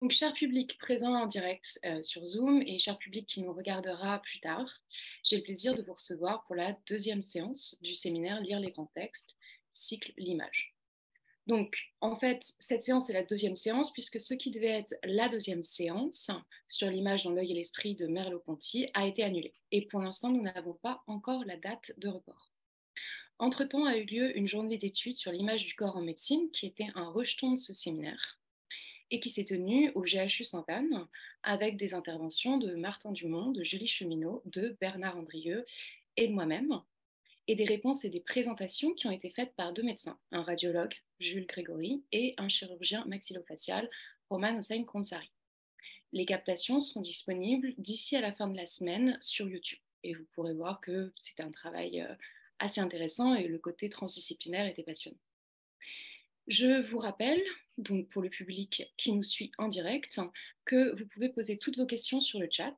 [0.00, 4.20] Donc, cher public présent en direct euh, sur Zoom et cher public qui nous regardera
[4.20, 4.80] plus tard,
[5.24, 8.92] j'ai le plaisir de vous recevoir pour la deuxième séance du séminaire Lire les grands
[8.94, 9.36] textes,
[9.72, 10.76] cycle l'image.
[11.48, 15.28] Donc, en fait, cette séance est la deuxième séance puisque ce qui devait être la
[15.28, 16.30] deuxième séance
[16.68, 19.52] sur l'image dans l'œil et l'esprit de Merleau-Ponty a été annulé.
[19.72, 22.52] Et pour l'instant, nous n'avons pas encore la date de report.
[23.40, 26.88] Entre-temps a eu lieu une journée d'études sur l'image du corps en médecine qui était
[26.94, 28.37] un rejeton de ce séminaire
[29.10, 31.06] et qui s'est tenue au GHU Sainte-Anne
[31.42, 35.64] avec des interventions de Martin Dumont, de Julie Cheminot, de Bernard Andrieux
[36.16, 36.82] et de moi-même
[37.48, 40.94] et des réponses et des présentations qui ont été faites par deux médecins, un radiologue,
[41.18, 43.88] Jules Grégory, et un chirurgien maxillofacial,
[44.28, 45.32] Roman Hossein Konsari.
[46.12, 49.78] Les captations seront disponibles d'ici à la fin de la semaine sur YouTube.
[50.04, 52.14] Et vous pourrez voir que c'était un travail euh,
[52.58, 55.18] assez intéressant et le côté transdisciplinaire était passionnant.
[56.46, 57.42] Je vous rappelle,
[57.78, 60.20] donc pour le public qui nous suit en direct,
[60.64, 62.76] que vous pouvez poser toutes vos questions sur le chat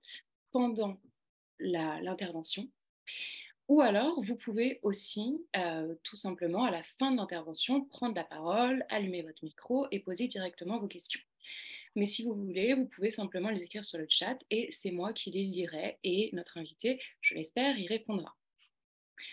[0.53, 1.01] pendant
[1.59, 2.69] l'intervention.
[3.69, 8.25] Ou alors, vous pouvez aussi, euh, tout simplement, à la fin de l'intervention, prendre la
[8.25, 11.21] parole, allumer votre micro et poser directement vos questions.
[11.97, 15.13] Mais si vous voulez, vous pouvez simplement les écrire sur le chat et c'est moi
[15.13, 18.37] qui les lirai et notre invité, je l'espère, y répondra.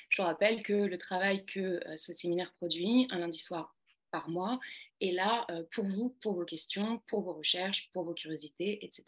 [0.09, 3.75] Je rappelle que le travail que euh, ce séminaire produit un lundi soir
[4.11, 4.59] par mois
[5.01, 9.03] est là euh, pour vous, pour vos questions, pour vos recherches, pour vos curiosités, etc.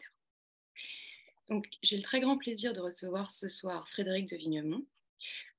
[1.48, 4.84] Donc, j'ai le très grand plaisir de recevoir ce soir Frédéric de Vignemont,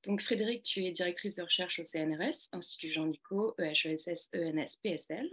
[0.04, 5.30] donc Frédéric, tu es directrice de recherche au CNRS, Institut Jean Nico, EHESS, ENS, PSL.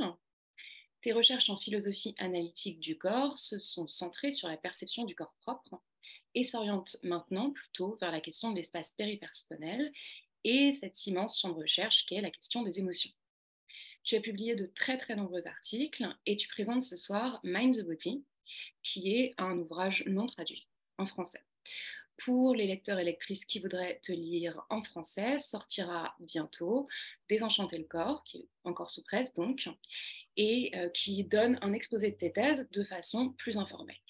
[1.00, 5.34] Tes recherches en philosophie analytique du corps se sont centrées sur la perception du corps
[5.40, 5.80] propre
[6.34, 9.92] et s'orientent maintenant plutôt vers la question de l'espace péripersonnel
[10.44, 13.10] et cette immense champ de recherche qui est la question des émotions.
[14.08, 17.84] Tu as publié de très très nombreux articles et tu présentes ce soir Mind the
[17.84, 18.24] Body,
[18.82, 21.44] qui est un ouvrage non traduit en français
[22.16, 26.88] pour les lecteurs et lectrices qui voudraient te lire en français, sortira bientôt
[27.28, 29.68] Désenchanter le corps, qui est encore sous presse donc,
[30.38, 34.00] et euh, qui donne un exposé de tes thèses de façon plus informelle.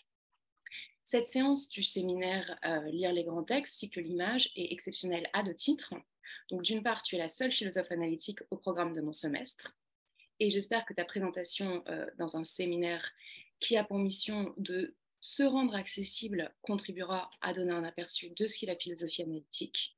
[1.02, 5.56] Cette séance du séminaire euh, Lire les grands textes, cycle l'image, est exceptionnelle à deux
[5.56, 5.94] titres.
[6.50, 9.76] Donc d'une part, tu es la seule philosophe analytique au programme de mon semestre,
[10.40, 13.12] et j'espère que ta présentation euh, dans un séminaire
[13.60, 18.58] qui a pour mission de se rendre accessible contribuera à donner un aperçu de ce
[18.58, 19.96] qu'est la philosophie analytique,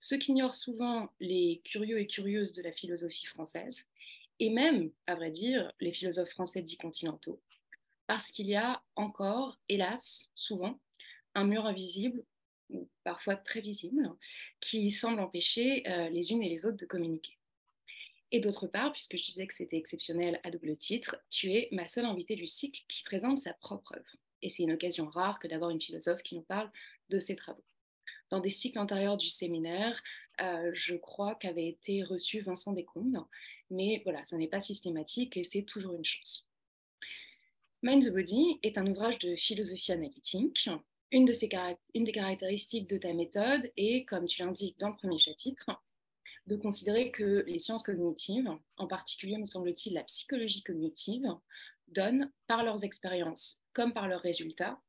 [0.00, 3.90] ce qu'ignorent souvent les curieux et curieuses de la philosophie française,
[4.38, 7.40] et même, à vrai dire, les philosophes français dits continentaux,
[8.06, 10.78] parce qu'il y a encore, hélas, souvent,
[11.34, 12.24] un mur invisible,
[12.70, 14.10] ou parfois très visible,
[14.60, 17.35] qui semble empêcher euh, les unes et les autres de communiquer.
[18.32, 21.86] Et d'autre part, puisque je disais que c'était exceptionnel à double titre, tu es ma
[21.86, 25.48] seule invitée du cycle qui présente sa propre œuvre et c'est une occasion rare que
[25.48, 26.70] d'avoir une philosophe qui nous parle
[27.10, 27.64] de ses travaux.
[28.30, 30.02] Dans des cycles antérieurs du séminaire,
[30.40, 33.24] euh, je crois qu'avait été reçu Vincent Descombes,
[33.70, 36.48] mais voilà, ça n'est pas systématique et c'est toujours une chance.
[37.82, 40.68] Mind the Body est un ouvrage de philosophie analytique.
[41.12, 41.48] Une, de ses
[41.94, 45.70] une des caractéristiques de ta méthode est, comme tu l'indiques dans le premier chapitre,
[46.46, 51.28] de considérer que les sciences cognitives, en particulier, me semble-t-il, la psychologie cognitive,
[51.88, 54.80] donnent, par leurs expériences comme par leurs résultats,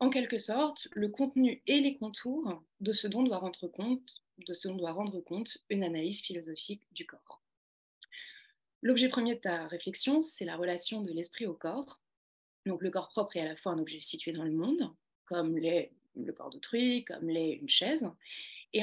[0.00, 4.92] en quelque sorte, le contenu et les contours de ce dont doit rendre compte, doit
[4.92, 7.42] rendre compte une analyse philosophique du corps.
[8.82, 11.98] L'objet premier de ta réflexion, c'est la relation de l'esprit au corps.
[12.64, 14.94] Donc le corps propre est à la fois un objet situé dans le monde,
[15.24, 18.08] comme l'est le corps d'autrui, comme l'est une chaise,
[18.72, 18.82] et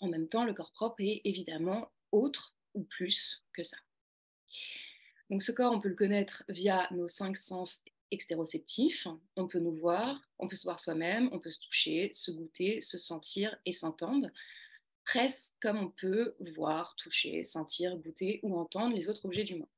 [0.00, 3.76] en même temps, le corps propre est évidemment autre ou plus que ça.
[5.30, 9.06] Donc ce corps, on peut le connaître via nos cinq sens extéroceptifs.
[9.36, 12.80] On peut nous voir, on peut se voir soi-même, on peut se toucher, se goûter,
[12.80, 14.28] se sentir et s'entendre,
[15.04, 19.68] presque comme on peut voir, toucher, sentir, goûter ou entendre les autres objets du monde.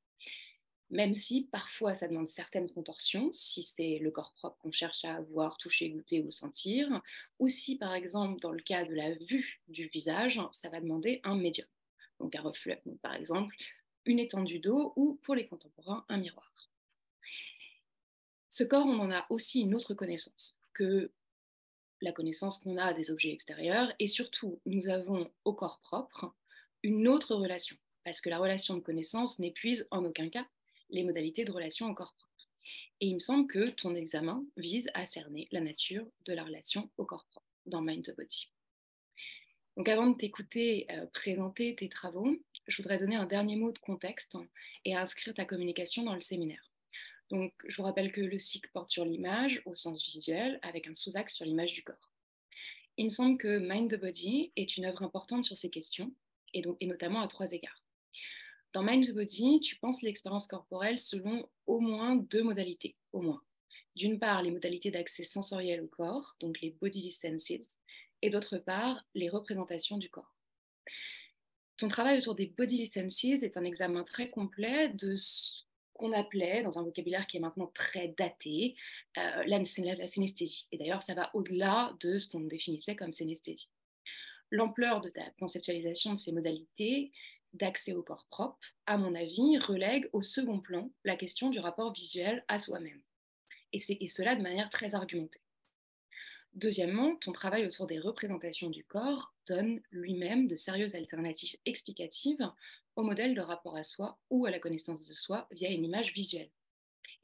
[0.92, 5.22] Même si parfois ça demande certaines contorsions, si c'est le corps propre qu'on cherche à
[5.22, 7.00] voir, toucher, goûter ou sentir,
[7.38, 11.22] ou si par exemple dans le cas de la vue du visage, ça va demander
[11.24, 11.66] un médium,
[12.20, 13.56] donc un reflet, par exemple
[14.04, 16.70] une étendue d'eau ou pour les contemporains un miroir.
[18.50, 21.10] Ce corps, on en a aussi une autre connaissance que
[22.02, 26.34] la connaissance qu'on a des objets extérieurs et surtout nous avons au corps propre
[26.82, 30.46] une autre relation parce que la relation de connaissance n'épuise en aucun cas
[30.92, 32.48] les modalités de relation au corps propre.
[33.00, 36.90] Et il me semble que ton examen vise à cerner la nature de la relation
[36.96, 38.48] au corps propre dans Mind the Body.
[39.76, 42.36] Donc avant de t'écouter euh, présenter tes travaux,
[42.68, 44.36] je voudrais donner un dernier mot de contexte
[44.84, 46.72] et inscrire ta communication dans le séminaire.
[47.32, 50.94] Donc, je vous rappelle que le cycle porte sur l'image au sens visuel, avec un
[50.94, 52.12] sous-axe sur l'image du corps.
[52.98, 56.14] Il me semble que Mind the Body est une œuvre importante sur ces questions,
[56.52, 57.82] et, donc, et notamment à trois égards.
[58.72, 63.42] Dans Mind Body, tu penses l'expérience corporelle selon au moins deux modalités, au moins.
[63.94, 67.78] D'une part, les modalités d'accès sensoriel au corps, donc les bodily senses,
[68.22, 70.34] et d'autre part, les représentations du corps.
[71.76, 76.62] Ton travail autour des bodily senses est un examen très complet de ce qu'on appelait,
[76.62, 78.74] dans un vocabulaire qui est maintenant très daté,
[79.18, 80.66] euh, la, synesthésie.
[80.72, 83.68] Et d'ailleurs, ça va au-delà de ce qu'on définissait comme synesthésie.
[84.50, 87.12] L'ampleur de ta conceptualisation de ces modalités
[87.52, 91.92] d'accès au corps propre, à mon avis, relègue au second plan la question du rapport
[91.92, 93.02] visuel à soi-même.
[93.72, 95.40] Et, et cela de manière très argumentée.
[96.54, 102.46] Deuxièmement, ton travail autour des représentations du corps donne lui-même de sérieuses alternatives explicatives
[102.94, 106.12] au modèle de rapport à soi ou à la connaissance de soi via une image
[106.12, 106.50] visuelle.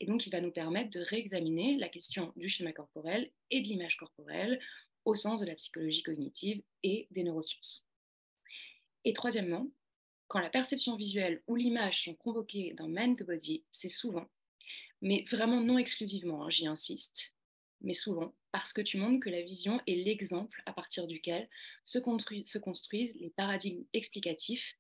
[0.01, 3.69] Et donc, il va nous permettre de réexaminer la question du schéma corporel et de
[3.69, 4.61] l'image corporelle
[5.05, 7.87] au sens de la psychologie cognitive et des neurosciences.
[9.05, 9.69] Et troisièmement,
[10.29, 14.27] quand la perception visuelle ou l'image sont convoquées dans Man the Body, c'est souvent,
[15.01, 17.35] mais vraiment non exclusivement, hein, j'y insiste,
[17.81, 21.49] mais souvent parce que tu montres que la vision est l'exemple à partir duquel
[21.85, 24.77] se, construisent les paradigmes explicatifs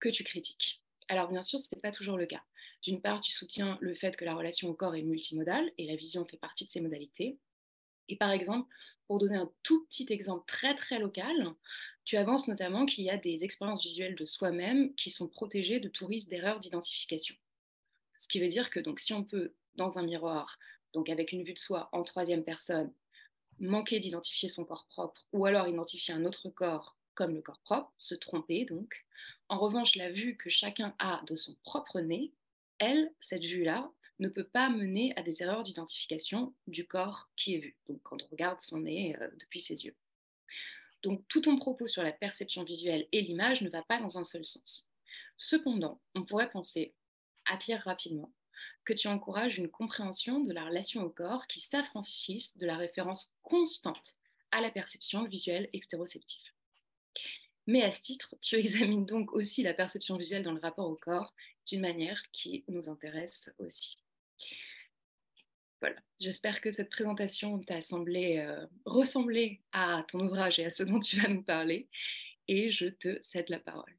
[0.00, 0.82] que tu critiques.
[1.08, 2.42] Alors bien sûr, ce n'est pas toujours le cas.
[2.82, 5.96] D'une part, tu soutiens le fait que la relation au corps est multimodale et la
[5.96, 7.38] vision fait partie de ces modalités.
[8.08, 8.68] Et par exemple,
[9.06, 11.54] pour donner un tout petit exemple très très local,
[12.04, 15.88] tu avances notamment qu'il y a des expériences visuelles de soi-même qui sont protégées de
[15.88, 17.36] tout risque d'erreur d'identification.
[18.14, 20.58] Ce qui veut dire que donc, si on peut, dans un miroir,
[20.94, 22.92] donc avec une vue de soi en troisième personne,
[23.60, 27.92] manquer d'identifier son corps propre ou alors identifier un autre corps comme le corps propre,
[27.98, 29.04] se tromper donc.
[29.48, 32.32] En revanche, la vue que chacun a de son propre nez,
[32.78, 37.58] elle, cette vue-là, ne peut pas mener à des erreurs d'identification du corps qui est
[37.58, 39.96] vu, donc quand on regarde son nez euh, depuis ses yeux.
[41.02, 44.24] Donc tout ton propos sur la perception visuelle et l'image ne va pas dans un
[44.24, 44.88] seul sens.
[45.36, 46.94] Cependant, on pourrait penser,
[47.46, 48.32] à lire rapidement,
[48.84, 53.34] que tu encourages une compréhension de la relation au corps qui s'affranchisse de la référence
[53.42, 54.16] constante
[54.50, 56.42] à la perception visuelle extéroceptive.
[57.66, 60.96] Mais à ce titre, tu examines donc aussi la perception visuelle dans le rapport au
[60.96, 61.34] corps
[61.66, 63.98] d'une manière qui nous intéresse aussi.
[65.80, 70.82] Voilà, j'espère que cette présentation t'a semblé euh, ressembler à ton ouvrage et à ce
[70.82, 71.88] dont tu vas nous parler,
[72.48, 73.96] et je te cède la parole.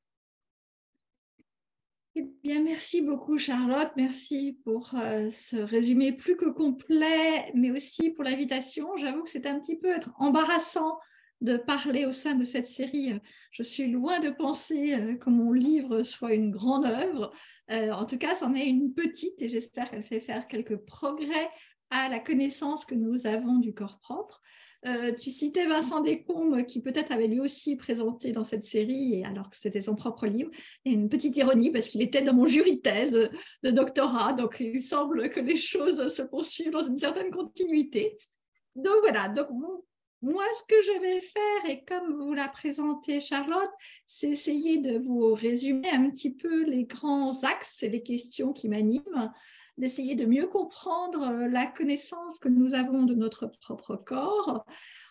[2.16, 8.10] Eh bien, merci beaucoup Charlotte, merci pour euh, ce résumé plus que complet, mais aussi
[8.10, 8.98] pour l'invitation.
[8.98, 11.00] J'avoue que c'est un petit peu être embarrassant
[11.42, 13.14] de parler au sein de cette série.
[13.52, 17.32] Je suis loin de penser euh, que mon livre soit une grande œuvre.
[17.72, 21.50] Euh, en tout cas, c'en est une petite et j'espère qu'elle fait faire quelques progrès
[21.90, 24.42] à la connaissance que nous avons du corps propre.
[24.86, 29.26] Euh, tu citais Vincent Descombes, qui peut-être avait lui aussi présenté dans cette série, et
[29.26, 30.52] alors que c'était son propre livre.
[30.86, 33.30] Et une petite ironie, parce qu'il était dans mon jury de thèse
[33.64, 38.16] de doctorat, donc il semble que les choses se poursuivent dans une certaine continuité.
[38.76, 39.48] Donc voilà, donc
[40.22, 43.72] moi, ce que je vais faire, et comme vous l'a présenté Charlotte,
[44.06, 48.68] c'est essayer de vous résumer un petit peu les grands axes et les questions qui
[48.68, 49.32] m'animent
[49.78, 54.66] d'essayer de mieux comprendre euh, la connaissance que nous avons de notre propre corps,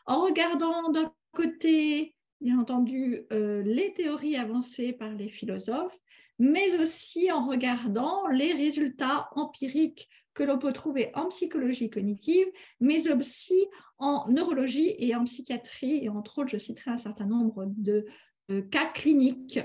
[0.05, 5.99] en regardant d'un côté, bien entendu, euh, les théories avancées par les philosophes,
[6.39, 12.47] mais aussi en regardant les résultats empiriques que l'on peut trouver en psychologie cognitive,
[12.81, 13.67] mais aussi
[13.99, 16.05] en neurologie et en psychiatrie.
[16.05, 18.07] Et entre autres, je citerai un certain nombre de
[18.51, 19.61] euh, cas cliniques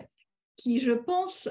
[0.56, 1.48] qui, je pense,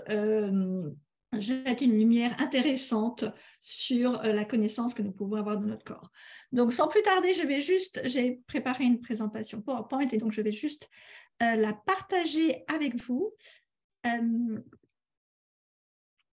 [1.39, 3.25] jette une lumière intéressante
[3.61, 6.11] sur euh, la connaissance que nous pouvons avoir de notre corps.
[6.53, 10.43] Donc, sans plus tarder, je vais juste, j'ai préparé une présentation PowerPoint et donc je
[10.43, 10.89] vais juste
[11.43, 13.35] euh, la partager avec vous.
[14.07, 14.61] Euh,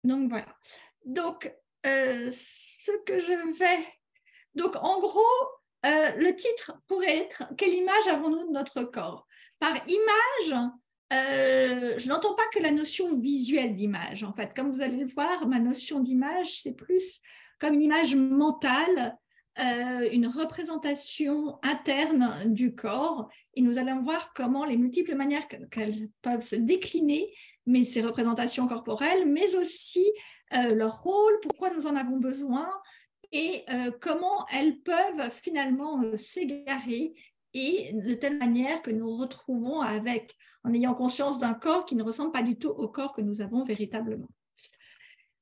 [0.03, 0.55] donc, voilà.
[1.05, 1.53] Donc,
[1.85, 3.85] ce que je vais...
[4.55, 5.21] Donc, en gros,
[5.83, 9.27] le titre pourrait être «Quelle image avons-nous de notre corps?»
[9.59, 10.71] Par image,
[11.13, 14.23] euh, je n'entends pas que la notion visuelle d'image.
[14.23, 17.19] En fait, comme vous allez le voir, ma notion d'image, c'est plus
[17.59, 19.17] comme une image mentale,
[19.59, 23.29] euh, une représentation interne du corps.
[23.53, 27.31] Et nous allons voir comment les multiples manières qu'elles peuvent se décliner,
[27.65, 30.05] mais ces représentations corporelles, mais aussi
[30.53, 32.69] euh, leur rôle, pourquoi nous en avons besoin
[33.35, 33.65] et
[33.99, 37.15] comment elles peuvent finalement s'égarer
[37.53, 42.03] et de telle manière que nous retrouvons avec en ayant conscience d'un corps qui ne
[42.03, 44.29] ressemble pas du tout au corps que nous avons véritablement.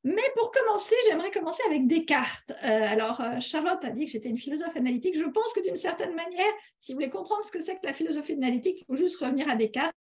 [0.04, 2.52] Mais pour commencer, j'aimerais commencer avec Descartes.
[2.64, 5.16] Euh, alors, euh, Charlotte a dit que j'étais une philosophe analytique.
[5.16, 7.94] Je pense que d'une certaine manière, si vous voulez comprendre ce que c'est que la
[7.94, 9.96] philosophie analytique, il faut juste revenir à Descartes.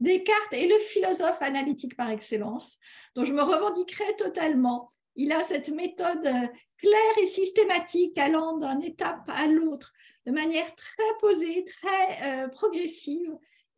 [0.00, 2.78] Descartes est le philosophe analytique par excellence,
[3.14, 4.88] dont je me revendiquerai totalement.
[5.14, 6.46] Il a cette méthode euh,
[6.78, 9.92] claire et systématique allant d'une étape à l'autre
[10.26, 13.30] de manière très posée, très progressive.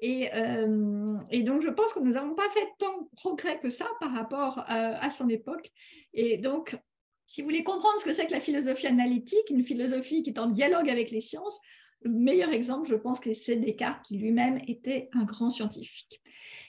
[0.05, 3.89] Euh, et, donc, je pense que nous n'avons pas fait tant de progrès que ça
[4.01, 5.71] par rapport à, son époque.
[6.15, 6.77] Et donc,
[7.27, 10.39] si vous voulez comprendre ce que c'est que la philosophie analytique, une philosophie qui est
[10.39, 11.61] en dialogue avec les sciences,
[12.03, 16.23] le meilleur exemple, je pense que c'est Descartes, qui lui-même était un grand scientifique.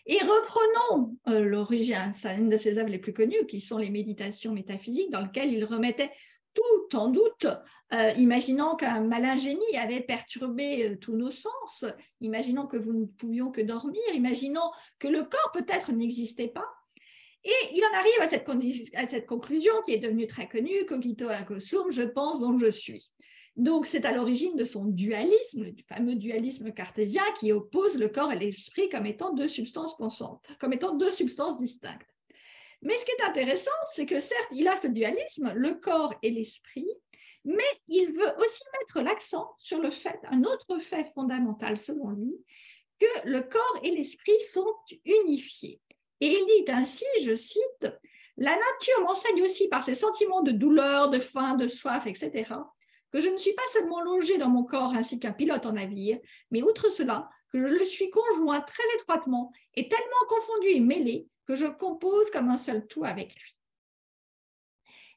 [0.07, 3.91] Et reprenons euh, l'origine, c'est une de ses œuvres les plus connues, qui sont les
[3.91, 6.09] méditations métaphysiques, dans lesquelles il remettait
[6.53, 7.47] tout en doute,
[7.93, 11.85] euh, imaginant qu'un malin génie avait perturbé euh, tous nos sens,
[12.21, 16.67] imaginons que vous ne pouvions que dormir, imaginons que le corps peut-être n'existait pas.
[17.43, 18.47] Et il en arrive à cette,
[18.95, 22.69] à cette, conclusion qui est devenue très connue, cogito ergo sum, je pense donc je
[22.69, 23.09] suis.
[23.55, 28.31] Donc c'est à l'origine de son dualisme, du fameux dualisme cartésien qui oppose le corps
[28.31, 32.07] et l'esprit comme étant deux substances pensantes, comme étant deux substances distinctes.
[32.81, 36.31] Mais ce qui est intéressant, c'est que certes, il a ce dualisme, le corps et
[36.31, 36.87] l'esprit,
[37.45, 42.33] mais il veut aussi mettre l'accent sur le fait, un autre fait fondamental selon lui,
[42.99, 44.73] que le corps et l'esprit sont
[45.05, 45.81] unifiés.
[46.21, 47.87] Et il dit ainsi, je cite,
[48.37, 52.53] La nature m'enseigne aussi par ses sentiments de douleur, de faim, de soif, etc.,
[53.11, 56.19] que je ne suis pas seulement logé dans mon corps ainsi qu'un pilote en navire,
[56.51, 61.27] mais outre cela, que je le suis conjoint très étroitement et tellement confondu et mêlé
[61.45, 63.55] que je compose comme un seul tout avec lui.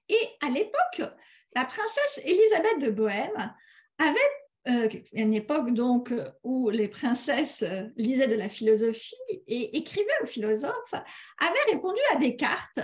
[0.09, 1.03] Et à l'époque,
[1.55, 3.55] la princesse Élisabeth de Bohême
[3.99, 4.19] avait
[4.69, 6.13] euh, une époque donc
[6.43, 7.65] où les princesses
[7.97, 10.95] lisaient de la philosophie et écrivaient aux philosophes,
[11.39, 12.81] avait répondu à Descartes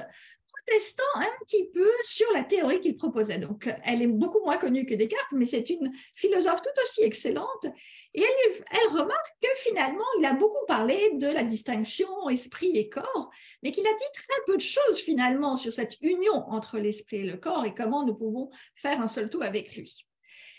[0.67, 3.39] testant un petit peu sur la théorie qu'il proposait.
[3.39, 7.67] Donc, elle est beaucoup moins connue que Descartes, mais c'est une philosophe tout aussi excellente.
[8.15, 12.89] Et elle, elle remarque que finalement, il a beaucoup parlé de la distinction esprit et
[12.89, 13.31] corps,
[13.63, 17.25] mais qu'il a dit très peu de choses finalement sur cette union entre l'esprit et
[17.25, 20.07] le corps et comment nous pouvons faire un seul tout avec lui.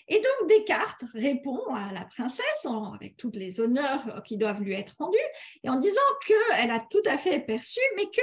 [0.10, 4.96] Et donc Descartes répond à la princesse avec tous les honneurs qui doivent lui être
[4.98, 5.18] rendus
[5.63, 8.22] et en disant qu'elle a tout à fait perçu, mais que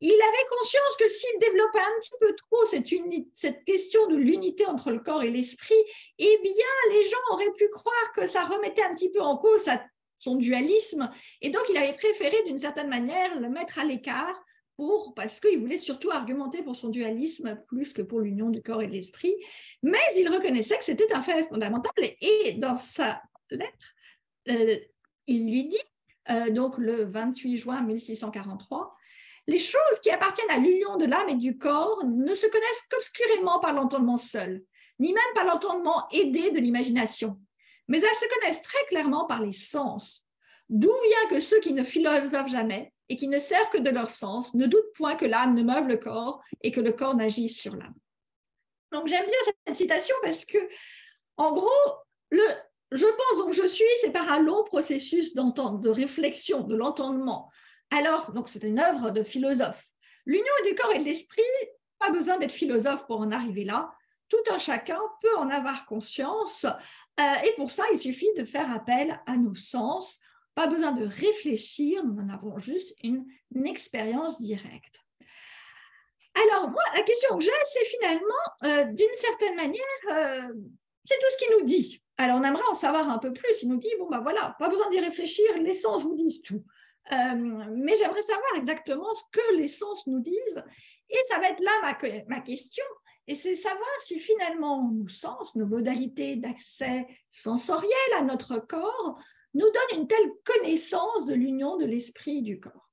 [0.00, 4.90] il avait conscience que s'il développait un petit peu trop cette, question de l'unité entre
[4.90, 5.74] le corps et l'esprit,
[6.18, 9.68] eh bien, les gens auraient pu croire que ça remettait un petit peu en cause
[10.18, 11.10] son dualisme.
[11.40, 14.42] Et donc, il avait préféré, d'une certaine manière, le mettre à l'écart
[14.76, 18.82] pour, parce qu'il voulait surtout argumenter pour son dualisme plus que pour l'union du corps
[18.82, 19.34] et de l'esprit.
[19.82, 21.92] Mais il reconnaissait que c'était un fait fondamental.
[22.20, 23.94] Et dans sa lettre,
[24.50, 24.76] euh,
[25.26, 25.80] il lui dit,
[26.30, 28.92] euh, donc le 28 juin 1643,
[29.46, 33.60] les choses qui appartiennent à l'union de l'âme et du corps ne se connaissent qu'obscurément
[33.60, 34.62] par l'entendement seul,
[34.98, 37.38] ni même par l'entendement aidé de l'imagination,
[37.88, 40.24] mais elles se connaissent très clairement par les sens.
[40.68, 44.10] D'où vient que ceux qui ne philosophent jamais et qui ne servent que de leur
[44.10, 47.56] sens ne doutent point que l'âme ne meuble le corps et que le corps n'agisse
[47.56, 47.94] sur l'âme.
[48.92, 50.58] Donc j'aime bien cette citation parce que,
[51.36, 51.70] en gros,
[52.30, 52.42] le,
[52.90, 57.50] je pense donc je suis, c'est par un long processus de réflexion, de l'entendement,
[57.90, 59.88] alors, donc c'est une œuvre de philosophe.
[60.24, 61.42] L'union du corps et de l'esprit,
[61.98, 63.92] pas besoin d'être philosophe pour en arriver là.
[64.28, 66.64] Tout un chacun peut en avoir conscience.
[66.64, 70.18] Euh, et pour ça, il suffit de faire appel à nos sens.
[70.54, 73.26] Pas besoin de réfléchir, nous en avons juste une,
[73.64, 75.00] expérience directe.
[76.34, 78.24] Alors, moi, la question que j'ai, c'est finalement,
[78.64, 80.52] euh, d'une certaine manière, euh,
[81.04, 82.02] c'est tout ce qu'il nous dit.
[82.18, 83.62] Alors, on aimerait en savoir un peu plus.
[83.62, 86.64] Il nous dit, bon, ben voilà, pas besoin d'y réfléchir, les sens vous disent tout.
[87.12, 90.64] Euh, mais j'aimerais savoir exactement ce que les sens nous disent.
[91.08, 91.96] Et ça va être là ma,
[92.28, 92.84] ma question.
[93.28, 99.18] Et c'est savoir si finalement nos sens, nos modalités d'accès sensoriel à notre corps
[99.54, 102.90] nous donnent une telle connaissance de l'union de l'esprit et du corps.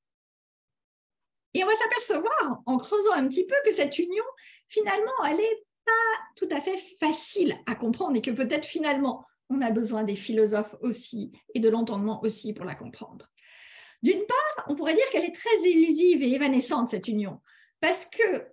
[1.54, 4.24] Et on va s'apercevoir, en creusant un petit peu, que cette union,
[4.68, 5.92] finalement, elle n'est pas
[6.36, 10.76] tout à fait facile à comprendre et que peut-être finalement, on a besoin des philosophes
[10.82, 13.30] aussi et de l'entendement aussi pour la comprendre.
[14.04, 17.40] D'une part, on pourrait dire qu'elle est très illusive et évanescente, cette union,
[17.80, 18.46] parce que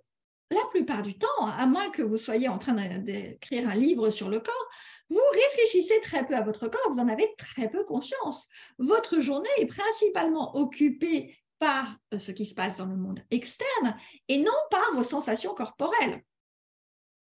[0.49, 4.29] la plupart du temps, à moins que vous soyez en train d'écrire un livre sur
[4.29, 4.69] le corps,
[5.09, 8.47] vous réfléchissez très peu à votre corps, vous en avez très peu conscience.
[8.77, 13.95] Votre journée est principalement occupée par ce qui se passe dans le monde externe
[14.27, 16.21] et non par vos sensations corporelles.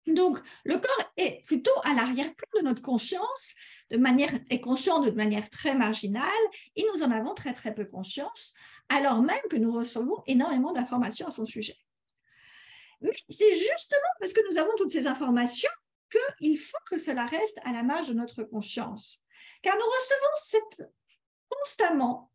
[0.07, 3.55] Donc, le corps est plutôt à l'arrière-plan de notre conscience,
[3.91, 6.27] de manière, est conscient de manière très marginale,
[6.75, 8.53] et nous en avons très très peu conscience,
[8.89, 11.77] alors même que nous recevons énormément d'informations à son sujet.
[13.01, 15.71] Mais c'est justement parce que nous avons toutes ces informations
[16.39, 19.19] qu'il faut que cela reste à la marge de notre conscience.
[19.63, 20.89] Car nous recevons
[21.49, 22.33] constamment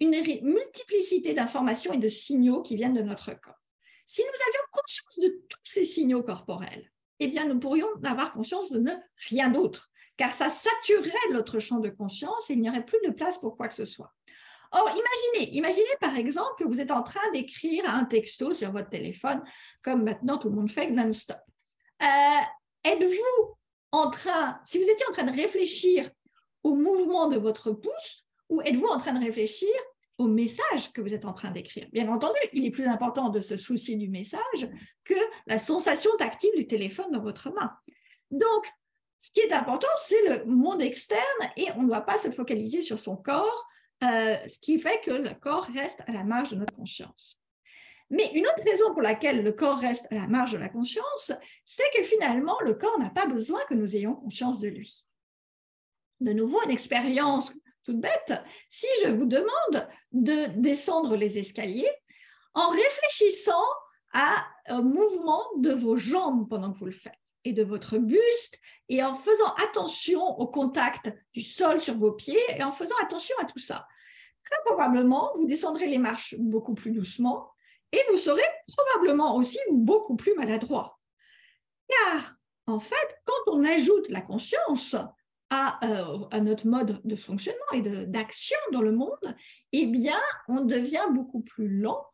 [0.00, 0.10] une
[0.42, 3.62] multiplicité d'informations et de signaux qui viennent de notre corps.
[4.04, 8.70] Si nous avions conscience de tous ces signaux corporels, eh bien, nous pourrions avoir conscience
[8.70, 8.92] de ne
[9.28, 13.12] rien d'autre, car ça saturerait notre champ de conscience et il n'y aurait plus de
[13.12, 14.12] place pour quoi que ce soit.
[14.72, 18.88] Or, imaginez, imaginez par exemple que vous êtes en train d'écrire un texto sur votre
[18.88, 19.42] téléphone,
[19.82, 21.38] comme maintenant tout le monde fait non-stop.
[22.02, 22.06] Euh,
[22.84, 23.56] êtes-vous
[23.92, 26.10] en train, si vous étiez en train de réfléchir
[26.62, 29.68] au mouvement de votre pouce, ou êtes-vous en train de réfléchir
[30.18, 31.88] au message que vous êtes en train d'écrire.
[31.92, 34.68] Bien entendu, il est plus important de se soucier du message
[35.04, 35.14] que
[35.46, 37.72] la sensation tactile du téléphone dans votre main.
[38.30, 38.66] Donc,
[39.18, 41.20] ce qui est important, c'est le monde externe
[41.56, 43.66] et on ne doit pas se focaliser sur son corps,
[44.04, 47.40] euh, ce qui fait que le corps reste à la marge de notre conscience.
[48.10, 51.32] Mais une autre raison pour laquelle le corps reste à la marge de la conscience,
[51.64, 55.04] c'est que finalement, le corps n'a pas besoin que nous ayons conscience de lui.
[56.20, 57.52] De nouveau, une expérience
[57.86, 58.34] toute bête,
[58.68, 61.90] si je vous demande de descendre les escaliers
[62.54, 63.64] en réfléchissant
[64.12, 67.14] à un mouvement de vos jambes pendant que vous le faites
[67.44, 72.40] et de votre buste et en faisant attention au contact du sol sur vos pieds
[72.56, 73.86] et en faisant attention à tout ça.
[74.42, 77.50] Très probablement, vous descendrez les marches beaucoup plus doucement
[77.92, 78.42] et vous serez
[78.74, 80.98] probablement aussi beaucoup plus maladroit.
[81.88, 84.96] Car, en fait, quand on ajoute la conscience,
[85.52, 89.36] euh, à, notre mode de fonctionnement et d'action dans le monde,
[89.72, 92.04] eh bien, on devient beaucoup plus lent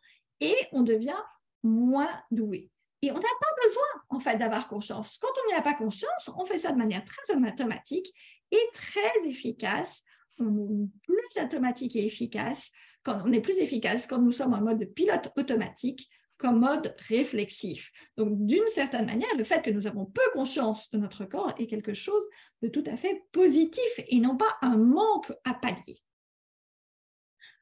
[0.40, 1.20] et on devient
[1.62, 2.70] moins doué.
[3.00, 5.18] Et on n'a pas besoin, en fait, d'avoir conscience.
[5.18, 8.12] Quand on n'y a pas conscience, on fait ça de manière très automatique
[8.50, 10.02] et très efficace.
[10.38, 12.70] On est plus automatique et efficace
[13.02, 16.08] quand on est plus efficace quand nous sommes en mode de pilote automatique
[16.42, 17.90] comme mode réflexif.
[18.18, 21.66] Donc, d'une certaine manière, le fait que nous avons peu conscience de notre corps est
[21.66, 22.24] quelque chose
[22.60, 26.02] de tout à fait positif et non pas un manque à pallier.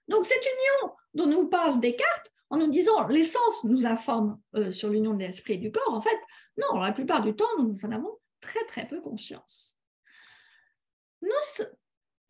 [0.09, 4.89] Donc, cette union dont nous parle Descartes, en nous disant l'essence nous informe euh, sur
[4.89, 6.19] l'union de l'esprit et du corps, en fait,
[6.57, 9.77] non, la plupart du temps, nous en avons très, très peu conscience.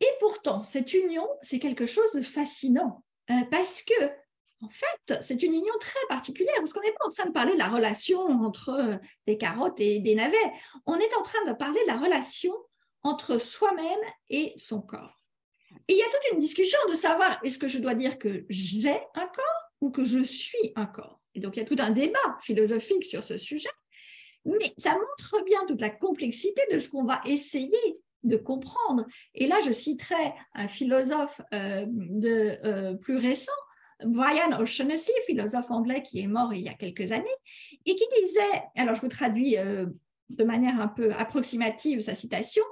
[0.01, 3.93] Et pourtant, cette union, c'est quelque chose de fascinant, euh, parce que
[4.61, 7.53] en fait, c'est une union très particulière parce qu'on n'est pas en train de parler
[7.53, 10.37] de la relation entre euh, des carottes et des navets.
[10.85, 12.53] On est en train de parler de la relation
[13.03, 15.23] entre soi-même et son corps.
[15.87, 18.45] Et il y a toute une discussion de savoir est-ce que je dois dire que
[18.49, 21.19] j'ai un corps ou que je suis un corps?
[21.33, 23.69] Et donc, il y a tout un débat philosophique sur ce sujet.
[24.45, 29.05] Mais ça montre bien toute la complexité de ce qu'on va essayer de comprendre.
[29.33, 31.85] Et là, je citerai un philosophe euh,
[32.25, 33.51] euh, plus récent,
[34.05, 37.27] Brian O'Shaughnessy, philosophe anglais qui est mort il y a quelques années,
[37.85, 39.85] et qui disait, alors je vous traduis euh,
[40.29, 42.63] de manière un peu approximative sa citation,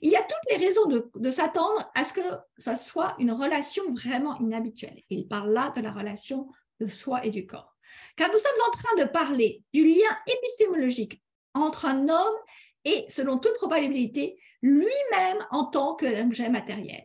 [0.00, 2.20] il y a toutes les raisons de, s'attendre à ce que
[2.56, 5.02] ça soit une relation vraiment inhabituelle.
[5.10, 6.48] Il parle là de la relation
[6.80, 7.76] de soi et du corps.
[8.16, 11.22] Car nous sommes en train de parler du lien épistémologique
[11.54, 12.36] entre un homme
[12.84, 17.04] et, selon toute probabilité, lui-même en tant qu'objet matériel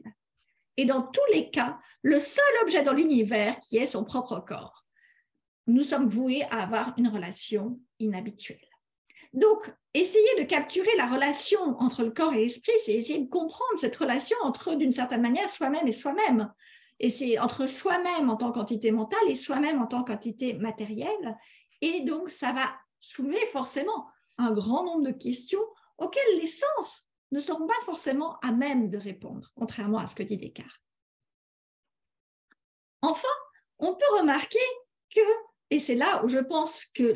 [0.77, 4.85] et dans tous les cas, le seul objet dans l'univers qui est son propre corps.
[5.65, 8.59] Nous sommes voués à avoir une relation inhabituelle.
[9.33, 13.77] Donc, essayer de capturer la relation entre le corps et l'esprit, c'est essayer de comprendre
[13.79, 16.53] cette relation entre, d'une certaine manière, soi-même et soi-même.
[16.99, 21.37] Et c'est entre soi-même en tant qu'entité mentale et soi-même en tant qu'entité matérielle.
[21.81, 25.61] Et donc, ça va soulever forcément un grand nombre de questions
[25.97, 30.23] auxquelles les sens ne seront pas forcément à même de répondre, contrairement à ce que
[30.23, 30.83] dit Descartes.
[33.01, 33.27] Enfin,
[33.79, 34.59] on peut remarquer
[35.13, 35.21] que,
[35.69, 37.15] et c'est là où je pense que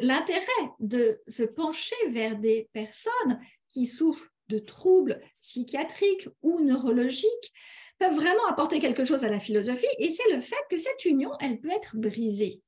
[0.00, 7.52] l'intérêt de se pencher vers des personnes qui souffrent de troubles psychiatriques ou neurologiques,
[7.98, 11.32] peuvent vraiment apporter quelque chose à la philosophie, et c'est le fait que cette union,
[11.40, 12.62] elle peut être brisée.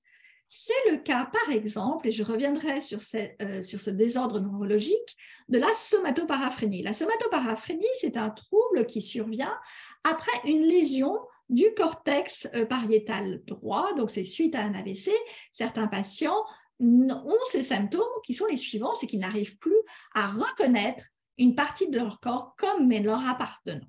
[0.53, 5.17] C'est le cas, par exemple, et je reviendrai sur, euh, ce désordre neurologique,
[5.49, 6.83] de la somatoparaphrénie.
[6.83, 9.57] La somatoparaphrénie, c'est un trouble qui survient
[10.03, 11.17] après une lésion
[11.51, 15.13] du cortex euh, pariétal droit, donc c'est suite à un AVC.
[15.53, 16.45] Certains patients
[16.81, 19.79] ont ces symptômes qui sont les suivants, c'est qu'ils n'arrivent plus
[20.17, 21.05] à reconnaître
[21.39, 23.87] une partie de leur corps comme leur appartenant.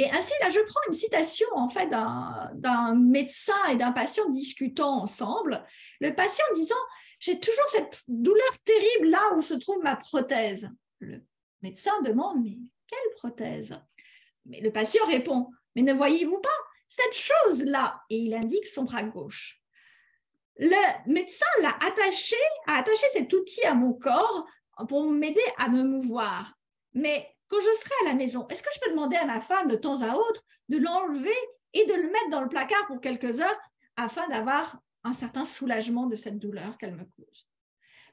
[0.00, 5.02] Et ainsi, là, je prends une citation en fait d'un médecin et d'un patient discutant
[5.02, 5.64] ensemble.
[6.00, 6.76] Le patient disant
[7.18, 10.70] J'ai toujours cette douleur terrible là où se trouve ma prothèse.
[11.00, 11.20] Le
[11.62, 13.76] médecin demande Mais quelle prothèse?
[14.46, 16.48] Mais le patient répond Mais ne voyez-vous pas
[16.88, 19.60] cette chose-là Et il indique son bras gauche.
[20.58, 22.36] le médecin l'a attaché,
[22.68, 24.46] a attaché cet outil à mon corps
[24.88, 26.54] pour m'aider à me mouvoir.
[26.94, 29.68] Mais quand je serai à la maison, est-ce que je peux demander à ma femme
[29.68, 31.36] de temps à autre de l'enlever
[31.72, 33.58] et de le mettre dans le placard pour quelques heures
[33.96, 37.48] afin d'avoir un certain soulagement de cette douleur qu'elle me cause?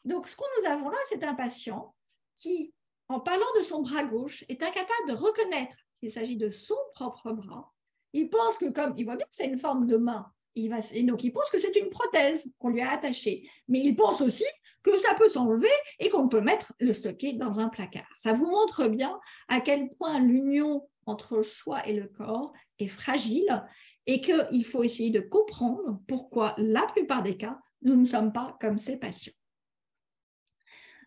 [0.04, 1.96] Donc, ce que nous avons là, c'est un patient
[2.36, 2.74] qui,
[3.10, 7.32] en parlant de son bras gauche, est incapable de reconnaître qu'il s'agit de son propre
[7.32, 7.74] bras.
[8.14, 10.80] Il pense que comme il voit bien que c'est une forme de main, il va,
[10.94, 13.50] et donc il pense que c'est une prothèse qu'on lui a attachée.
[13.68, 14.46] Mais il pense aussi
[14.86, 15.68] que ça peut s'enlever
[16.00, 18.08] et qu'on peut mettre le stocker dans un placard.
[18.20, 23.64] Ça vous montre bien à quel point l'union entre soi et le corps est fragile
[24.06, 28.56] et qu'il faut essayer de comprendre pourquoi la plupart des cas, nous ne sommes pas
[28.62, 29.34] comme ces patients.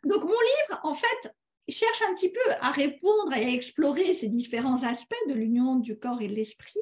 [0.04, 1.32] Donc mon livre, en fait,
[1.68, 5.96] cherche un petit peu à répondre et à explorer ces différents aspects de l'union du
[5.96, 6.80] corps et de l'esprit.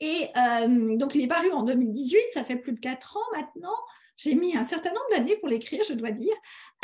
[0.00, 3.76] Et euh, donc, il est paru en 2018, ça fait plus de quatre ans maintenant.
[4.24, 6.34] J'ai mis un certain nombre d'années pour l'écrire, je dois dire.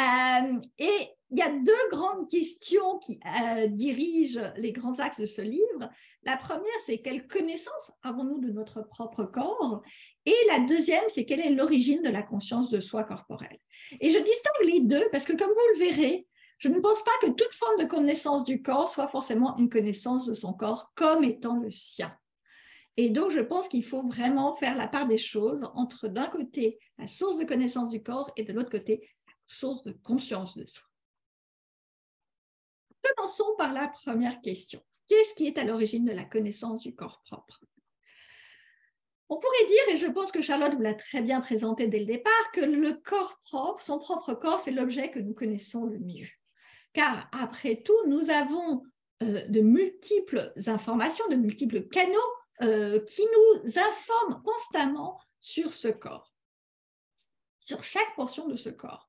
[0.01, 5.27] Euh, et il y a deux grandes questions qui euh, dirigent les grands axes de
[5.27, 5.89] ce livre.
[6.25, 9.81] La première, c'est quelle connaissance avons-nous de notre propre corps?
[10.27, 13.59] Et la deuxième, c'est quelle est l'origine de la conscience de soi corporelle?
[14.01, 16.27] Et je distingue les deux parce que, comme vous le verrez,
[16.59, 20.27] je ne pense pas que toute forme de connaissance du corps soit forcément une connaissance
[20.27, 22.15] de son corps comme étant le sien.
[22.97, 26.79] Et donc, je pense qu'il faut vraiment faire la part des choses entre d'un côté
[26.99, 30.65] la source de connaissance du corps et de l'autre côté la source de conscience de
[30.65, 30.87] soi.
[33.03, 34.83] Commençons par la première question.
[35.09, 37.61] Qu'est-ce qui est à l'origine de la connaissance du corps propre?
[39.29, 42.05] On pourrait dire, et je pense que Charlotte vous l'a très bien présenté dès le
[42.05, 46.29] départ, que le corps propre, son propre corps, c'est l'objet que nous connaissons le mieux.
[46.93, 48.83] Car après tout, nous avons
[49.23, 52.19] euh, de multiples informations, de multiples canaux
[52.63, 56.35] euh, qui nous informent constamment sur ce corps,
[57.59, 59.09] sur chaque portion de ce corps.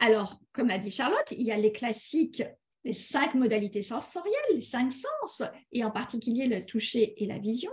[0.00, 2.42] Alors, comme l'a dit Charlotte, il y a les classiques,
[2.84, 7.72] les cinq modalités sensorielles, les cinq sens, et en particulier le toucher et la vision.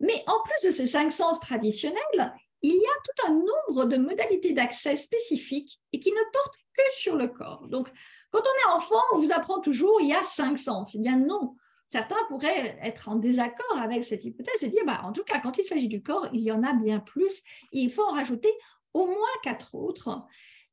[0.00, 3.96] Mais en plus de ces cinq sens traditionnels, il y a tout un nombre de
[3.96, 7.68] modalités d'accès spécifiques et qui ne portent que sur le corps.
[7.68, 7.88] Donc,
[8.30, 10.94] quand on est enfant, on vous apprend toujours il y a cinq sens.
[10.94, 11.56] Eh bien non,
[11.88, 15.58] certains pourraient être en désaccord avec cette hypothèse et dire, bah, en tout cas, quand
[15.58, 18.52] il s'agit du corps, il y en a bien plus, il faut en rajouter
[18.94, 20.24] au moins quatre autres.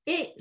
[0.06, 0.34] Et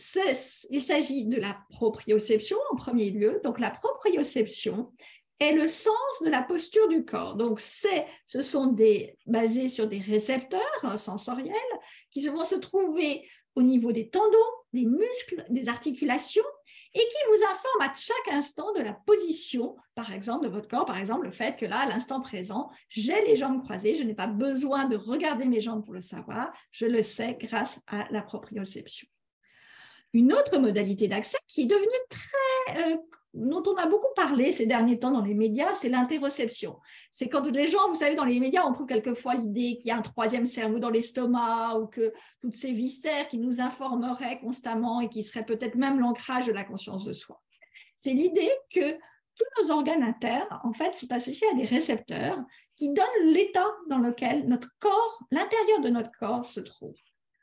[0.71, 3.41] il s'agit de la proprioception en premier lieu.
[3.45, 4.93] Donc la proprioception
[5.39, 7.37] est le sens de la posture du corps.
[7.37, 11.55] Donc ce sont des basés sur des récepteurs sensoriels
[12.11, 14.39] qui vont se trouver au niveau des tendons,
[14.73, 16.45] des muscles, des articulations,
[16.95, 20.85] et qui vous informe à chaque instant de la position, par exemple, de votre corps,
[20.85, 24.15] par exemple, le fait que là, à l'instant présent, j'ai les jambes croisées, je n'ai
[24.15, 28.23] pas besoin de regarder mes jambes pour le savoir, je le sais grâce à la
[28.23, 29.09] proprioception.
[30.13, 32.99] Une autre modalité d'accès qui est devenue très euh,
[33.35, 36.79] dont on a beaucoup parlé ces derniers temps dans les médias, c'est l'interoception.
[37.11, 39.91] C'est quand les gens, vous savez, dans les médias, on trouve quelquefois l'idée qu'il y
[39.91, 45.01] a un troisième cerveau dans l'estomac ou que toutes ces viscères qui nous informaient constamment
[45.01, 47.41] et qui seraient peut-être même l'ancrage de la conscience de soi.
[47.99, 48.93] C'est l'idée que
[49.35, 52.39] tous nos organes internes, en fait, sont associés à des récepteurs
[52.77, 56.97] qui donnent l'état dans lequel notre corps, l'intérieur de notre corps se trouve.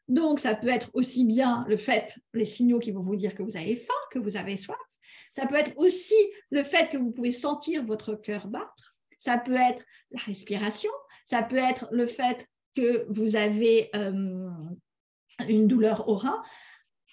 [0.07, 3.43] Donc, ça peut être aussi bien le fait, les signaux qui vont vous dire que
[3.43, 4.77] vous avez faim, que vous avez soif,
[5.35, 6.15] ça peut être aussi
[6.49, 8.95] le fait que vous pouvez sentir votre cœur battre.
[9.17, 10.91] Ça peut être la respiration.
[11.25, 14.49] Ça peut être le fait que vous avez euh,
[15.47, 16.41] une douleur au rein.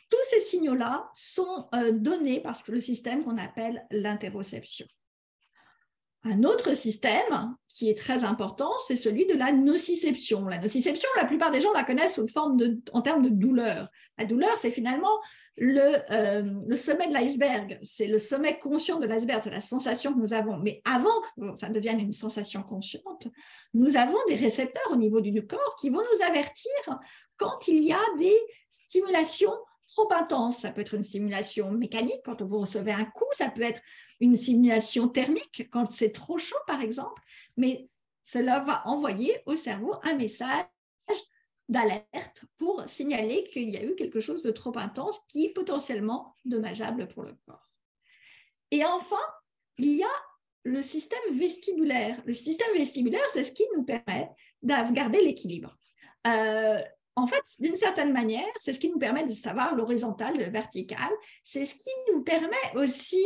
[0.08, 4.86] Tous ces signaux-là sont euh, donnés par le système qu'on appelle l'interoception.
[6.28, 10.48] Un autre système qui est très important, c'est celui de la nociception.
[10.48, 13.88] La nociception, la plupart des gens la connaissent sous forme de, en termes de douleur.
[14.18, 15.20] La douleur, c'est finalement
[15.56, 17.78] le, euh, le sommet de l'iceberg.
[17.84, 20.58] C'est le sommet conscient de l'iceberg, c'est la sensation que nous avons.
[20.58, 23.28] Mais avant que ça devienne une sensation consciente,
[23.72, 26.72] nous avons des récepteurs au niveau du corps qui vont nous avertir
[27.36, 28.36] quand il y a des
[28.68, 29.54] stimulations
[29.86, 30.58] trop intenses.
[30.60, 33.80] Ça peut être une stimulation mécanique quand vous recevez un coup, ça peut être
[34.20, 37.22] une simulation thermique quand c'est trop chaud, par exemple,
[37.56, 37.88] mais
[38.22, 40.66] cela va envoyer au cerveau un message
[41.68, 46.34] d'alerte pour signaler qu'il y a eu quelque chose de trop intense qui est potentiellement
[46.44, 47.68] dommageable pour le corps.
[48.70, 49.20] Et enfin,
[49.78, 50.22] il y a
[50.64, 52.20] le système vestibulaire.
[52.26, 54.30] Le système vestibulaire, c'est ce qui nous permet
[54.62, 55.76] de garder l'équilibre.
[56.26, 56.80] Euh,
[57.16, 61.10] en fait, d'une certaine manière, c'est ce qui nous permet de savoir l'horizontal, le vertical.
[61.44, 63.24] C'est ce qui nous permet aussi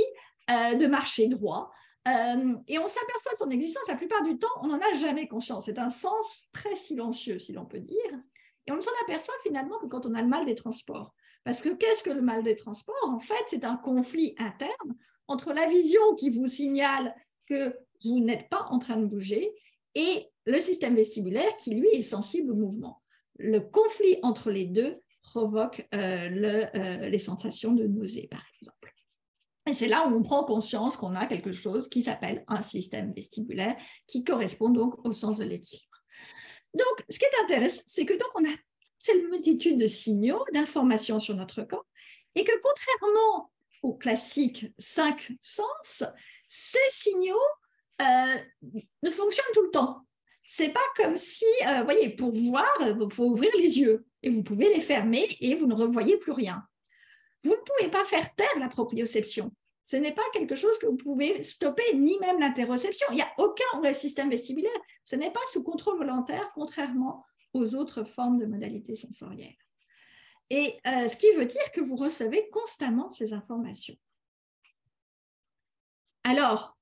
[0.49, 1.71] euh, de marcher droit.
[2.09, 5.27] Euh, et on s'aperçoit de son existence la plupart du temps, on n'en a jamais
[5.27, 5.67] conscience.
[5.67, 8.21] C'est un sens très silencieux, si l'on peut dire.
[8.67, 11.13] Et on ne s'en aperçoit finalement que quand on a le mal des transports.
[11.45, 12.95] Parce que qu'est-ce que le mal des transports?
[13.09, 17.15] En fait, c'est un conflit interne entre la vision qui vous signale
[17.47, 19.53] que vous n'êtes pas en train de bouger
[19.95, 23.00] et le système vestibulaire qui, lui, est sensible au mouvement.
[23.43, 28.95] Le conflit entre les deux provoque euh, euh, les sensations de nausée, par exemple.
[29.67, 33.13] Et c'est là où on prend conscience qu'on a quelque chose qui s'appelle un système
[33.13, 33.77] vestibulaire
[34.07, 35.87] qui correspond donc au sens de l'équilibre.
[36.75, 38.55] Donc, ce qui est intéressant, c'est que donc on a
[38.99, 41.87] cette multitude de signaux, d'informations sur notre corps,
[42.35, 43.51] et que contrairement
[43.83, 46.05] aux classiques cinq sens,
[46.49, 47.37] ces signaux
[48.03, 48.37] euh,
[49.03, 50.07] ne fonctionnent tout le temps.
[50.53, 54.31] C'est pas comme si, vous euh, voyez, pour voir, il faut ouvrir les yeux et
[54.31, 56.67] vous pouvez les fermer et vous ne revoyez plus rien.
[57.45, 59.53] Vous ne pouvez pas faire taire la proprioception.
[59.85, 63.07] Ce n'est pas quelque chose que vous pouvez stopper, ni même l'interoception.
[63.13, 64.73] Il n'y a aucun système vestibulaire.
[65.05, 69.57] Ce n'est pas sous contrôle volontaire, contrairement aux autres formes de modalités sensorielles.
[70.51, 73.97] Et euh, ce qui veut dire que vous recevez constamment ces informations.
[76.25, 76.77] Alors,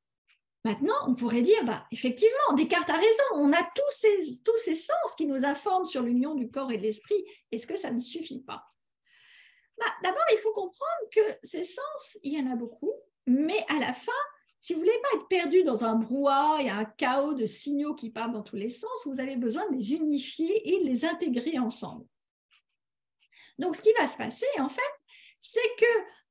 [0.65, 4.75] maintenant, on pourrait dire, bah, effectivement, Descartes a raison, on a tous ces, tous ces
[4.75, 7.25] sens qui nous informent sur l'union du corps et de l'esprit.
[7.53, 8.65] Est-ce que ça ne suffit pas?
[9.79, 12.93] Bah, D'abord, il faut comprendre que ces sens, il y en a beaucoup,
[13.27, 14.13] mais à la fin,
[14.61, 18.11] si vous voulez pas être perdu dans un brouhaha et un chaos de signaux qui
[18.11, 21.59] partent dans tous les sens, vous avez besoin de les unifier et de les intégrer
[21.59, 22.05] ensemble.
[23.59, 24.81] Donc, ce qui va se passer, en fait,
[25.41, 25.87] c'est que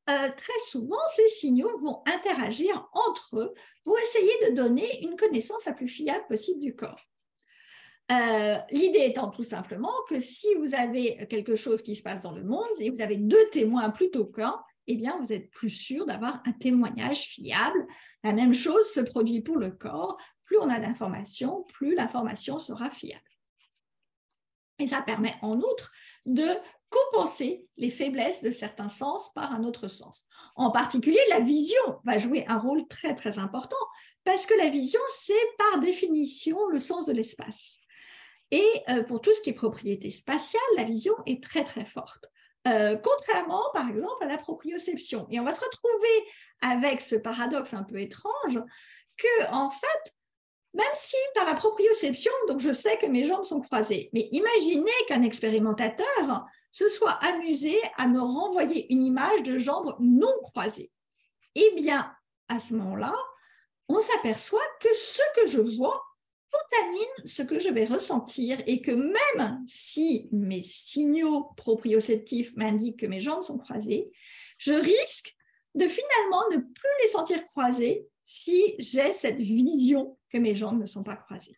[0.09, 5.65] euh, très souvent, ces signaux vont interagir entre eux pour essayer de donner une connaissance
[5.65, 7.01] la plus fiable possible du corps.
[8.09, 12.31] Euh, l'idée étant tout simplement que si vous avez quelque chose qui se passe dans
[12.31, 16.05] le monde et vous avez deux témoins plutôt qu'un, eh bien, vous êtes plus sûr
[16.05, 17.85] d'avoir un témoignage fiable.
[18.23, 20.17] La même chose se produit pour le corps.
[20.45, 23.21] Plus on a d'informations, plus l'information sera fiable.
[24.79, 25.91] Et ça permet en outre
[26.25, 26.47] de
[26.89, 30.26] compenser les faiblesses de certains sens par un autre sens.
[30.56, 33.76] En particulier, la vision va jouer un rôle très très important
[34.23, 37.78] parce que la vision, c'est par définition le sens de l'espace.
[38.52, 42.26] Et euh, pour tout ce qui est propriété spatiale, la vision est très très forte.
[42.67, 45.28] Euh, contrairement, par exemple, à la proprioception.
[45.30, 46.26] Et on va se retrouver
[46.62, 48.60] avec ce paradoxe un peu étrange
[49.17, 50.13] que, en fait,
[50.73, 54.91] même si par la proprioception, donc je sais que mes jambes sont croisées, mais imaginez
[55.08, 60.91] qu'un expérimentateur se soit amusé à me renvoyer une image de jambes non croisées.
[61.56, 62.13] Eh bien,
[62.49, 63.15] à ce moment-là,
[63.89, 66.03] on s'aperçoit que ce que je vois
[66.51, 73.06] contamine ce que je vais ressentir et que même si mes signaux proprioceptifs m'indiquent que
[73.06, 74.12] mes jambes sont croisées,
[74.58, 75.36] je risque
[75.75, 80.86] de finalement ne plus les sentir croisées si j'ai cette vision que mes jambes ne
[80.86, 81.58] sont pas croisées.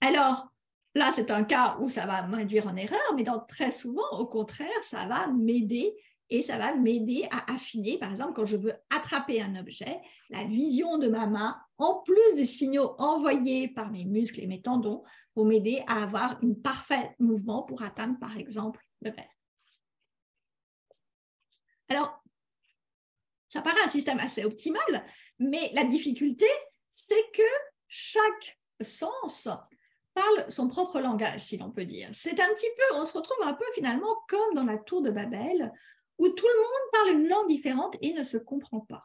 [0.00, 0.49] Alors,
[0.94, 4.82] là, c'est un cas où ça va m'induire en erreur, mais très souvent, au contraire,
[4.82, 5.94] ça va m'aider
[6.30, 7.98] et ça va m'aider à affiner.
[7.98, 10.00] Par exemple, quand je veux attraper un objet,
[10.30, 14.62] la vision de ma main, en plus des signaux envoyés par mes muscles et mes
[14.62, 15.02] tendons,
[15.34, 19.24] vont m'aider à avoir un parfait mouvement pour atteindre, par exemple, le verre.
[21.88, 22.22] Alors,
[23.48, 25.04] ça paraît un système assez optimal,
[25.40, 26.46] mais la difficulté,
[26.88, 27.42] c'est que
[27.88, 29.48] chaque sens
[30.14, 32.08] parle son propre langage, si l'on peut dire.
[32.12, 35.10] C'est un petit peu, on se retrouve un peu finalement comme dans la tour de
[35.10, 35.72] Babel,
[36.18, 39.04] où tout le monde parle une langue différente et ne se comprend pas.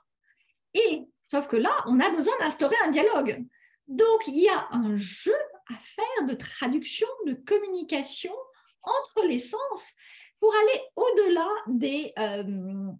[0.73, 3.45] Et sauf que là, on a besoin d'instaurer un dialogue.
[3.87, 5.35] Donc, il y a un jeu
[5.69, 8.33] à faire de traduction, de communication
[8.83, 9.93] entre les sens
[10.39, 12.43] pour aller au-delà des, euh,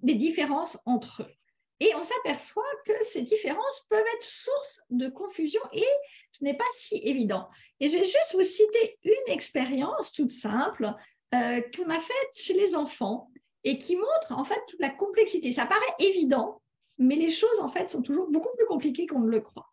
[0.01, 1.35] des différences entre eux.
[1.81, 5.85] Et on s'aperçoit que ces différences peuvent être source de confusion et
[6.31, 7.49] ce n'est pas si évident.
[7.79, 10.93] Et je vais juste vous citer une expérience toute simple
[11.33, 13.29] euh, qu'on a faite chez les enfants
[13.65, 15.51] et qui montre en fait toute la complexité.
[15.51, 16.61] Ça paraît évident,
[16.97, 19.67] mais les choses en fait sont toujours beaucoup plus compliquées qu'on ne le croit.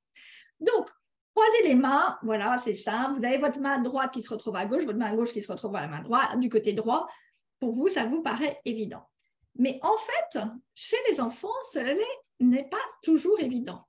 [0.58, 0.88] Donc,
[1.34, 3.18] croisez les mains, voilà, c'est simple.
[3.18, 5.50] Vous avez votre main droite qui se retrouve à gauche, votre main gauche qui se
[5.50, 7.06] retrouve à la main droite, du côté droit.
[7.60, 9.02] Pour vous, ça vous paraît évident.
[9.56, 10.38] Mais en fait,
[10.74, 11.94] chez les enfants, cela
[12.40, 13.86] n'est pas toujours évident.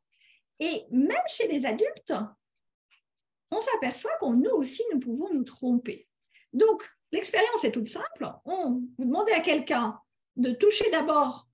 [0.60, 2.14] Et même chez les adultes,
[3.52, 6.08] on s'aperçoit qu'on nous aussi, nous pouvons nous tromper.
[6.52, 8.28] Donc, L'expérience est toute simple.
[8.44, 10.00] On, vous demandez à quelqu'un
[10.36, 11.48] de toucher d'abord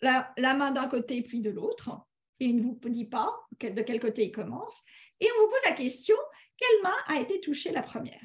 [0.00, 1.90] la, main d'un côté puis de l'autre,
[2.38, 4.80] et il ne vous dit pas de quel côté il commence,
[5.18, 6.16] et on vous pose la question,
[6.56, 8.24] quelle main a été touchée la première?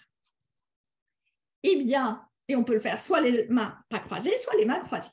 [1.64, 4.80] Eh bien, et on peut le faire soit les mains pas croisées, soit les mains
[4.82, 5.10] croisées.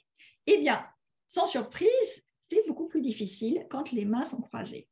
[0.47, 0.85] Eh bien,
[1.29, 4.89] sans surprise, c'est beaucoup plus difficile quand les mains sont croisées.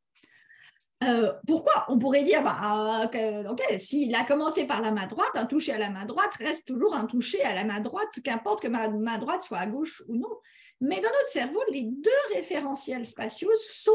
[1.04, 3.10] euh, pourquoi On pourrait dire, bah,
[3.50, 6.66] ok, s'il a commencé par la main droite, un toucher à la main droite reste
[6.66, 10.02] toujours un toucher à la main droite, qu'importe que ma main droite soit à gauche
[10.08, 10.34] ou non.
[10.80, 13.92] Mais dans notre cerveau, les deux référentiels spatiaux sont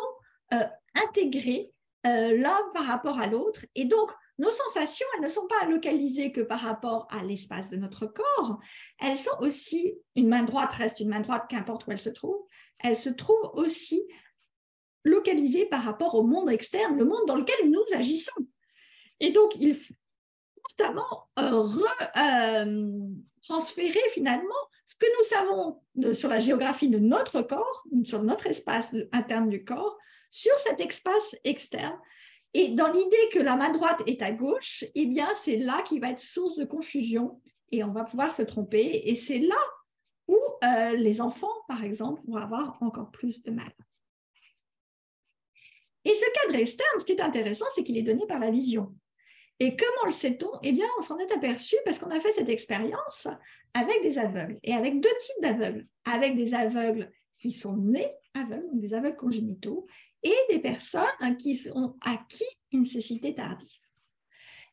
[0.54, 0.64] euh,
[0.96, 1.72] intégrés
[2.06, 3.66] euh, l'un par rapport à l'autre.
[3.74, 7.78] Et donc, nos sensations, elles ne sont pas localisées que par rapport à l'espace de
[7.78, 8.60] notre corps.
[9.00, 12.46] Elles sont aussi, une main droite reste une main droite, qu'importe où elle se trouve.
[12.80, 14.04] Elles se trouvent aussi
[15.06, 18.46] localisées par rapport au monde externe, le monde dans lequel nous agissons.
[19.20, 19.94] Et donc, il faut
[20.64, 22.80] constamment euh,
[23.42, 24.50] transférer finalement
[24.86, 29.64] ce que nous savons sur la géographie de notre corps, sur notre espace interne du
[29.64, 29.98] corps,
[30.30, 31.98] sur cet espace externe.
[32.58, 36.00] Et dans l'idée que la main droite est à gauche, eh bien, c'est là qui
[36.00, 37.42] va être source de confusion
[37.74, 39.02] et on va pouvoir se tromper.
[39.10, 39.60] Et c'est là
[40.30, 43.74] où euh, les enfants, par exemple, vont avoir encore plus de mal.
[46.06, 48.96] Et ce cadre externe, ce qui est intéressant, c'est qu'il est donné par la vision.
[49.60, 52.48] Et comment le sait-on Eh bien, on s'en est aperçu parce qu'on a fait cette
[52.48, 53.28] expérience
[53.74, 55.86] avec des aveugles et avec deux types d'aveugles.
[56.06, 59.88] Avec des aveugles qui sont nés aveugles, des aveugles congénitaux,
[60.24, 63.80] et des personnes qui ont acquis une cécité tardive.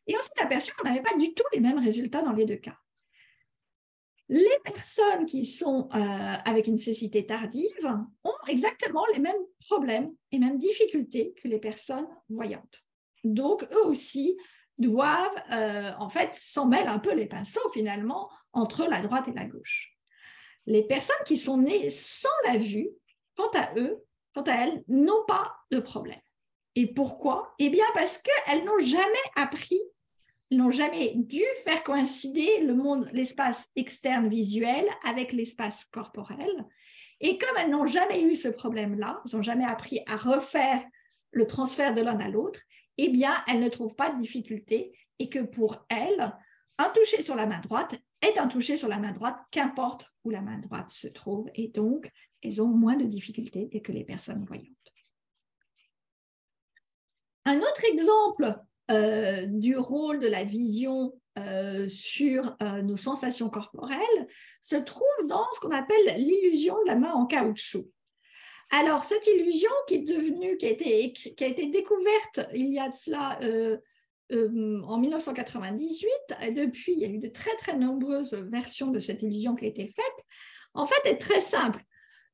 [0.07, 2.57] Et on s'est aperçu qu'on n'avait pas du tout les mêmes résultats dans les deux
[2.57, 2.77] cas.
[4.29, 7.87] Les personnes qui sont euh, avec une cécité tardive
[8.25, 12.83] ont exactement les mêmes problèmes et mêmes difficultés que les personnes voyantes.
[13.25, 14.37] Donc, eux aussi
[14.79, 19.44] doivent, euh, en fait, s'en un peu les pinceaux finalement entre la droite et la
[19.44, 19.91] gauche.
[20.66, 22.90] Les personnes qui sont nées sans la vue,
[23.35, 26.20] quant à eux, quant à elles, n'ont pas de problème.
[26.75, 27.55] Et pourquoi?
[27.59, 29.81] Eh bien parce qu'elles n'ont jamais appris,
[30.51, 36.66] n'ont jamais dû faire coïncider le monde, l'espace externe visuel avec l'espace corporel.
[37.20, 40.83] Et comme elles n'ont jamais eu ce problème-là, elles n'ont jamais appris à refaire
[41.31, 42.61] le transfert de l'un à l'autre,
[42.98, 46.33] eh bien, elles ne trouvent pas de difficulté et que pour elles,
[46.83, 50.31] un toucher sur la main droite est un toucher sur la main droite, qu'importe où
[50.31, 51.49] la main droite se trouve.
[51.55, 52.11] Et donc,
[52.42, 54.68] elles ont moins de difficultés que les personnes voyantes.
[57.45, 58.57] Un autre exemple
[58.90, 64.27] euh, du rôle de la vision euh, sur euh, nos sensations corporelles
[64.61, 67.88] se trouve dans ce qu'on appelle l'illusion de la main en caoutchouc.
[68.71, 72.79] Alors, cette illusion qui est devenue, qui a été, qui a été découverte il y
[72.79, 73.38] a de cela
[74.30, 76.08] en 1998,
[76.42, 79.64] et depuis, il y a eu de très, très nombreuses versions de cette illusion qui
[79.64, 80.24] a été faite,
[80.74, 81.82] en fait, est très simple.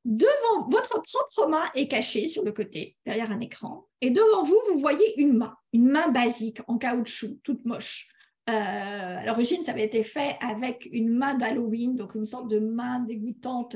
[0.05, 4.59] Devant votre propre main est cachée sur le côté, derrière un écran, et devant vous,
[4.71, 8.07] vous voyez une main, une main basique en caoutchouc, toute moche.
[8.49, 12.59] Euh, à l'origine, ça avait été fait avec une main d'Halloween, donc une sorte de
[12.59, 13.75] main dégoûtante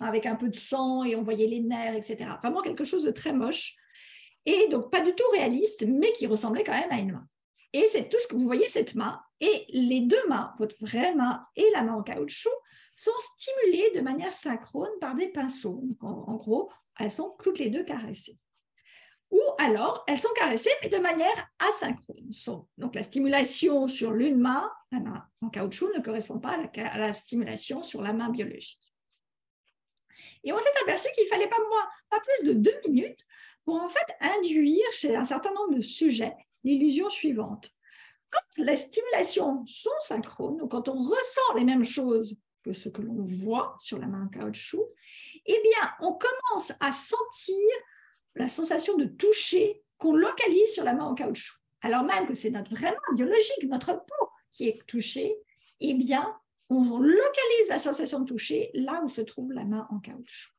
[0.00, 2.30] avec un peu de sang et on voyait les nerfs, etc.
[2.42, 3.74] Vraiment quelque chose de très moche
[4.46, 7.26] et donc pas du tout réaliste, mais qui ressemblait quand même à une main.
[7.74, 11.12] Et c'est tout ce que vous voyez cette main et les deux mains, votre vraie
[11.14, 12.48] main et la main en caoutchouc,
[12.94, 15.82] sont stimulées de manière synchrone par des pinceaux.
[16.00, 18.38] en, gros, elles sont toutes les deux caressées.
[19.32, 22.30] Ou alors, elles sont caressées, mais de manière asynchrone.
[22.78, 27.12] Donc, la stimulation sur l'une main, la main en caoutchouc, ne correspond pas à la,
[27.12, 28.94] stimulation sur la main biologique.
[30.44, 33.26] Et on s'est aperçu qu'il fallait pas moins, pas plus de deux minutes
[33.64, 37.70] pour en fait induire chez un certain nombre de sujets l'illusion suivante.
[38.30, 43.02] Quand les stimulations sont synchrones, ou quand on ressent les mêmes choses que ce que
[43.02, 44.84] l'on voit sur la main en caoutchouc,
[45.46, 47.68] eh bien, on commence à sentir
[48.34, 51.56] la sensation de toucher qu'on localise sur la main en caoutchouc.
[51.82, 55.36] Alors même que c'est notre vraie main biologique, notre peau qui est touchée,
[55.80, 56.34] eh bien,
[56.70, 60.50] on localise la sensation de toucher là où se trouve la main en caoutchouc.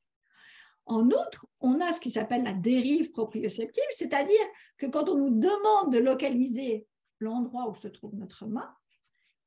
[0.85, 4.45] En outre, on a ce qui s'appelle la dérive proprioceptive, c'est-à-dire
[4.77, 6.88] que quand on nous demande de localiser
[7.19, 8.71] l'endroit où se trouve notre main,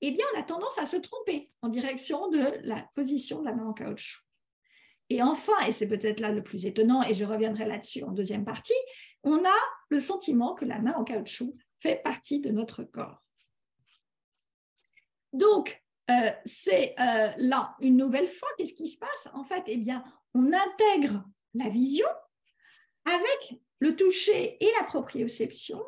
[0.00, 3.54] eh bien, on a tendance à se tromper en direction de la position de la
[3.54, 4.22] main en caoutchouc.
[5.10, 8.44] Et enfin, et c'est peut-être là le plus étonnant, et je reviendrai là-dessus en deuxième
[8.44, 8.74] partie,
[9.22, 9.58] on a
[9.88, 13.22] le sentiment que la main en caoutchouc fait partie de notre corps.
[15.32, 19.28] Donc, euh, c'est euh, là une nouvelle fois, qu'est-ce qui se passe?
[19.34, 20.04] En fait, eh bien,
[20.38, 21.24] on intègre
[21.54, 22.06] la vision
[23.04, 25.82] avec le toucher et la proprioception.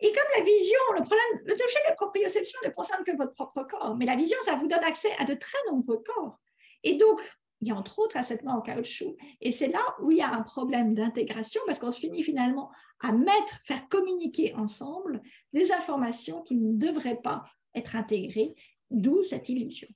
[0.00, 3.34] Et comme la vision, le problème, le toucher et la proprioception ne concernent que votre
[3.34, 6.38] propre corps, mais la vision, ça vous donne accès à de très nombreux corps.
[6.82, 7.20] Et donc,
[7.60, 9.16] il y a entre autres main en caoutchouc.
[9.40, 12.70] Et c'est là où il y a un problème d'intégration parce qu'on se finit finalement
[13.00, 15.22] à mettre, faire communiquer ensemble
[15.52, 17.44] des informations qui ne devraient pas
[17.76, 18.54] être intégrées,
[18.90, 19.88] d'où cette illusion.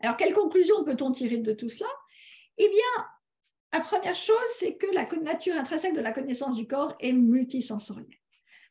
[0.00, 1.88] Alors, quelle conclusion peut-on tirer de tout cela?
[2.58, 3.06] Eh bien,
[3.72, 8.18] La première chose, c'est que la nature intrinsèque de la connaissance du corps est multisensorielle.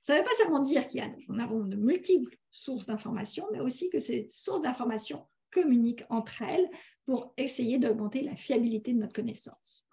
[0.04, 3.90] Ça ne veut pas seulement dire qu'il y a, de multiples sources d'informations, mais aussi
[3.90, 6.70] que ces sources d'informations communiquent entre elles
[7.06, 9.88] pour essayer d'augmenter la fiabilité de notre connaissance.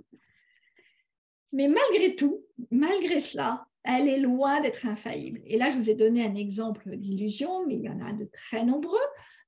[1.52, 5.42] Mais malgré tout, malgré cela, elle est loin d'être infaillible.
[5.44, 8.24] Et là, je vous ai donné un exemple d'illusion, mais il y en a de
[8.32, 8.98] très nombreux.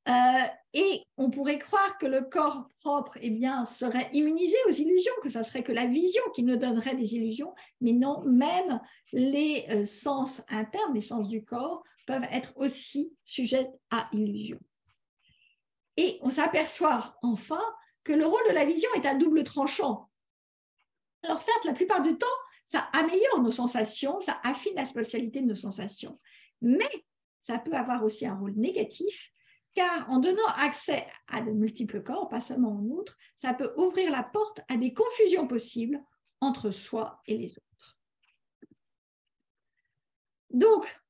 [0.07, 5.15] Euh, et on pourrait croire que le corps propre eh bien, serait immunisé aux illusions,
[5.23, 8.81] que ce serait que la vision qui nous donnerait des illusions, mais non, même
[9.13, 14.59] les euh, sens internes, les sens du corps, peuvent être aussi sujets à illusion.
[15.97, 17.63] Et on s'aperçoit enfin
[18.03, 20.11] que le rôle de la vision est à double tranchant.
[21.23, 22.27] Alors certes, la plupart du temps,
[22.67, 26.21] ça améliore nos sensations, ça affine la spatialité de nos sensations,
[26.61, 26.91] mais
[27.41, 29.31] ça peut avoir aussi un rôle négatif
[29.75, 34.11] car en donnant accès à de multiples corps, pas seulement en outre, ça peut ouvrir
[34.11, 36.03] la porte à des confusions possibles
[36.41, 37.99] entre soi et les autres.
[40.51, 41.01] Donc,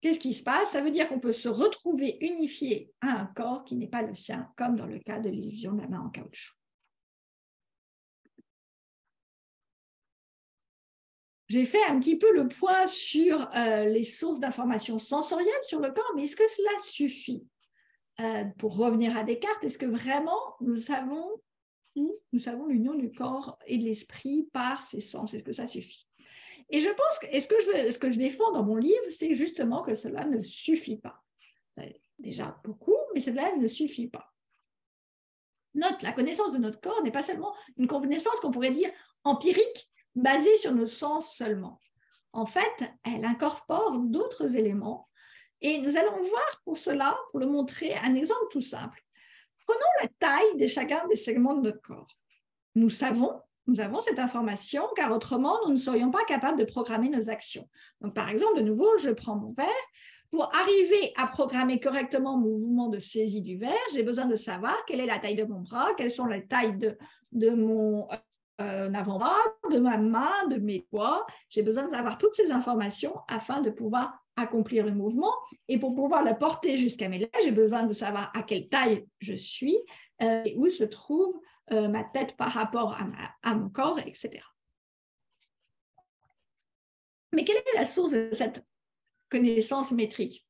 [0.00, 0.70] qu'est-ce qui se passe?
[0.70, 4.14] Ça veut dire qu'on peut se retrouver unifié à un corps qui n'est pas le
[4.14, 6.54] sien, comme dans le cas de l'illusion de la main en caoutchouc.
[11.48, 15.90] J'ai fait un petit peu le point sur euh, les sources d'informations sensorielles sur le
[15.92, 17.46] corps, mais est-ce que cela suffit?
[18.20, 21.40] Euh, pour revenir à Descartes, est-ce que vraiment nous savons,
[21.96, 25.34] nous savons l'union du corps et de l'esprit par ces sens?
[25.34, 26.06] Est-ce que ça suffit?
[26.70, 29.34] Et je pense que, ce que je, ce que je défends dans mon livre, c'est
[29.34, 31.22] justement que cela ne suffit pas.
[32.18, 34.32] déjà beaucoup, mais cela ne suffit pas.
[35.74, 38.90] Note, la connaissance de notre corps n'est pas seulement une connaissance qu'on pourrait dire
[39.24, 41.80] empirique, basée sur nos sens seulement.
[42.32, 45.08] En fait, elle incorpore d'autres éléments
[45.64, 49.02] et nous allons voir pour cela, pour le montrer, un exemple tout simple.
[49.66, 52.18] Prenons la taille de chacun des segments de notre corps.
[52.74, 57.08] Nous savons, nous avons cette information, car autrement, nous ne serions pas capables de programmer
[57.08, 57.66] nos actions.
[58.02, 59.68] Donc, par exemple, de nouveau, je prends mon verre.
[60.30, 64.84] Pour arriver à programmer correctement mon mouvement de saisie du verre, j'ai besoin de savoir
[64.84, 66.98] quelle est la taille de mon bras, quelles sont les tailles de,
[67.32, 68.06] de mon
[68.60, 69.38] euh, avant-bras,
[69.70, 71.24] de ma main, de mes doigts.
[71.48, 75.32] J'ai besoin d'avoir toutes ces informations afin de pouvoir accomplir le mouvement.
[75.68, 79.04] Et pour pouvoir le porter jusqu'à mes lèvres, j'ai besoin de savoir à quelle taille
[79.18, 79.76] je suis
[80.22, 81.40] euh, et où se trouve
[81.72, 83.06] euh, ma tête par rapport à,
[83.42, 84.30] à, mon corps, etc.
[87.32, 88.64] Mais quelle est la source de cette
[89.30, 90.46] connaissance métrique?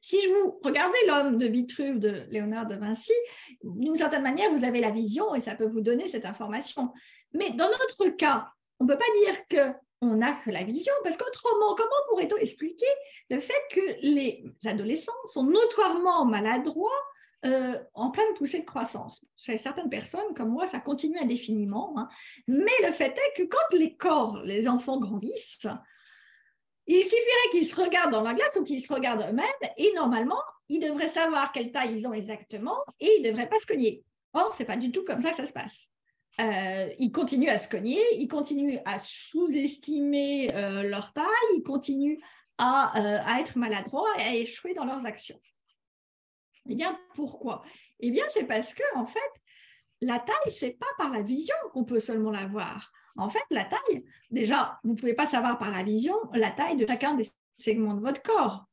[0.00, 3.12] Si je vous regardez l'homme de Vitruve de Léonard de Vinci,
[3.62, 6.92] d'une certaine manière, vous avez la vision et ça peut vous donner cette information.
[7.34, 8.48] Mais dans notre cas,
[8.80, 12.36] on ne peut pas dire que on n'a que la vision, parce qu'autrement, comment pourrait-on
[12.36, 12.86] expliquer
[13.30, 16.90] le fait que les adolescents sont notoirement maladroits
[17.46, 19.24] euh, en pleine poussée de croissance?
[19.36, 22.08] Chez certaines personnes, comme moi, ça continue indéfiniment, hein.
[22.48, 25.68] mais le fait est que quand les corps, les enfants grandissent,
[26.88, 30.42] il suffirait qu'ils se regardent dans la glace ou qu'ils se regardent eux-mêmes, et normalement,
[30.68, 34.04] ils devraient savoir quelle taille ils ont exactement, et ils ne devraient pas se cogner.
[34.32, 35.91] Or, ce n'est pas du tout comme ça que ça se passe.
[36.42, 41.24] Euh, ils continuent à se cogner, ils continuent à sous-estimer euh, leur taille,
[41.56, 42.18] ils continuent
[42.58, 45.38] à, euh, à, être maladroits et à échouer dans leurs actions.
[46.68, 47.62] Eh bien, pourquoi?
[48.00, 49.20] Eh bien, c'est parce que, en fait,
[50.00, 52.90] la taille, c'est pas par la vision qu'on peut seulement la voir.
[53.16, 56.76] En fait, la taille, déjà, vous ne pouvez pas savoir par la vision la taille
[56.76, 58.66] de chacun des segments de votre corps.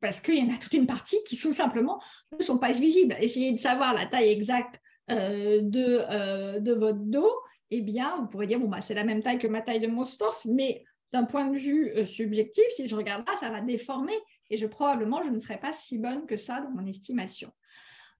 [0.00, 2.02] parce qu'il y en a toute une partie qui tout simplement
[2.36, 3.16] ne sont pas visibles.
[3.20, 7.34] Essayez de savoir la taille exacte euh, de, euh, de votre dos,
[7.70, 9.86] eh bien, vous pourrez dire, bon, bah, c'est la même taille que ma taille de
[9.86, 13.60] mon torse, mais d'un point de vue euh, subjectif, si je regarde là, ça va
[13.60, 14.18] déformer
[14.50, 17.50] et je probablement je ne serai pas si bonne que ça dans mon estimation.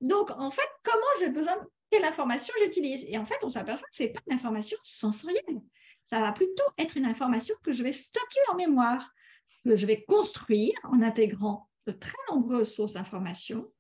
[0.00, 1.54] Donc, en fait, comment j'ai besoin
[1.90, 3.04] quelle information j'utilise?
[3.08, 5.60] Et en fait, on s'aperçoit que ce n'est pas une information sensorielle.
[6.06, 9.12] Ça va plutôt être une information que je vais stocker en mémoire,
[9.64, 13.70] que je vais construire en intégrant de très nombreuses sources d'informations.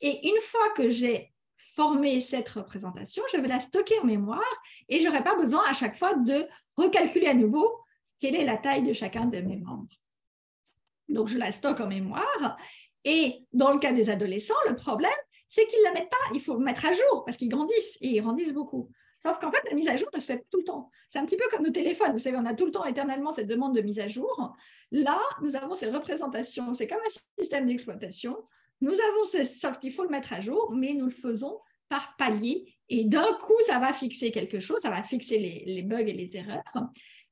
[0.00, 1.32] Et une fois que j'ai
[1.76, 5.74] former cette représentation, je vais la stocker en mémoire et je n'aurai pas besoin à
[5.74, 7.78] chaque fois de recalculer à nouveau
[8.18, 9.94] quelle est la taille de chacun de mes membres.
[11.08, 12.56] Donc, je la stocke en mémoire.
[13.04, 15.12] Et dans le cas des adolescents, le problème,
[15.46, 16.16] c'est qu'ils ne la mettent pas.
[16.34, 18.90] Il faut mettre à jour parce qu'ils grandissent et ils grandissent beaucoup.
[19.18, 20.90] Sauf qu'en fait, la mise à jour ne se fait tout le temps.
[21.08, 22.12] C'est un petit peu comme nos téléphones.
[22.12, 24.56] Vous savez, on a tout le temps éternellement cette demande de mise à jour.
[24.90, 26.74] Là, nous avons ces représentations.
[26.74, 28.36] C'est comme un système d'exploitation.
[28.80, 32.64] Nous avons, sauf qu'il faut le mettre à jour, mais nous le faisons par palier.
[32.88, 36.36] Et d'un coup, ça va fixer quelque chose, ça va fixer les, bugs et les
[36.36, 36.62] erreurs.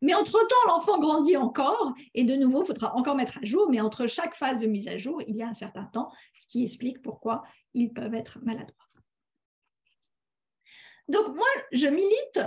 [0.03, 3.71] Mais entre-temps, l'enfant grandit encore et de nouveau, il faudra encore mettre à jour.
[3.71, 6.47] Mais entre chaque phase de mise à jour, il y a un certain temps, ce
[6.47, 7.43] qui explique pourquoi
[7.73, 8.85] ils peuvent être maladroits.
[11.09, 12.41] Donc moi, je milite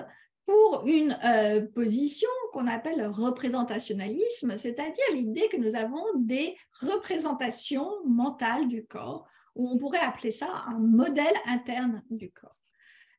[0.45, 7.89] pour une euh, position qu'on appelle le représentationnalisme, c'est-à-dire l'idée que nous avons des représentations
[8.05, 9.27] mentales du corps,
[9.57, 12.55] ou on pourrait appeler ça un modèle interne du corps.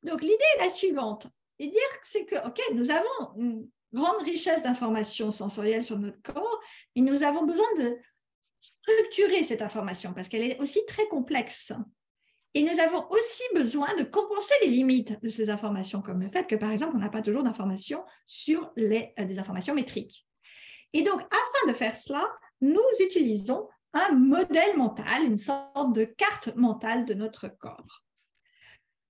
[0.02, 1.26] Donc l'idée est la suivante,
[1.58, 6.60] et dire c'est que, ok, nous avons une grande richesse d'informations sensorielles sur notre corps,
[6.94, 7.98] et nous avons besoin de
[8.60, 11.72] structurer cette information parce qu'elle est aussi très complexe.
[12.54, 16.46] Et nous avons aussi besoin de compenser les limites de ces informations, comme le fait
[16.46, 20.26] que, par exemple, on n'a pas toujours d'informations sur les, euh, des informations métriques.
[20.94, 22.26] Et donc, afin de faire cela,
[22.60, 28.04] nous utilisons un modèle mental, une sorte de carte mentale de notre corps.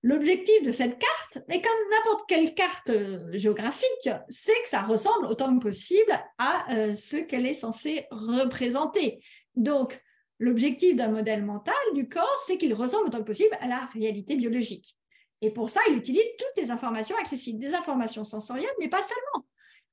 [0.01, 5.25] L'objectif de cette carte, mais comme n'importe quelle carte euh, géographique, c'est que ça ressemble
[5.25, 9.21] autant que possible à euh, ce qu'elle est censée représenter.
[9.55, 10.01] Donc,
[10.39, 14.37] L'objectif d'un modèle mental du corps, c'est qu'il ressemble autant que possible à la réalité
[14.37, 14.95] biologique.
[15.41, 19.45] Et pour ça, il utilise toutes les informations accessibles, des informations sensorielles, mais pas seulement.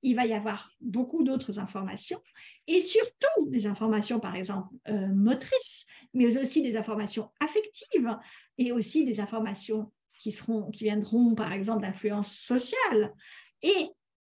[0.03, 2.21] Il va y avoir beaucoup d'autres informations,
[2.67, 8.17] et surtout des informations, par exemple, euh, motrices, mais aussi des informations affectives,
[8.59, 13.15] et aussi des informations qui, seront, qui viendront, par exemple, d'influence sociale.
[13.63, 13.91] Et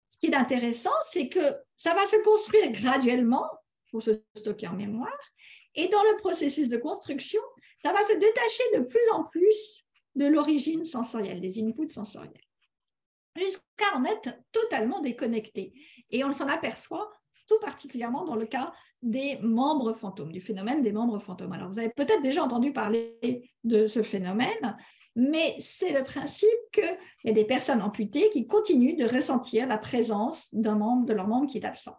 [0.09, 3.47] ce qui est intéressant, c'est que ça va se construire graduellement
[3.89, 5.19] pour se stocker en mémoire,
[5.75, 7.41] et dans le processus de construction,
[7.83, 9.85] ça va se détacher de plus en plus
[10.15, 12.42] de l'origine sensorielle, des inputs sensoriels,
[13.35, 15.73] jusqu'à en être totalement déconnecté.
[16.09, 17.11] Et on s'en aperçoit
[17.47, 18.71] tout particulièrement dans le cas
[19.01, 21.51] des membres fantômes, du phénomène des membres fantômes.
[21.51, 24.77] Alors, vous avez peut-être déjà entendu parler de ce phénomène,
[25.15, 29.77] mais c'est le principe qu'il y a des personnes amputées qui continuent de ressentir la
[29.77, 31.95] présence d'un membre, de leur membre qui est absent.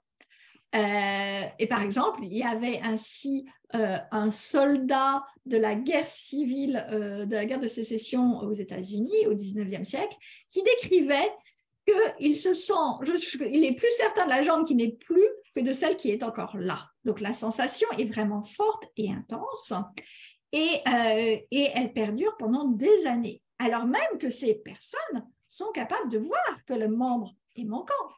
[0.75, 6.85] Euh, et par exemple, il y avait ainsi euh, un soldat de la guerre civile,
[6.91, 10.17] euh, de la guerre de sécession aux États-Unis au 19e siècle,
[10.49, 11.33] qui décrivait
[11.87, 12.73] qu'il se sent,
[13.41, 16.23] il est plus certain de la jambe qui n'est plus que de celle qui est
[16.23, 16.89] encore là.
[17.05, 19.75] Donc la sensation est vraiment forte et intense
[20.53, 20.81] et,
[21.51, 23.43] et elle perdure pendant des années.
[23.59, 27.67] Alors même que ces personnes sont capables de voir que le membre et.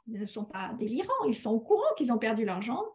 [0.06, 2.86] Ils ne sont pas délirants, ils sont au courant qu'ils ont perdu leur jambe,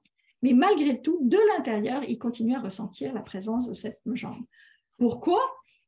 [0.41, 4.43] mais malgré tout, de l'intérieur, ils continuent à ressentir la présence de cette jambe.
[4.97, 5.41] Pourquoi?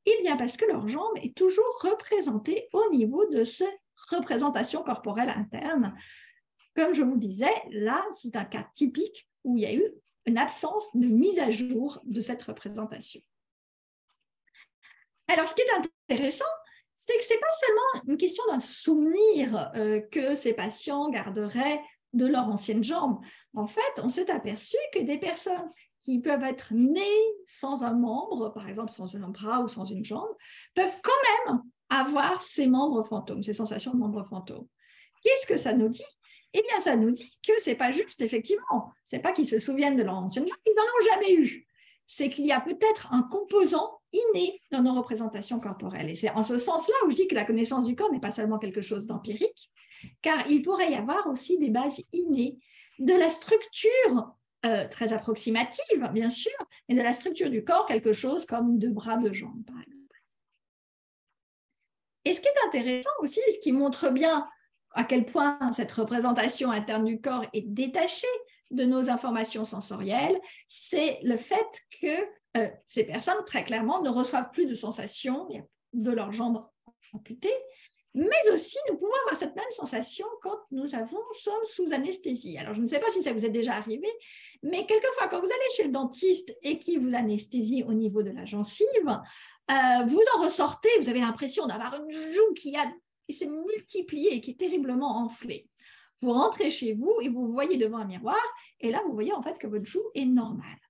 [0.06, 3.80] Eh bien parce que leur jambe est toujours représentée au niveau de cette
[4.12, 5.95] représentation corporelle interne.
[6.76, 9.86] Comme je vous disais, là, c'est un cas typique où il y a eu
[10.26, 13.22] une absence de mise à jour de cette représentation.
[15.28, 16.45] Alors, ce qui est intéressant,
[17.06, 21.82] c'est que ce n'est pas seulement une question d'un souvenir euh, que ces patients garderaient
[22.14, 23.20] de leur ancienne jambe.
[23.56, 27.01] En fait, on s'est aperçu que des personnes qui peuvent être nées
[27.45, 30.30] sans un membre, par exemple sans un bras ou sans une jambe,
[30.76, 34.68] peuvent quand même avoir ces membres fantômes, ces sensations de membres fantômes.
[35.24, 36.06] Qu'est-ce que ça nous dit?
[36.54, 38.93] Eh bien, ça nous dit que ce n'est pas juste, effectivement.
[39.08, 41.68] Ce n'est pas qu'ils se souviennent de leur ancienne jambe, ils n'en ont jamais eu.
[42.06, 46.09] C'est qu'il y a peut-être un composant inné dans nos représentations corporelles.
[46.09, 48.32] Et c'est en ce sens-là où je dis que la connaissance du corps n'est pas
[48.32, 49.72] seulement quelque chose d'empirique,
[50.22, 52.57] car il pourrait y avoir aussi des bases innées
[52.99, 54.36] de la structure
[54.66, 56.53] euh, très approximative, bien sûr,
[56.88, 60.24] mais de la structure du corps, quelque chose comme deux bras, deux jambes, par exemple.
[62.26, 64.47] Et ce qui est intéressant aussi, ce qui montre bien
[64.93, 68.28] à quel point cette représentation interne du corps est détachée
[68.72, 72.26] de nos informations sensorielles, c'est le fait que
[72.58, 75.47] euh, ces personnes, très clairement, ne reçoivent plus de sensations
[75.93, 76.66] de leurs jambes
[77.14, 77.56] amputées,
[78.16, 82.58] mais aussi nous pouvons avoir cette même sensation quand nous avons, sommes sous anesthésie.
[82.58, 84.08] Alors, je ne sais pas si ça vous est déjà arrivé,
[84.62, 88.30] mais quelquefois, quand vous allez chez le dentiste et qu'il vous anesthésie au niveau de
[88.30, 88.88] la gencive,
[89.72, 92.76] euh, vous en ressortez, vous avez l'impression d'avoir une joue qui,
[93.28, 95.68] qui s'est multipliée et qui est terriblement enflée.
[96.22, 98.41] Vous rentrez chez vous et vous voyez devant un miroir,
[98.80, 100.83] et là, vous voyez en fait que votre joue est normale.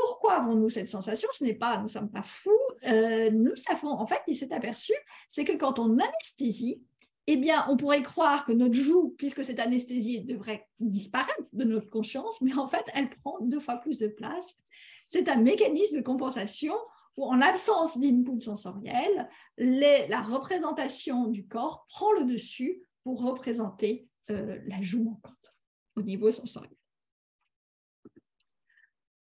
[0.00, 1.28] Pourquoi avons-nous cette sensation?
[1.32, 2.52] Ce n'est pas, nous ne sommes pas fous.
[2.86, 4.92] Euh, nous savons, en fait, il s'est aperçu,
[5.28, 6.84] c'est que quand on anesthésie,
[7.26, 11.90] eh bien, on pourrait croire que notre joue, puisque cette anesthésie devrait disparaître de notre
[11.90, 14.56] conscience, mais en fait, elle prend deux fois plus de place.
[15.04, 16.74] C'est un mécanisme de compensation
[17.16, 24.60] où, en l'absence d'input sensoriel, la représentation du corps prend le dessus pour représenter euh,
[24.64, 25.54] la joue manquante
[25.96, 26.77] au niveau sensoriel.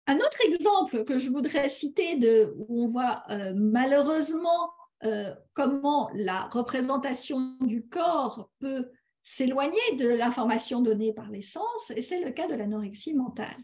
[0.07, 2.19] Un autre exemple que je voudrais citer
[2.57, 4.71] où on voit euh, malheureusement
[5.03, 8.91] euh, comment la représentation du corps peut
[9.23, 13.57] s'éloigner de l'information donnée par les sens, c'est le cas de l'anorexie mentale.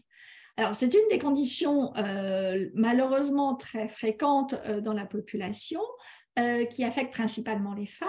[0.56, 5.80] Alors, c'est une des conditions euh, malheureusement très fréquentes dans la population
[6.70, 8.08] qui affecte principalement les femmes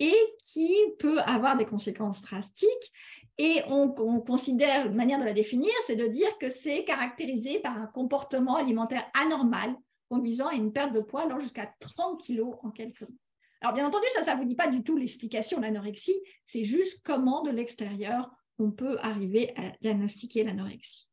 [0.00, 2.92] et qui peut avoir des conséquences drastiques.
[3.38, 3.88] Et on,
[4.20, 8.56] considère, une manière de la définir, c'est de dire que c'est caractérisé par un comportement
[8.56, 9.74] alimentaire anormal
[10.08, 13.18] conduisant à une perte de poids allant jusqu'à 30 kg en quelques mois.
[13.60, 17.00] Alors bien entendu, ça, ne vous dit pas du tout l'explication de l'anorexie, c'est juste
[17.02, 21.10] comment de l'extérieur on peut arriver à diagnostiquer l'anorexie.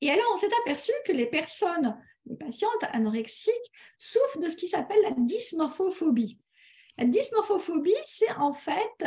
[0.00, 4.68] Et alors, on s'est aperçu que les personnes, les patientes anorexiques, souffrent de ce qui
[4.68, 6.38] s'appelle la dysmorphophobie.
[6.98, 9.04] La dysmorphophobie, c'est en fait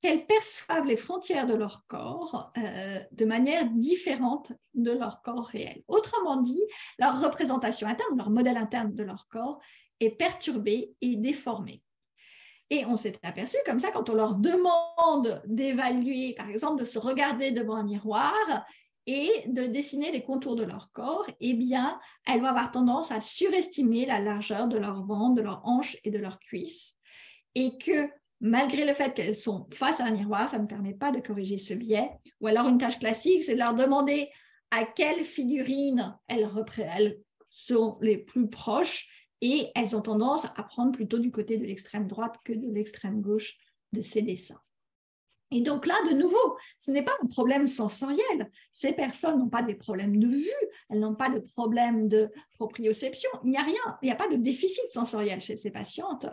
[0.00, 5.82] qu'elles perçoivent les frontières de leur corps euh, de manière différente de leur corps réel.
[5.88, 6.62] Autrement dit,
[6.98, 9.58] leur représentation interne, leur modèle interne de leur corps
[10.00, 11.82] est perturbée et déformée.
[12.68, 16.98] Et on s'est aperçu comme ça, quand on leur demande d'évaluer, par exemple, de se
[16.98, 18.34] regarder devant un miroir
[19.06, 23.20] et de dessiner les contours de leur corps, eh bien, elles vont avoir tendance à
[23.20, 26.95] surestimer la largeur de leur ventre, de leurs hanches et de leurs cuisses.
[27.56, 28.08] Et que
[28.40, 31.58] malgré le fait qu'elles sont face à un miroir, ça ne permet pas de corriger
[31.58, 32.10] ce biais.
[32.40, 34.28] Ou alors une tâche classique, c'est de leur demander
[34.70, 36.48] à quelle figurine elles,
[36.78, 41.64] elles sont les plus proches et elles ont tendance à prendre plutôt du côté de
[41.64, 43.56] l'extrême droite que de l'extrême gauche
[43.92, 44.60] de ces dessins.
[45.52, 48.50] Et donc là, de nouveau, ce n'est pas un problème sensoriel.
[48.72, 53.30] Ces personnes n'ont pas des problèmes de vue, elles n'ont pas de problème de proprioception.
[53.44, 56.26] Il n'y a rien, il n'y a pas de déficit sensoriel chez ces patientes,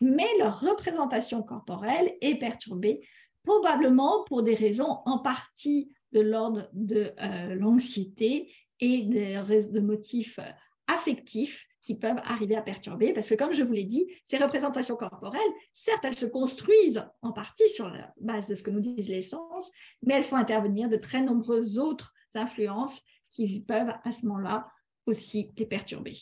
[0.00, 3.06] mais leur représentation corporelle est perturbée,
[3.44, 8.50] probablement pour des raisons en partie de l'ordre de euh, l'anxiété
[8.80, 10.40] et de motifs
[10.86, 14.96] affectifs qui peuvent arriver à perturber, parce que comme je vous l'ai dit, ces représentations
[14.96, 15.40] corporelles,
[15.74, 19.20] certes, elles se construisent en partie sur la base de ce que nous disent les
[19.20, 19.70] sens,
[20.02, 24.66] mais elles font intervenir de très nombreuses autres influences qui peuvent à ce moment-là
[25.06, 26.16] aussi les perturber.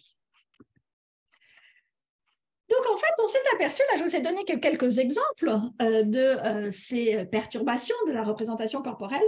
[2.68, 5.50] Donc, en fait, on s'est aperçu, là, je vous ai donné que quelques exemples
[5.80, 9.22] euh, de euh, ces perturbations de la représentation corporelle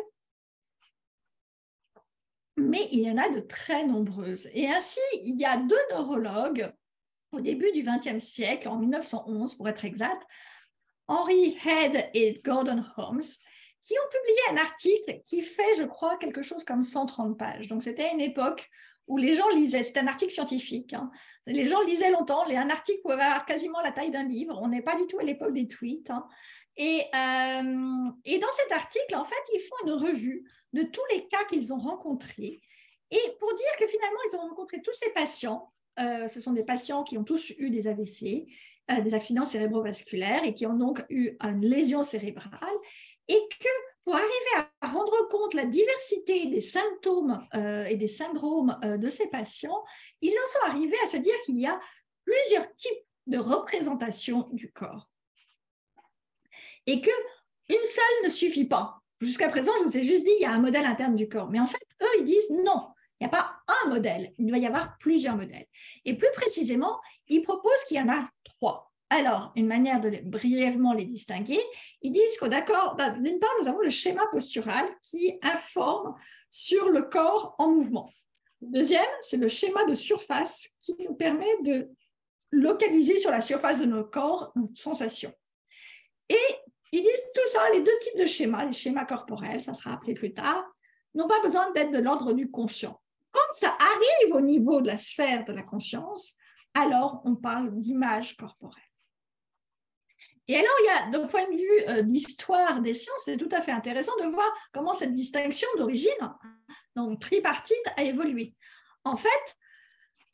[2.56, 4.48] mais il y en a de très nombreuses.
[4.52, 6.72] Et ainsi, il y a deux neurologues
[7.32, 10.22] au début du XXe siècle, en 1911 pour être exact,
[11.08, 13.20] Henry Head et Gordon Holmes,
[13.80, 17.68] qui ont publié un article qui fait, je crois, quelque chose comme 130 pages.
[17.68, 18.70] Donc c'était une époque
[19.06, 21.10] où les gens lisaient, c'est un article scientifique, hein.
[21.46, 24.80] les gens lisaient longtemps, un article pouvait avoir quasiment la taille d'un livre, on n'est
[24.80, 26.08] pas du tout à l'époque des tweets.
[26.08, 26.26] Hein.
[26.78, 31.26] Et, euh, et, dans cet article, en fait, ils font une revue de tous les
[31.28, 32.60] cas qu'ils ont rencontrés.
[33.10, 36.64] Et pour dire que finalement, ils ont rencontré tous ces patients, euh, ce sont des
[36.64, 38.48] patients qui ont tous eu des AVC,
[38.90, 42.58] euh, des accidents cérébrovasculaires et qui ont donc eu une lésion cérébrale,
[43.28, 43.68] et que
[44.02, 49.28] pour arriver à rendre compte la diversité des symptômes euh, et des syndromes de ces
[49.28, 49.82] patients,
[50.20, 51.80] ils en sont arrivés à se dire qu'il y a
[52.24, 55.08] plusieurs types de représentations du corps.
[56.86, 57.10] Et que
[57.68, 59.03] une seule ne suffit pas.
[59.24, 61.48] Jusqu'à présent, je vous ai juste dit, il y a un modèle interne du corps.
[61.48, 64.58] Mais en fait, eux, ils disent non, il n'y a pas un modèle, il doit
[64.58, 65.66] y avoir plusieurs modèles.
[66.04, 68.92] Et plus précisément, ils proposent qu'il y en a trois.
[69.08, 71.60] Alors, une manière de brièvement les distinguer,
[72.02, 76.14] ils disent que d'accord, d'une part, nous avons le schéma postural qui informe
[76.50, 78.10] sur le corps en mouvement.
[78.60, 81.90] deuxième, c'est le schéma de surface qui nous permet de
[82.50, 85.32] localiser sur la surface de nos corps nos sensations.
[86.28, 86.56] Et
[86.94, 90.14] ils disent tout ça, les deux types de schémas, les schémas corporels, ça sera appelé
[90.14, 90.64] plus tard,
[91.14, 93.00] n'ont pas besoin d'être de l'ordre du conscient.
[93.32, 96.34] Quand ça arrive au niveau de la sphère de la conscience,
[96.72, 98.82] alors on parle d'image corporelle.
[100.46, 103.48] Et alors, il y a, d'un point de vue euh, d'histoire des sciences, c'est tout
[103.50, 106.12] à fait intéressant de voir comment cette distinction d'origine,
[106.94, 108.54] donc tripartite, a évolué.
[109.02, 109.56] En fait,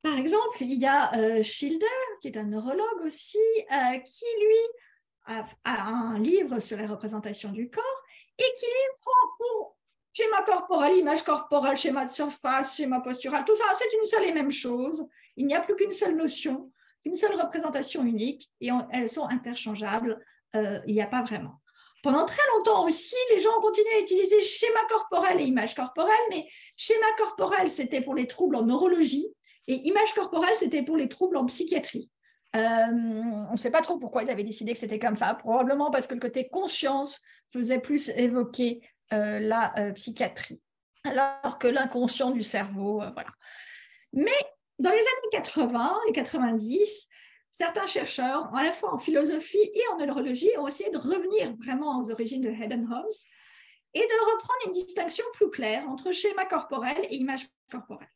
[0.02, 1.86] par exemple, il y a euh, Schilder,
[2.20, 3.38] qui est un neurologue aussi,
[3.72, 4.58] euh, qui, lui,
[5.26, 8.02] a, un livre sur les représentations du corps
[8.38, 9.76] et qui lui prend pour
[10.12, 14.32] schéma corporel, image corporelle, schéma de surface, schéma postural, tout ça, c'est une seule et
[14.32, 15.06] même chose.
[15.36, 20.24] Il n'y a plus qu'une seule notion, qu'une seule représentation unique et elles sont interchangeables.
[20.56, 21.60] Euh, il n'y a pas vraiment.
[22.02, 26.14] Pendant très longtemps aussi, les gens ont continué à utiliser schéma corporel et image corporelle,
[26.30, 26.46] mais
[26.76, 29.28] schéma corporel, c'était pour les troubles en neurologie
[29.66, 32.10] et image corporelle, c'était pour les troubles en psychiatrie.
[32.56, 35.90] Euh, on ne sait pas trop pourquoi ils avaient décidé que c'était comme ça, probablement
[35.90, 37.20] parce que le côté conscience
[37.52, 38.80] faisait plus évoquer
[39.12, 40.60] euh, la euh, psychiatrie,
[41.04, 43.30] alors que l'inconscient du cerveau, voilà.
[44.12, 44.38] Mais
[44.78, 47.08] dans les années 80 et 90,
[47.50, 52.00] certains chercheurs, à la fois en philosophie et en neurologie, ont essayé de revenir vraiment
[52.00, 53.08] aux origines de Head Holmes
[53.94, 58.08] et de reprendre une distinction plus claire entre schéma corporel et image corporelle.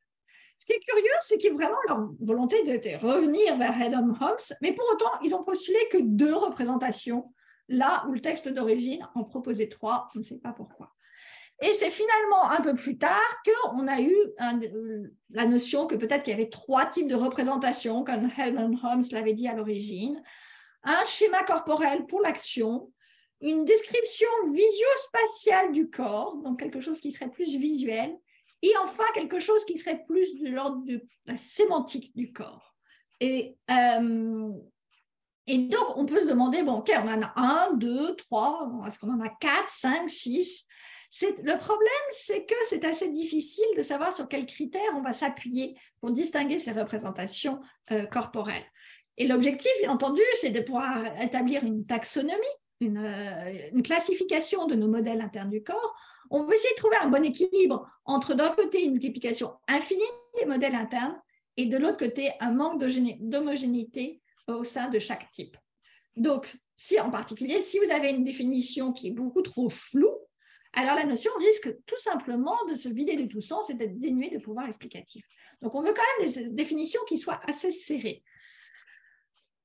[0.58, 4.72] Ce qui est curieux, c'est qu'ils vraiment leur volonté de revenir vers Adam Holmes, mais
[4.72, 7.32] pour autant, ils ont postulé que deux représentations,
[7.68, 10.94] là où le texte d'origine en proposait trois, on ne sait pas pourquoi.
[11.62, 14.16] Et c'est finalement un peu plus tard qu'on a eu
[15.30, 19.34] la notion que peut-être qu'il y avait trois types de représentations, comme Helen Holmes l'avait
[19.34, 20.22] dit à l'origine.
[20.82, 22.92] Un schéma corporel pour l'action,
[23.40, 28.16] une description visio-spatiale du corps, donc quelque chose qui serait plus visuel,
[28.64, 32.74] et enfin quelque chose qui serait plus de l'ordre de la sémantique du corps.
[33.20, 34.50] Et, euh,
[35.46, 38.98] et donc, on peut se demander, bon, ok, on en a un, deux, trois, est-ce
[38.98, 40.64] qu'on en a quatre, cinq, six?
[41.20, 45.76] Le problème, c'est que c'est assez difficile de savoir sur quels critères on va s'appuyer
[46.00, 47.60] pour distinguer ces représentations
[47.92, 48.64] euh, corporelles.
[49.18, 52.34] Et l'objectif, bien entendu, c'est de pouvoir établir une taxonomie,
[52.80, 55.94] une, euh, une, classification de nos modèles internes du corps.
[56.36, 60.02] On veut essayer de trouver un bon équilibre entre, d'un côté, une multiplication infinie
[60.36, 61.16] des modèles internes
[61.56, 62.82] et de l'autre côté, un manque
[63.20, 65.56] d'homogénéité au sein de chaque type.
[66.16, 70.18] Donc, si en particulier, si vous avez une définition qui est beaucoup trop floue,
[70.72, 74.30] alors la notion risque tout simplement de se vider de tout sens et d'être dénuée
[74.30, 75.24] de pouvoir explicatif.
[75.62, 78.24] Donc on veut quand même des définitions qui soient assez serrées.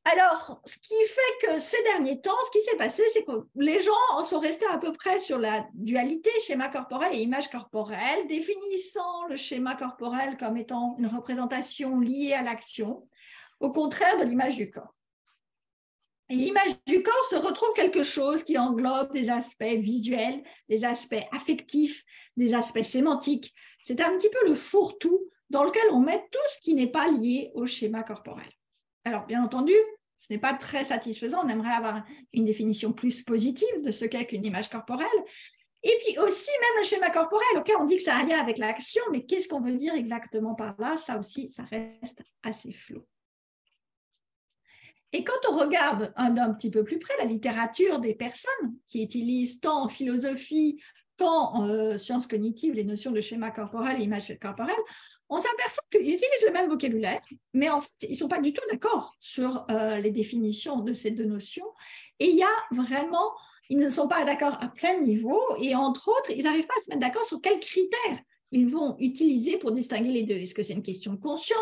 [0.05, 3.79] Alors, ce qui fait que ces derniers temps, ce qui s'est passé, c'est que les
[3.79, 8.27] gens en sont restés à peu près sur la dualité schéma corporel et image corporelle,
[8.27, 13.07] définissant le schéma corporel comme étant une représentation liée à l'action,
[13.59, 14.95] au contraire de l'image du corps.
[16.29, 21.25] Et l'image du corps se retrouve quelque chose qui englobe des aspects visuels, des aspects
[21.31, 22.03] affectifs,
[22.37, 23.53] des aspects sémantiques.
[23.81, 27.09] C'est un petit peu le fourre-tout dans lequel on met tout ce qui n'est pas
[27.09, 28.49] lié au schéma corporel.
[29.05, 29.73] Alors, bien entendu,
[30.17, 31.45] ce n'est pas très satisfaisant.
[31.45, 35.07] On aimerait avoir une définition plus positive de ce qu'est qu'une image corporelle.
[35.81, 38.37] Et puis aussi, même le schéma corporel, ok, on dit que ça a un lien
[38.37, 40.97] avec l'action, mais qu'est-ce qu'on veut dire exactement par là?
[40.97, 43.05] Ça aussi, ça reste assez flou.
[45.13, 49.59] Et quand on regarde d'un petit peu plus près la littérature des personnes qui utilisent
[49.59, 50.79] tant en philosophie
[51.17, 54.75] qu'en euh, sciences cognitives les notions de schéma corporel et image corporelle,
[55.29, 57.21] on s'aperçoit qu'ils utilisent le même vocabulaire,
[57.53, 60.93] mais en fait, ils ne sont pas du tout d'accord sur euh, les définitions de
[60.93, 61.67] ces deux notions.
[62.19, 63.31] Et il y a vraiment,
[63.69, 66.81] ils ne sont pas d'accord à plein niveau, et entre autres, ils n'arrivent pas à
[66.81, 68.19] se mettre d'accord sur quels critères
[68.51, 70.33] ils vont utiliser pour distinguer les deux.
[70.33, 71.59] Est-ce que c'est une question de conscience?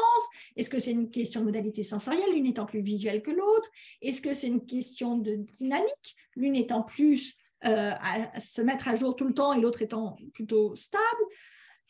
[0.55, 3.69] Est-ce que c'est une question de modalité sensorielle, l'une étant plus visuelle que l'autre.
[4.01, 8.95] Est-ce que c'est une question de dynamique, l'une étant plus euh, à se mettre à
[8.95, 11.03] jour tout le temps et l'autre étant plutôt stable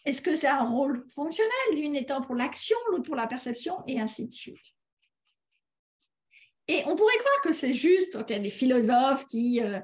[0.07, 3.99] Est-ce que c'est un rôle fonctionnel, l'une étant pour l'action, l'autre pour la perception, et
[3.99, 4.73] ainsi de suite
[6.69, 9.79] et on pourrait croire que c'est juste des philosophes qui, euh,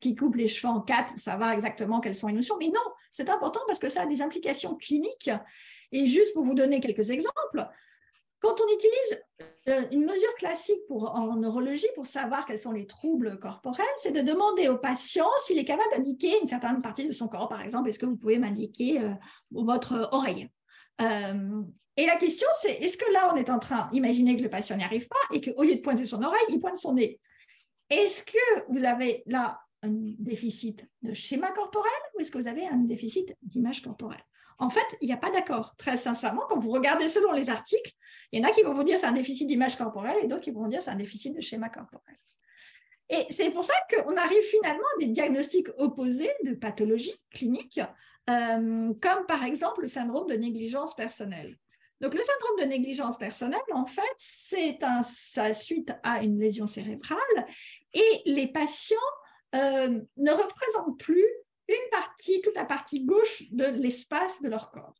[0.00, 2.56] qui, coupent les cheveux en quatre pour savoir exactement quelles sont les notions.
[2.58, 2.80] Mais non,
[3.12, 5.30] c'est important parce que ça a des implications cliniques.
[5.92, 7.68] Et juste pour vous donner quelques exemples,
[8.44, 9.22] quand on utilise
[9.68, 14.20] euh, une mesure classique en neurologie pour savoir quels sont les troubles corporels, c'est de
[14.20, 17.48] demander au patient s'il est capable d'indiquer une certaine partie de son corps.
[17.48, 19.12] Par exemple, est-ce que vous pouvez m'indiquer euh,
[19.50, 20.50] votre oreille?
[21.96, 24.76] Et la question, c'est est-ce que là, on est en train d'imaginer que le patient
[24.76, 27.20] n'y arrive pas et qu'au lieu de pointer son oreille, il pointe son nez?
[27.88, 32.66] Est-ce que vous avez là un déficit de schéma corporel ou est-ce que vous avez
[32.66, 34.24] un déficit d'image corporelle?
[34.58, 35.74] En fait, il n'y a pas d'accord.
[35.76, 37.92] Très sincèrement, quand vous regardez selon les articles,
[38.32, 40.42] il y en a qui vont vous dire c'est un déficit d'image corporelle et d'autres
[40.42, 42.16] qui vont vous dire c'est un déficit de schéma corporel.
[43.10, 47.80] Et c'est pour ça qu'on arrive finalement à des diagnostics opposés de pathologies cliniques,
[48.30, 51.58] euh, comme par exemple le syndrome de négligence personnelle.
[52.00, 57.46] Donc, le syndrome de négligence personnelle, en fait, c'est ça suite à une lésion cérébrale
[57.92, 58.96] et les patients
[59.54, 61.26] euh, ne représentent plus
[61.68, 64.94] une partie, toute la partie gauche de l'espace de leur corps.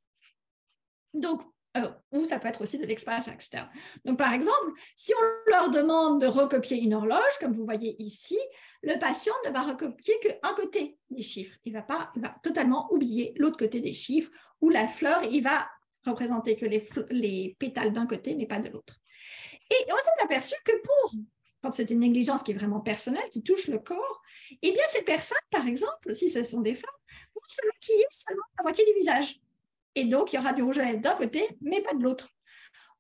[1.13, 1.43] Donc,
[1.77, 3.69] euh, ou ça peut être aussi de l'espace externe.
[4.05, 8.39] Donc, par exemple, si on leur demande de recopier une horloge, comme vous voyez ici,
[8.83, 11.57] le patient ne va recopier qu'un côté des chiffres.
[11.65, 15.43] Il va, pas, il va totalement oublier l'autre côté des chiffres, ou la fleur, il
[15.43, 15.69] va
[16.07, 19.01] représenter que les, les pétales d'un côté, mais pas de l'autre.
[19.71, 21.15] Et on s'est aperçu que pour,
[21.65, 24.23] quand c'est une négligence qui est vraiment personnelle, qui touche le corps,
[24.63, 26.91] eh bien, ces personnes, par exemple, si ce sont des femmes,
[27.35, 29.41] vont se maquiller seulement la moitié du visage.
[29.95, 32.29] Et donc, il y aura du rouge à lèvres d'un côté, mais pas de l'autre.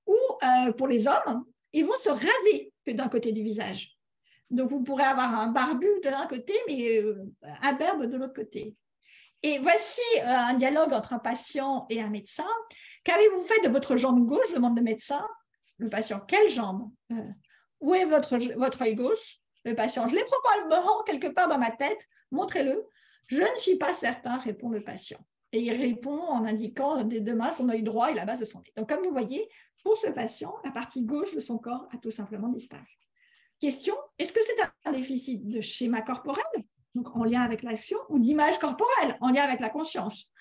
[0.06, 3.98] Ou euh, pour les hommes, ils vont se raser que d'un côté du visage.
[4.50, 7.22] Donc, vous pourrez avoir un barbu d'un côté, mais euh,
[7.62, 8.74] un berbe de l'autre côté.
[9.42, 12.48] Et voici euh, un dialogue entre un patient et un médecin
[13.04, 14.52] Qu'avez-vous fait de votre jambe gauche?
[14.54, 15.24] demande le médecin.
[15.76, 16.90] Le patient, quelle jambe?
[17.84, 19.36] Où est votre, votre œil gauche?
[19.64, 22.08] Le patient, je l'ai probablement quelque part dans ma tête.
[22.30, 22.86] Montrez-le.
[23.26, 25.20] Je ne suis pas certain, répond le patient.
[25.54, 28.44] et il répond en indiquant des deux mains son œil droit et la base de
[28.44, 28.72] son nez.
[28.76, 29.48] Donc, comme vous voyez,
[29.84, 32.98] pour ce patient, la partie gauche de son corps a tout simplement disparu.
[33.60, 36.42] Question, est-ce que c'est un déficit de schéma corporel,
[36.96, 40.32] donc en lien avec l'action, ou d'image corporelle, en lien avec la conscience?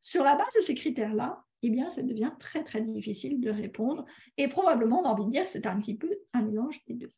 [0.00, 4.04] Sur la base de ces critères-là, eh bien, ça devient très, très difficile de répondre.
[4.36, 7.12] Et probablement, on a envie de dire, c'est un petit peu un mélange des deux.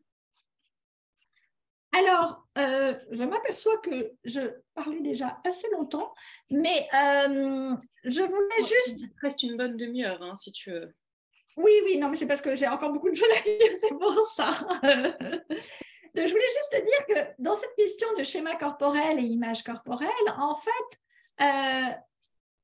[1.96, 4.40] Alors, euh, je m'aperçois que je
[4.74, 6.12] parlais déjà assez longtemps,
[6.50, 7.70] mais euh,
[8.02, 9.02] je voulais juste...
[9.02, 10.92] Il reste une bonne demi-heure, hein, si tu veux.
[11.56, 13.96] Oui, oui, non, mais c'est parce que j'ai encore beaucoup de choses à dire, c'est
[13.96, 14.50] pour ça.
[16.14, 20.08] Donc, je voulais juste dire que dans cette question de schéma corporel et image corporelle,
[20.36, 21.94] en fait, euh,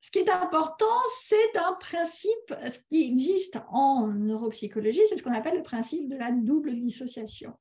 [0.01, 0.85] ce qui est important,
[1.21, 6.17] c'est un principe ce qui existe en neuropsychologie, c'est ce qu'on appelle le principe de
[6.17, 7.53] la double dissociation.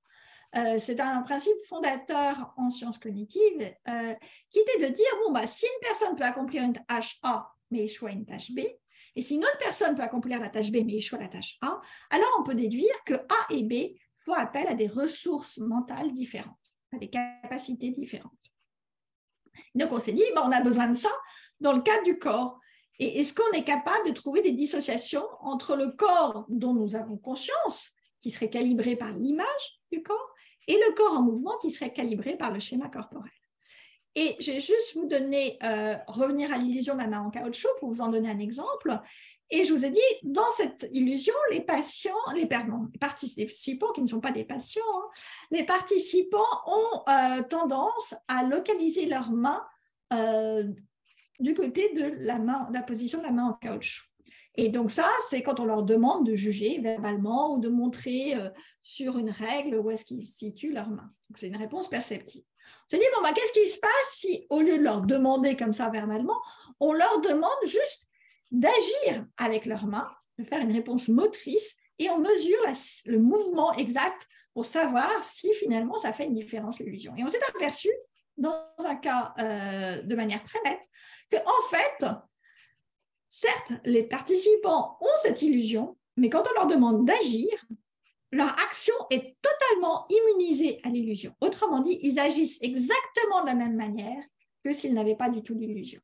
[0.57, 4.15] Euh, c'est un principe fondateur en sciences cognitives euh,
[4.49, 7.85] qui était de dire, bon, bah, si une personne peut accomplir une tâche A, mais
[7.85, 8.61] échouer une tâche B,
[9.17, 11.79] et si une autre personne peut accomplir la tâche B, mais échouer la tâche A,
[12.09, 16.57] alors on peut déduire que A et B font appel à des ressources mentales différentes,
[16.93, 18.33] à des capacités différentes.
[19.75, 21.11] Donc on s'est dit, bah, on a besoin de ça
[21.61, 22.59] dans le cadre du corps.
[22.99, 27.17] Et est-ce qu'on est capable de trouver des dissociations entre le corps dont nous avons
[27.17, 30.35] conscience, qui serait calibré par l'image du corps,
[30.69, 33.31] et le corps en mouvement qui serait calibré par le schéma corporel?
[34.17, 37.69] Et je vais juste vous donner, euh, revenir à l'illusion de la main en caoutchouc
[37.79, 39.01] pour vous en donner un exemple.
[39.51, 44.07] Et je vous ai dit, dans cette illusion, les patients, les, les participants qui ne
[44.07, 45.09] sont pas des patients, hein,
[45.51, 49.65] les participants ont euh, tendance à localiser leurs mains
[50.13, 50.65] euh,
[51.41, 54.07] du côté de la, main, position de la main en caoutchouc.
[54.57, 58.51] Et donc ça, c'est quand on leur demande de juger verbalement ou de montrer euh,
[58.83, 61.11] sur une règle où est-ce qu'ils situent leurs mains.
[61.37, 62.43] C'est une réponse perceptive.
[62.93, 65.57] On se dit, bon, bah, qu'est-ce qui se passe si, au lieu de leur demander
[65.57, 66.41] comme ça verbalement,
[66.81, 68.09] on leur demande juste
[68.51, 72.61] d'agir avec leurs mains, de faire une réponse motrice, et on mesure
[73.07, 77.15] le mouvement exact pour savoir si finalement ça fait une différence l'illusion.
[77.17, 77.91] Et on s'est aperçu,
[78.37, 80.81] dans un cas euh, de manière très nette,
[81.37, 82.05] en fait,
[83.33, 87.47] Certes, les participants ont cette illusion, mais quand on leur demande d'agir,
[88.33, 91.33] leur action est totalement immunisée à l'illusion.
[91.41, 94.21] Autrement dit, ils agissent exactement de la même manière
[94.65, 96.01] que s'ils n'avaient pas du tout l'illusion.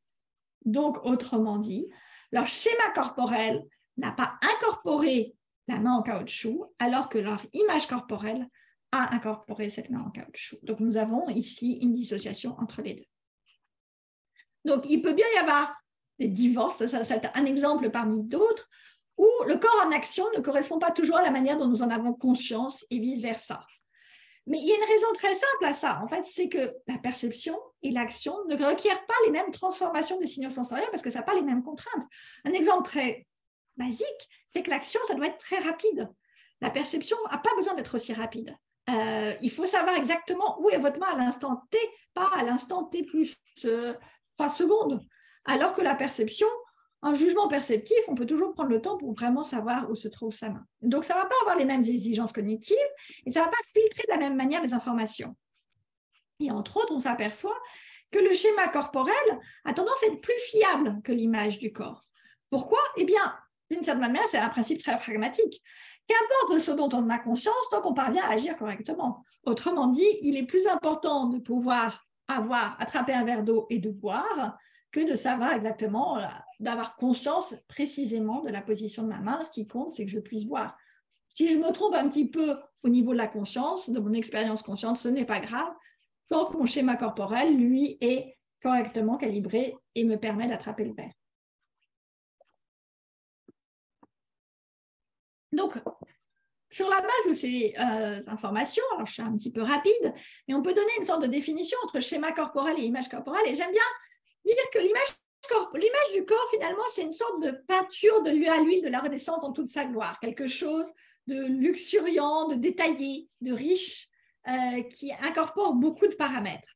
[0.64, 1.90] Donc, autrement dit,
[2.30, 3.60] leur schéma corporel
[3.96, 5.34] n'a pas incorporé
[5.66, 8.46] la main en caoutchouc, alors que leur image corporelle
[8.92, 10.60] a incorporé cette main en caoutchouc.
[10.62, 13.15] Donc, nous avons ici une dissociation entre les deux.
[14.66, 15.74] Donc, il peut bien y avoir
[16.18, 18.68] des divorces, c'est un exemple parmi d'autres,
[19.18, 21.90] où le corps en action ne correspond pas toujours à la manière dont nous en
[21.90, 23.64] avons conscience et vice-versa.
[24.46, 26.98] Mais il y a une raison très simple à ça, en fait, c'est que la
[26.98, 31.20] perception et l'action ne requièrent pas les mêmes transformations des signaux sensoriels parce que ça
[31.20, 32.04] n'a pas les mêmes contraintes.
[32.44, 33.26] Un exemple très
[33.76, 36.08] basique, c'est que l'action, ça doit être très rapide.
[36.60, 38.56] La perception n'a pas besoin d'être aussi rapide.
[38.88, 41.78] Euh, il faut savoir exactement où est votre main à l'instant T,
[42.14, 43.94] pas à l'instant T plus euh,
[44.36, 45.00] 3 secondes.
[45.44, 46.48] Alors que la perception,
[47.02, 50.32] un jugement perceptif, on peut toujours prendre le temps pour vraiment savoir où se trouve
[50.32, 50.64] sa main.
[50.82, 52.76] Donc, ça ne va pas avoir les mêmes exigences cognitives
[53.24, 55.36] et ça ne va pas filtrer de la même manière les informations.
[56.40, 57.58] Et entre autres, on s'aperçoit
[58.10, 59.14] que le schéma corporel
[59.64, 62.04] a tendance à être plus fiable que l'image du corps.
[62.50, 62.78] Pourquoi?
[62.96, 63.34] Eh bien,
[63.70, 65.62] d'une certaine manière, c'est un principe très pragmatique.
[66.06, 69.24] Qu'importe ce dont on a conscience tant qu'on parvient à agir correctement.
[69.44, 73.90] Autrement dit, il est plus important de pouvoir avoir attrapé un verre d'eau et de
[73.90, 74.58] boire
[74.92, 76.26] que de savoir exactement, euh,
[76.60, 79.44] d'avoir conscience précisément de la position de ma main.
[79.44, 80.76] Ce qui compte, c'est que je puisse voir.
[81.28, 84.62] Si je me trompe un petit peu au niveau de la conscience, de mon expérience
[84.62, 85.72] consciente, ce n'est pas grave,
[86.28, 91.12] tant que mon schéma corporel, lui, est correctement calibré et me permet d'attraper le verre.
[95.52, 95.80] Donc,
[96.76, 100.12] sur la base de ces euh, informations, alors je suis un petit peu rapide,
[100.46, 103.44] mais on peut donner une sorte de définition entre schéma corporel et image corporelle.
[103.46, 103.82] Et j'aime bien
[104.44, 108.82] dire que l'image du corps, finalement, c'est une sorte de peinture de l'huile à l'huile
[108.82, 110.92] de la Renaissance dans toute sa gloire, quelque chose
[111.26, 114.10] de luxuriant, de détaillé, de riche,
[114.46, 116.74] euh, qui incorpore beaucoup de paramètres.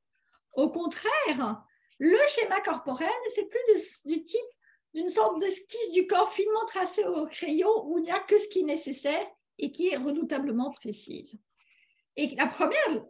[0.54, 1.62] Au contraire,
[1.98, 4.40] le schéma corporel, c'est plus du type
[4.94, 8.48] d'une sorte d'esquisse du corps finement tracée au crayon où il n'y a que ce
[8.48, 9.26] qui est nécessaire
[9.60, 11.38] et qui est redoutablement précise.
[12.16, 13.04] Et la première,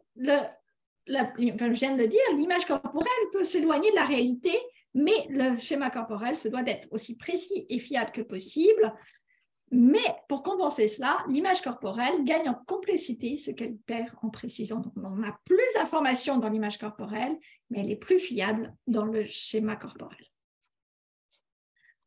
[1.07, 4.53] comme je viens de le dire, l'image corporelle peut s'éloigner de la réalité,
[4.95, 8.93] mais le schéma corporel se doit d'être aussi précis et fiable que possible.
[9.73, 14.81] Mais pour compenser cela, l'image corporelle gagne en complexité ce qu'elle perd en précision.
[14.81, 17.37] Donc, on a plus d'informations dans l'image corporelle,
[17.71, 20.19] mais elle est plus fiable dans le schéma corporel.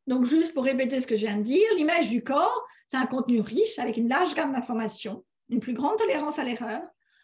[0.07, 3.05] Donc, juste pour répéter ce que je viens de dire, l'image du corps, c'est un
[3.05, 6.81] contenu riche avec une large gamme d'informations, une plus grande tolérance à l'erreur,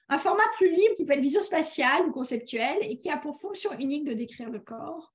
[0.07, 3.71] un format plus libre qui peut être visospatial ou conceptuel et qui a pour fonction
[3.77, 5.13] unique de décrire le corps,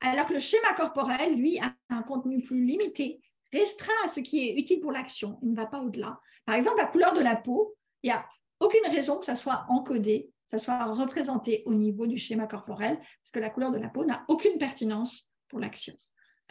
[0.00, 3.20] alors que le schéma corporel, lui, a un contenu plus limité,
[3.52, 6.20] restreint à ce qui est utile pour l'action, il ne va pas au-delà.
[6.44, 8.24] Par exemple, la couleur de la peau, il n'y a
[8.60, 13.30] aucune raison que ça soit encodé, ça soit représenté au niveau du schéma corporel, parce
[13.32, 15.94] que la couleur de la peau n'a aucune pertinence pour l'action.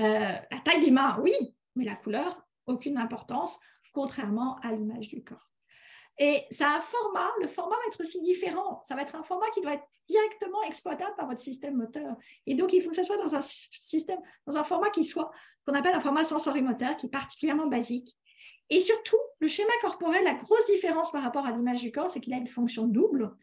[0.02, 1.34] Euh, la taille des mains, oui,
[1.76, 3.60] mais la couleur, aucune importance,
[3.94, 5.48] contrairement à l'image du corps.
[6.20, 8.82] Et ça a un format, le format va être aussi différent.
[8.84, 12.16] Ça va être un format qui doit être directement exploitable par votre système moteur.
[12.48, 15.32] Et donc, il faut que ce soit dans un système, dans un format qui soit,
[15.66, 18.18] qu'on appelle un format sensorimoteur, qui est particulièrement basique.
[18.70, 22.20] Et surtout, le schéma corporel, la grosse différence par rapport à l'image du corps, c'est
[22.20, 23.36] qu'il a une fonction double.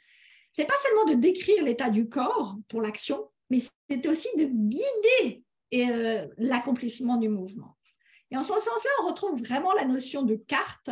[0.53, 5.44] C'est pas seulement de décrire l'état du corps pour l'action, mais c'est aussi de guider
[5.75, 7.77] euh, l'accomplissement du mouvement.
[8.31, 10.91] Et en ce sens-là, on retrouve vraiment la notion de carte.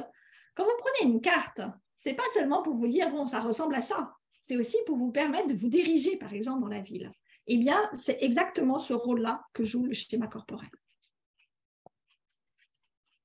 [0.54, 1.60] Quand vous prenez une carte,
[2.00, 4.12] c'est pas seulement pour vous dire bon, ça ressemble à ça.
[4.40, 7.12] C'est aussi pour vous permettre de vous diriger, par exemple, dans la ville.
[7.46, 10.70] Eh bien, c'est exactement ce rôle-là que joue le schéma corporel.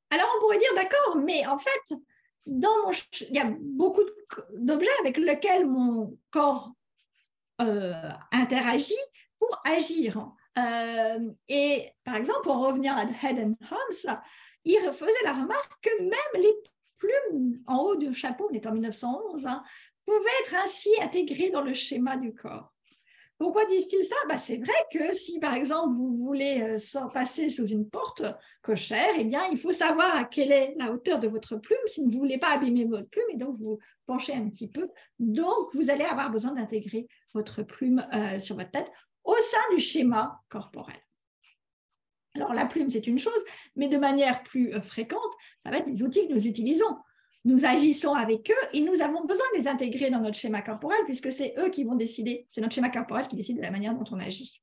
[0.10, 1.96] Alors, on pourrait dire d'accord, mais en fait,
[2.46, 2.92] dans mon,
[3.30, 4.04] il y a beaucoup
[4.54, 6.72] d'objets avec lesquels mon corps
[7.62, 8.94] euh, interagit
[9.40, 10.32] pour agir.
[10.58, 14.18] Euh, et par exemple, pour revenir à Head and Holmes,
[14.66, 16.54] il faisait la remarque que même les
[16.98, 19.64] plumes en haut du chapeau, on est en 1911, hein,
[20.06, 22.74] pouvaient être ainsi intégrées dans le schéma du corps.
[23.38, 24.16] Pourquoi disent-ils ça?
[24.28, 28.24] Bah, C'est vrai que si, par exemple, vous voulez euh, passer sous une porte
[28.64, 32.02] cochère, eh bien, il faut savoir à quelle est la hauteur de votre plume si
[32.02, 33.78] vous ne voulez pas abîmer votre plume et donc vous
[34.08, 34.90] penchez un petit peu.
[35.20, 38.92] Donc, vous allez avoir besoin d'intégrer votre plume euh, sur votre tête
[39.28, 40.96] au sein du schéma corporel.
[42.34, 43.44] Alors la plume, c'est une chose,
[43.76, 46.98] mais de manière plus euh, fréquente, ça va être les outils que nous utilisons.
[47.46, 51.00] Nous agissons avec eux et nous avons besoin de les intégrer dans notre schéma corporel
[51.06, 53.94] puisque c'est eux qui vont décider, c'est notre schéma corporel qui décide de la manière
[53.94, 54.62] dont on agit.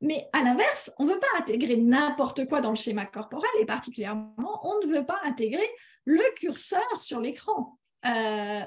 [0.00, 3.66] Mais à l'inverse, on ne veut pas intégrer n'importe quoi dans le schéma corporel et
[3.66, 5.68] particulièrement, on ne veut pas intégrer
[6.04, 7.78] le curseur sur l'écran.
[8.06, 8.62] Euh,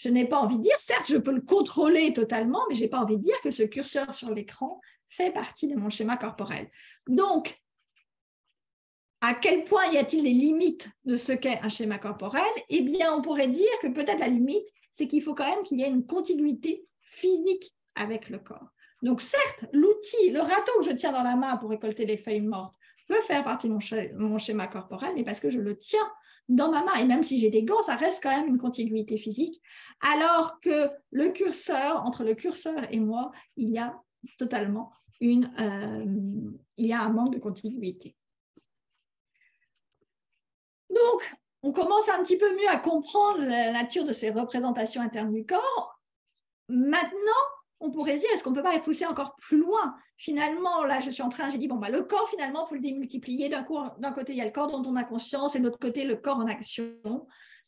[0.00, 2.88] je n'ai pas envie de dire, certes, je peux le contrôler totalement, mais je n'ai
[2.88, 4.80] pas envie de dire que ce curseur sur l'écran
[5.10, 6.70] fait partie de mon schéma corporel.
[7.06, 7.60] Donc,
[9.20, 12.50] à quel point y a-t-il les limites de ce qu'est un schéma corporel?
[12.70, 15.78] Eh bien, on pourrait dire que peut-être la limite, c'est qu'il faut quand même qu'il
[15.78, 18.70] y ait une contiguïté physique avec le corps.
[19.02, 22.40] Donc, certes, l'outil, le râteau que je tiens dans la main pour récolter les feuilles
[22.40, 22.74] mortes
[23.10, 23.72] peut faire partie de
[24.16, 26.08] mon, schéma corporel, mais parce que je le tiens
[26.48, 26.94] dans ma main.
[26.94, 29.60] Et même si j'ai des gants, ça reste quand même une contiguïté physique.
[30.00, 34.00] Alors que le curseur, entre le curseur et moi, il y a
[34.38, 38.14] totalement une, euh, il y a un manque de contiguïté.
[40.88, 41.34] Donc,
[41.64, 45.44] on commence un petit peu mieux à comprendre la nature de ces représentations internes du
[45.44, 46.00] corps.
[46.68, 47.10] Maintenant,
[47.80, 49.96] on pourrait se dire, est-ce qu'on ne peut pas les pousser encore plus loin?
[50.16, 52.74] Finalement, là, je suis en train, j'ai dit, bon, bah, le corps, finalement, il faut
[52.74, 53.48] le démultiplier.
[53.48, 53.62] D'un
[54.12, 56.16] côté, il y a le corps dont on a conscience, et de l'autre côté, le
[56.16, 56.94] corps en action.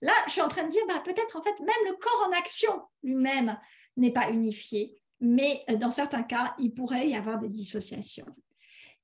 [0.03, 2.39] Là, je suis en train de dire, bah, peut-être, en fait, même le corps en
[2.39, 3.59] action lui-même
[3.97, 8.27] n'est pas unifié, mais euh, dans certains cas, il pourrait y avoir des dissociations.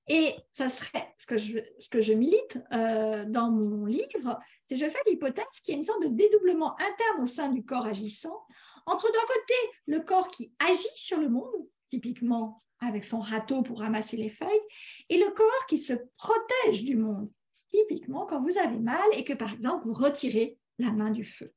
[0.09, 4.77] Et ça serait ce que je, ce que je milite euh, dans mon livre, c'est
[4.77, 7.87] je fais l'hypothèse qu'il y a une sorte de dédoublement interne au sein du corps
[7.87, 8.47] agissant
[8.89, 9.55] entre d'un côté
[9.87, 14.61] le corps qui agit sur le monde, typiquement avec son râteau pour ramasser les feuilles,
[15.09, 17.31] et le corps qui se protège du monde,
[17.69, 21.53] typiquement quand vous avez mal et que par exemple vous retirez la main du feu.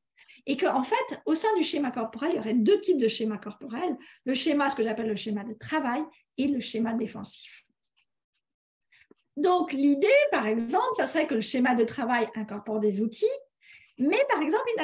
[0.46, 3.08] Et qu'en en fait, au sein du schéma corporel, il y aurait deux types de
[3.08, 6.04] schémas corporels, le schéma, ce que j'appelle le schéma de travail,
[6.38, 7.66] et le schéma défensif.
[9.38, 13.26] Donc l'idée, par exemple, ça serait que le schéma de travail incorpore des outils,
[13.98, 14.82] mais par exemple, il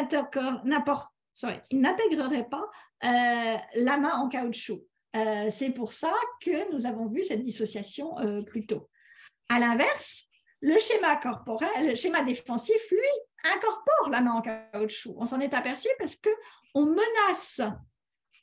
[1.71, 2.65] n'intégrerait pas
[3.03, 4.83] euh, la main en caoutchouc.
[5.15, 8.89] Euh, c'est pour ça que nous avons vu cette dissociation euh, plus tôt.
[9.49, 10.23] À l'inverse,
[10.61, 15.15] le schéma corporel, le schéma défensif, lui, incorpore la main en caoutchouc.
[15.17, 16.29] On s'en est aperçu parce que
[16.73, 17.61] on menace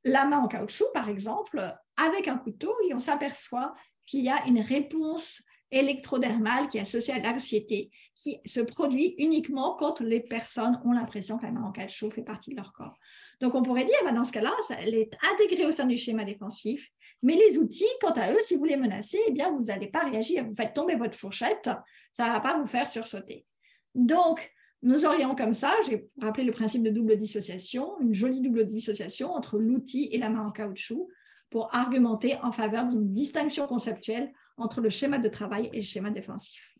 [0.04, 1.60] la main en caoutchouc, par exemple,
[1.96, 3.74] avec un couteau et on s'aperçoit
[4.06, 5.42] qu'il y a une réponse
[5.74, 11.36] électrodermale qui est associée à l'anxiété, qui se produit uniquement quand les personnes ont l'impression
[11.36, 12.98] que la main en caoutchouc fait partie de leur corps.
[13.40, 16.24] Donc on pourrait dire, bah, dans ce cas-là, elle est intégrée au sein du schéma
[16.24, 16.90] défensif,
[17.22, 20.04] mais les outils, quant à eux, si vous les menacez, eh bien, vous n'allez pas
[20.04, 20.44] réagir.
[20.44, 21.70] Vous faites tomber votre fourchette,
[22.12, 23.46] ça ne va pas vous faire sursauter.
[23.94, 24.52] Donc,
[24.82, 29.32] nous aurions comme ça, j'ai rappelé le principe de double dissociation, une jolie double dissociation
[29.32, 31.08] entre l'outil et la main en caoutchouc
[31.48, 36.10] pour argumenter en faveur d'une distinction conceptuelle entre le schéma de travail et le schéma
[36.10, 36.74] défensif.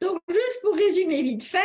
[0.00, 1.58] Donc, juste pour résumer vite fait,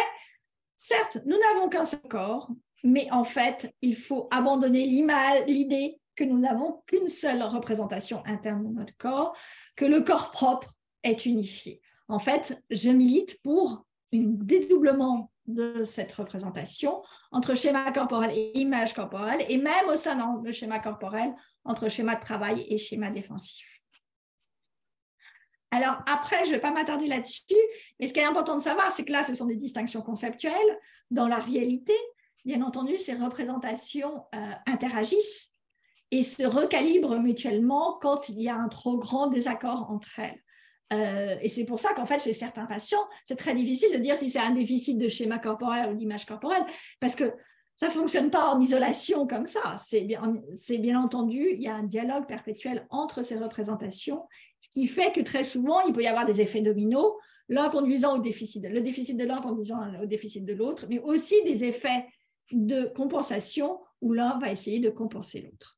[0.78, 2.50] certes, nous n'avons qu'un seul corps,
[2.84, 8.80] mais en fait, il faut abandonner l'idée que nous n'avons qu'une seule représentation interne de
[8.80, 9.36] notre corps,
[9.76, 10.74] que le corps propre
[11.04, 11.82] est unifié.
[12.08, 18.94] En fait, je milite pour un dédoublement de cette représentation entre schéma corporel et image
[18.94, 21.34] corporelle, et même au sein de schéma corporel,
[21.64, 23.71] entre schéma de travail et schéma défensif.
[25.72, 27.56] Alors après, je ne vais pas m'attarder là-dessus,
[28.00, 30.80] mais ce qui est important de savoir, c'est que là, ce sont des distinctions conceptuelles.
[31.10, 31.94] Dans la réalité,
[32.46, 35.54] bien entendu, ces représentations euh, interagissent
[36.12, 40.44] et se recalibrent mutuellement quand il y a un trop grand désaccord entre elles.
[40.92, 44.18] Euh, et c'est pour ça qu'en fait, chez certains patients, c'est très difficile de dire
[44.18, 46.66] si c'est un déficit de schéma corporel ou d'image corporelle,
[47.00, 47.34] parce que
[47.78, 49.78] ça ne fonctionne pas en isolation comme ça.
[49.84, 54.24] C'est bien, entendu, il y a un dialogue perpétuel entre ces représentations,
[54.60, 57.14] ce qui fait que très souvent, il peut y avoir des effets dominos,
[57.50, 61.44] l'un conduisant au déficit, le déficit de l'un conduisant au déficit de l'autre, mais aussi
[61.44, 62.06] des effets
[62.52, 65.78] de compensation où l'un va essayer de compenser l'autre.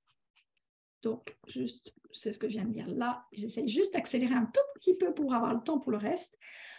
[1.03, 3.25] Donc, juste, c'est ce que je viens de dire là.
[3.33, 6.33] J'essaie juste d'accélérer un tout petit peu pour avoir le temps pour le reste.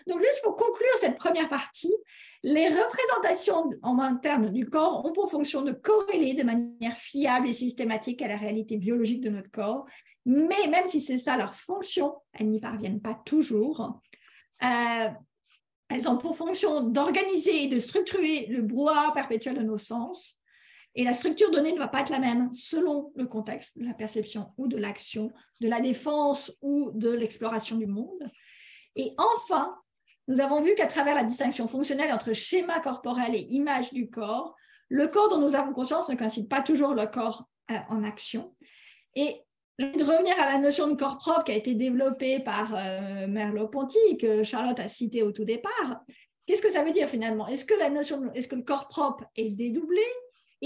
[0.06, 1.94] Donc, juste pour conclure cette première partie,
[2.42, 7.52] les représentations en interne du corps ont pour fonction de corréler de manière fiable et
[7.52, 9.84] systématique à la réalité biologique de notre corps.
[10.24, 14.00] Mais même si c'est ça leur fonction, elles n'y parviennent pas toujours.
[14.62, 15.08] Euh,
[15.90, 20.38] elles ont pour fonction d'organiser et de structurer le brouhaha perpétuel de nos sens
[20.94, 23.94] et la structure donnée ne va pas être la même selon le contexte de la
[23.94, 28.30] perception ou de l'action, de la défense ou de l'exploration du monde.
[28.94, 29.74] Et enfin,
[30.28, 34.54] nous avons vu qu'à travers la distinction fonctionnelle entre schéma corporel et image du corps,
[34.88, 38.54] le corps dont nous avons conscience ne coïncide pas toujours le corps euh, en action.
[39.16, 39.42] Et
[39.78, 43.26] je vais revenir à la notion de corps propre qui a été développée par euh,
[43.26, 46.04] Merleau-Ponty, que Charlotte a cité au tout départ.
[46.46, 47.48] Qu'est-ce que ça veut dire finalement?
[47.48, 50.02] Est-ce que la notion, est-ce que le corps propre est dédoublé?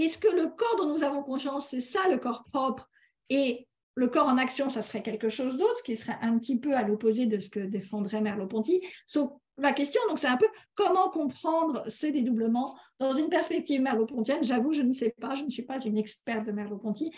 [0.05, 2.89] Est-ce que le corps dont nous avons conscience, c'est ça le corps propre?
[3.31, 6.57] Et le corps en action, ça serait quelque chose d'autre, ce qui serait un petit
[6.57, 8.81] peu à l'opposé de ce que défendrait Merleau-Ponty.
[9.57, 10.47] la question, donc, c'est un peu
[10.77, 14.45] comment comprendre ce dédoublement dans une perspective merleau-pontienne?
[14.45, 17.11] J'avoue, je ne sais pas, je ne suis pas une experte de Merleau-Ponty,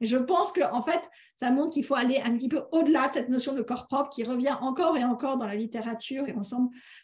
[0.00, 3.08] mais je pense qu'en en fait, ça montre qu'il faut aller un petit peu au-delà
[3.08, 6.34] de cette notion de corps propre qui revient encore et encore dans la littérature et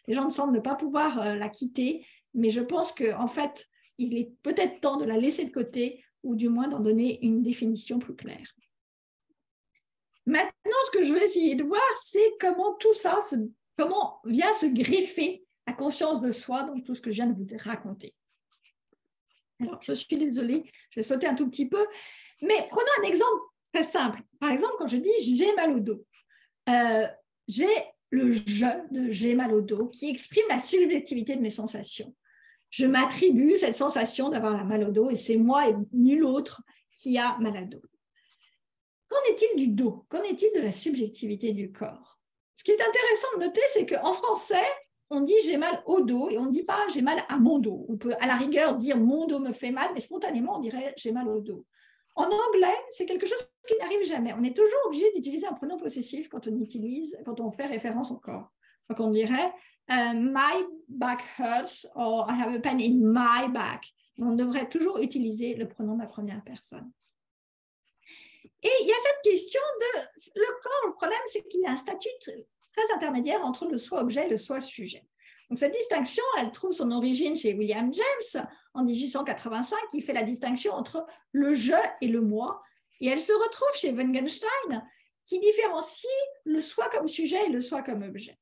[0.07, 2.05] les gens ne semblent ne pas pouvoir euh, la quitter.
[2.33, 3.65] Mais je pense qu'en en fait,
[3.97, 7.41] il est peut-être temps de la laisser de côté ou du moins d'en donner une
[7.41, 8.55] définition plus claire.
[10.25, 13.19] Maintenant, ce que je veux essayer de voir, c'est comment tout ça,
[13.77, 17.33] comment vient se greffer la conscience de soi dans tout ce que je viens de
[17.33, 18.13] vous raconter.
[19.59, 21.85] Alors, je suis désolée, je vais sauter un tout petit peu,
[22.41, 23.41] mais prenons un exemple
[23.73, 24.21] très simple.
[24.39, 26.05] Par exemple, quand je dis j'ai mal au dos,
[26.69, 27.07] euh,
[27.47, 27.67] j'ai
[28.09, 32.13] le je de j'ai mal au dos qui exprime la subjectivité de mes sensations
[32.71, 36.61] je m'attribue cette sensation d'avoir la mal au dos et c'est moi et nul autre
[36.93, 37.81] qui a mal au dos.
[39.09, 40.05] Qu'en est-il du dos?
[40.09, 42.19] Qu'en est-il de la subjectivité du corps?
[42.55, 44.63] Ce qui est intéressant de noter, c'est qu'en français,
[45.09, 47.59] on dit j'ai mal au dos et on ne dit pas j'ai mal à mon
[47.59, 47.85] dos.
[47.89, 50.93] On peut à la rigueur dire mon dos me fait mal, mais spontanément on dirait
[50.97, 51.65] j'ai mal au dos.
[52.15, 54.33] En anglais, c'est quelque chose qui n'arrive jamais.
[54.37, 58.11] On est toujours obligé d'utiliser un pronom possessif quand on utilise, quand on fait référence
[58.11, 58.49] au corps.
[58.89, 59.53] Donc on dirait
[59.89, 63.85] euh, my back hurts or I have a pain in my back.
[64.17, 66.91] On devrait toujours utiliser le pronom de la première personne.
[68.63, 70.01] Et il y a cette question de
[70.35, 70.87] le corps.
[70.87, 74.37] Le problème, c'est qu'il y a un statut très intermédiaire entre le soi-objet et le
[74.37, 75.03] soi-sujet.
[75.49, 80.23] Donc, cette distinction, elle trouve son origine chez William James en 1885, qui fait la
[80.23, 82.61] distinction entre le je et le moi.
[83.01, 84.87] Et elle se retrouve chez Wittgenstein,
[85.25, 86.11] qui différencie
[86.45, 88.37] le soi comme sujet et le soi comme objet.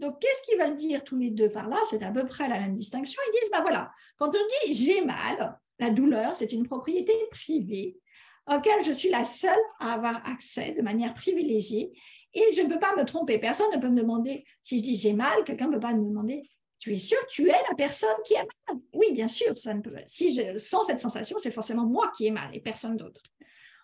[0.00, 1.76] Donc, qu'est-ce qu'ils veulent dire tous les deux par là?
[1.90, 3.20] C'est à peu près la même distinction.
[3.28, 7.98] Ils disent, ben voilà, quand on dit j'ai mal, la douleur, c'est une propriété privée
[8.46, 11.92] auquel je suis la seule à avoir accès de manière privilégiée
[12.32, 13.38] et je ne peux pas me tromper.
[13.38, 16.04] Personne ne peut me demander, si je dis j'ai mal, quelqu'un ne peut pas me
[16.04, 16.42] demander,
[16.78, 18.80] tu es sûr tu es la personne qui a mal?
[18.94, 19.56] Oui, bien sûr.
[19.56, 19.94] Ça ne peut...
[20.06, 23.22] Si je sens cette sensation, c'est forcément moi qui ai mal et personne d'autre.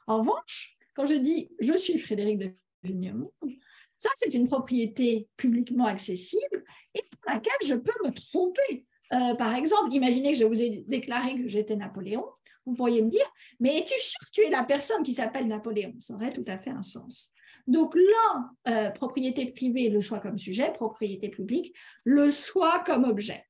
[0.07, 2.51] En revanche, quand je dis je suis Frédéric de
[2.83, 3.33] Vignemont,
[3.99, 6.65] ça, c'est une propriété publiquement accessible
[6.95, 8.87] et pour laquelle je peux me tromper.
[9.13, 12.25] Euh, par exemple, imaginez que je vous ai déclaré que j'étais Napoléon.
[12.67, 13.27] Vous pourriez me dire,
[13.61, 15.95] mais es-tu sûr que tu es la personne qui s'appelle Napoléon?
[16.01, 17.31] Ça aurait tout à fait un sens.
[17.67, 21.75] Donc l'un, euh, propriété privée, le soi comme sujet, propriété publique,
[22.05, 23.45] le soi comme objet.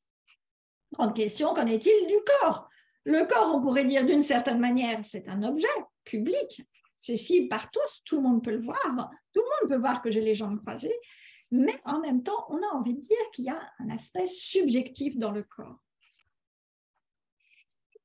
[0.92, 2.68] Grande question, qu'en est-il du corps?
[3.04, 5.68] Le corps, on pourrait dire d'une certaine manière, c'est un objet
[6.04, 6.62] public,
[6.96, 10.02] c'est cible par tous, tout le monde peut le voir, tout le monde peut voir
[10.02, 10.98] que j'ai les jambes croisées,
[11.50, 15.16] mais en même temps, on a envie de dire qu'il y a un aspect subjectif
[15.16, 15.78] dans le corps.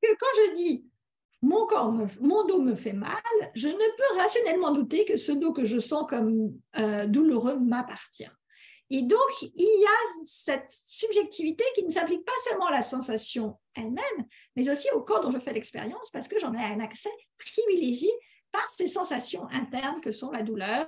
[0.01, 0.85] Que quand je dis
[1.41, 3.21] mon corps, mon dos me fait mal,
[3.55, 8.29] je ne peux rationnellement douter que ce dos que je sens comme euh, douloureux m'appartient.
[8.93, 13.57] Et donc, il y a cette subjectivité qui ne s'applique pas seulement à la sensation
[13.73, 17.09] elle-même, mais aussi au corps dont je fais l'expérience, parce que j'en ai un accès
[17.37, 18.11] privilégié
[18.51, 20.85] par ces sensations internes que sont la douleur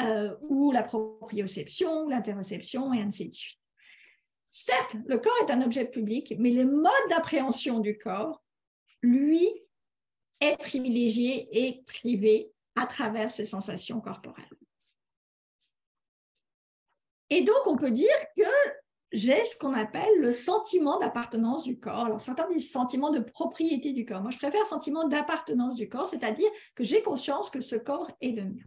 [0.00, 3.58] euh, ou la proprioception, l'interoception et ainsi de suite.
[4.50, 8.42] Certes, le corps est un objet public, mais le mode d'appréhension du corps,
[9.02, 9.48] lui,
[10.40, 14.46] est privilégié et privé à travers ces sensations corporelles.
[17.30, 18.42] Et donc, on peut dire que
[19.12, 22.06] j'ai ce qu'on appelle le sentiment d'appartenance du corps.
[22.06, 24.20] Alors, certains disent sentiment de propriété du corps.
[24.20, 28.32] Moi, je préfère sentiment d'appartenance du corps, c'est-à-dire que j'ai conscience que ce corps est
[28.32, 28.64] le mien.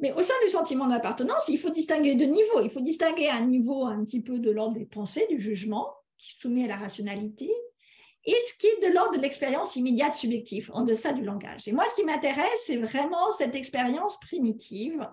[0.00, 2.60] Mais au sein du sentiment d'appartenance, il faut distinguer deux niveaux.
[2.62, 6.34] Il faut distinguer un niveau un petit peu de l'ordre des pensées, du jugement, qui
[6.34, 7.50] soumis à la rationalité,
[8.26, 11.68] et ce qui est de l'ordre de l'expérience immédiate subjective, en deçà du langage.
[11.68, 15.06] Et moi, ce qui m'intéresse, c'est vraiment cette expérience primitive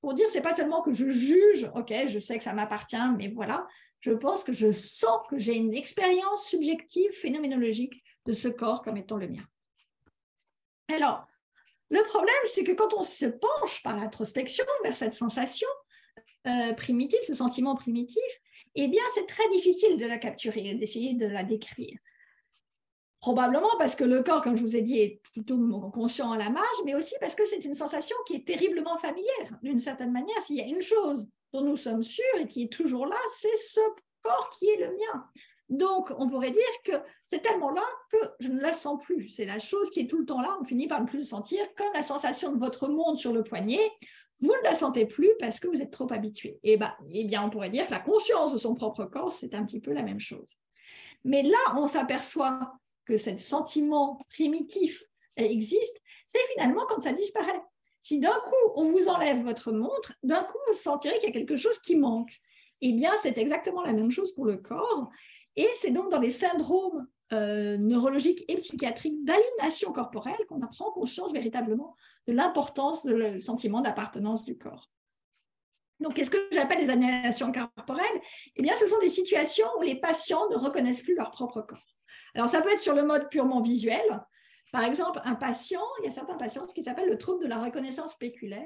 [0.00, 3.28] pour dire, c'est pas seulement que je juge, ok, je sais que ça m'appartient, mais
[3.28, 3.66] voilà,
[4.00, 8.96] je pense que je sens que j'ai une expérience subjective, phénoménologique de ce corps comme
[8.96, 9.44] étant le mien.
[10.94, 11.26] Alors,
[11.90, 15.68] le problème, c'est que quand on se penche par l'introspection vers cette sensation
[16.46, 18.22] euh, primitive, ce sentiment primitif,
[18.74, 21.98] eh bien, c'est très difficile de la capturer, d'essayer de la décrire.
[23.20, 25.58] Probablement parce que le corps, comme je vous ai dit, est plutôt
[25.92, 29.58] conscient à la marge, mais aussi parce que c'est une sensation qui est terriblement familière.
[29.62, 32.72] D'une certaine manière, s'il y a une chose dont nous sommes sûrs et qui est
[32.72, 33.80] toujours là, c'est ce
[34.22, 35.24] corps qui est le mien.
[35.68, 36.92] Donc, on pourrait dire que
[37.24, 39.28] c'est tellement là que je ne la sens plus.
[39.28, 41.24] C'est la chose qui est tout le temps là, on finit par ne plus le
[41.24, 43.90] sentir, comme la sensation de votre monde sur le poignet.
[44.40, 46.58] Vous ne la sentez plus parce que vous êtes trop habitué.
[46.62, 49.54] Et bah, eh bien, on pourrait dire que la conscience de son propre corps, c'est
[49.54, 50.56] un petit peu la même chose.
[51.24, 52.77] Mais là, on s'aperçoit
[53.08, 55.02] que ce sentiment primitif
[55.36, 57.62] existe, c'est finalement quand ça disparaît.
[58.02, 61.34] Si d'un coup, on vous enlève votre montre, d'un coup, vous sentirez qu'il y a
[61.34, 62.38] quelque chose qui manque.
[62.82, 65.08] Eh bien, c'est exactement la même chose pour le corps.
[65.56, 71.32] Et c'est donc dans les syndromes euh, neurologiques et psychiatriques d'aliénation corporelle qu'on apprend conscience
[71.32, 74.90] véritablement de l'importance du sentiment d'appartenance du corps.
[76.00, 78.20] Donc, qu'est-ce que j'appelle les aliénations corporelles?
[78.54, 81.97] Eh bien, ce sont des situations où les patients ne reconnaissent plus leur propre corps.
[82.38, 84.00] Alors, ça peut être sur le mode purement visuel.
[84.70, 87.48] Par exemple, un patient, il y a certains patients, ce qui s'appelle le trouble de
[87.48, 88.62] la reconnaissance spéculaire,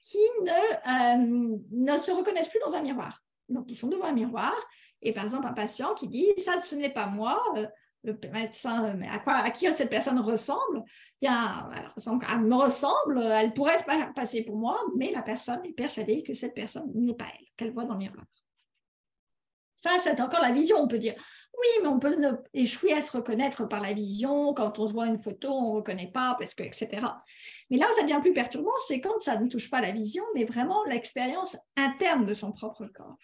[0.00, 3.20] qui ne, euh, ne se reconnaissent plus dans un miroir.
[3.48, 4.52] Donc, ils sont devant un miroir.
[5.00, 7.40] Et par exemple, un patient qui dit Ça, ce n'est pas moi.
[7.56, 7.66] Euh,
[8.02, 10.82] le médecin, à, quoi, à qui cette personne ressemble?
[11.18, 13.78] Tiens, elle, me ressemble, elle pourrait
[14.14, 17.72] passer pour moi, mais la personne est persuadée que cette personne n'est pas elle, qu'elle
[17.72, 18.26] voit dans le miroir.
[19.84, 20.78] Ça, c'est encore la vision.
[20.78, 21.12] On peut dire,
[21.52, 22.16] oui, mais on peut
[22.54, 24.54] échouer à se reconnaître par la vision.
[24.54, 27.06] Quand on voit une photo, on ne reconnaît pas, parce que, etc.
[27.68, 30.24] Mais là où ça devient plus perturbant, c'est quand ça ne touche pas la vision,
[30.34, 33.18] mais vraiment l'expérience interne de son propre corps.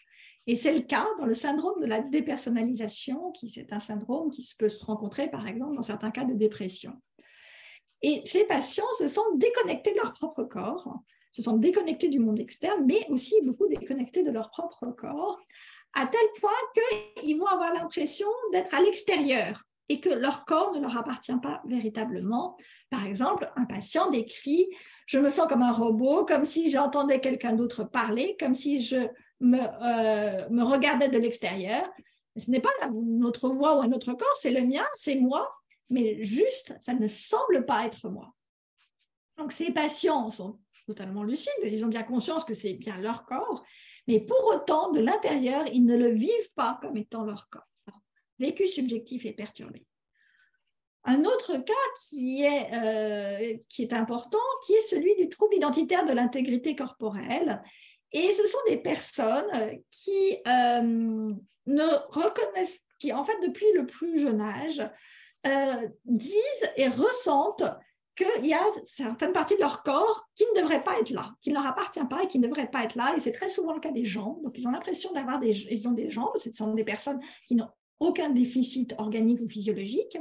[0.46, 4.46] Et c'est le cas dans le syndrome de la dépersonnalisation, qui c'est un syndrome qui
[4.58, 6.92] peut se rencontrer, par exemple, dans certains cas de dépression.
[8.02, 11.00] Et ces patients se sont déconnectés de leur propre corps,
[11.30, 15.38] se sont déconnectés du monde externe, mais aussi beaucoup déconnectés de leur propre corps,
[15.94, 16.50] à tel point
[17.16, 21.60] qu'ils vont avoir l'impression d'être à l'extérieur et que leur corps ne leur appartient pas
[21.66, 22.56] véritablement.
[22.90, 24.68] Par exemple, un patient décrit
[25.06, 29.08] Je me sens comme un robot, comme si j'entendais quelqu'un d'autre parler, comme si je
[29.40, 31.90] me, euh, me regardais de l'extérieur.
[32.36, 35.50] Ce n'est pas notre voix ou un autre corps, c'est le mien, c'est moi,
[35.88, 38.32] mais juste, ça ne semble pas être moi.
[39.38, 43.64] Donc, ces patients sont totalement lucides, ils ont bien conscience que c'est bien leur corps,
[44.06, 47.66] mais pour autant, de l'intérieur, ils ne le vivent pas comme étant leur corps.
[48.38, 49.86] vécu subjectif est perturbé.
[51.04, 56.04] Un autre cas qui est, euh, qui est important, qui est celui du trouble identitaire
[56.04, 57.62] de l'intégrité corporelle.
[58.12, 61.32] Et ce sont des personnes qui euh,
[61.66, 64.82] ne reconnaissent, qui en fait depuis le plus jeune âge,
[65.46, 67.64] euh, disent et ressentent
[68.22, 71.50] qu'il y a certaines parties de leur corps qui ne devraient pas être là, qui
[71.50, 73.14] ne leur appartiennent pas et qui ne devraient pas être là.
[73.16, 74.38] Et c'est très souvent le cas des gens.
[74.42, 76.36] Donc, ils ont l'impression d'avoir des, ils ont des jambes.
[76.36, 77.68] Ce sont des personnes qui n'ont
[77.98, 80.18] aucun déficit organique ou physiologique.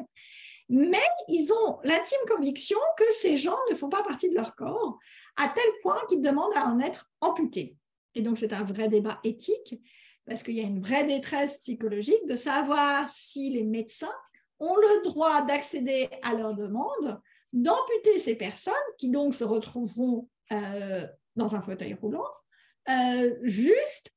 [0.70, 5.00] Mais ils ont l'intime conviction que ces gens ne font pas partie de leur corps,
[5.36, 7.76] à tel point qu'ils demandent à en être amputés.
[8.16, 9.76] Et donc, c'est un vrai débat éthique,
[10.28, 14.14] parce qu'il y a une vraie détresse psychologique de savoir si les médecins
[14.60, 17.20] ont le droit d'accéder à leurs demandes
[17.54, 21.06] d'amputer ces personnes qui donc se retrouveront euh,
[21.36, 22.28] dans un fauteuil roulant,
[22.90, 24.10] euh, juste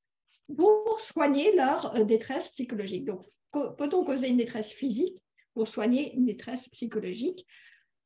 [0.56, 3.04] pour soigner leur euh, détresse psychologique.
[3.04, 3.22] Donc,
[3.52, 5.16] peut-on causer une détresse physique
[5.54, 7.46] pour soigner une détresse psychologique?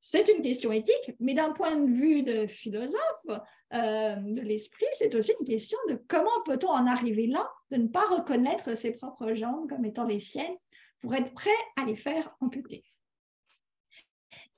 [0.00, 3.26] C'est une question éthique, mais d'un point de vue de philosophe
[3.72, 8.04] de l'esprit, c'est aussi une question de comment peut-on en arriver là, de ne pas
[8.04, 10.54] reconnaître ses propres jambes comme étant les siennes,
[11.00, 12.84] pour être prêt à les faire amputer.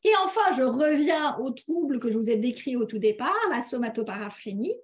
[0.09, 3.61] Et enfin, je reviens au trouble que je vous ai décrit au tout départ, la
[3.61, 4.75] somatoparaphrénie.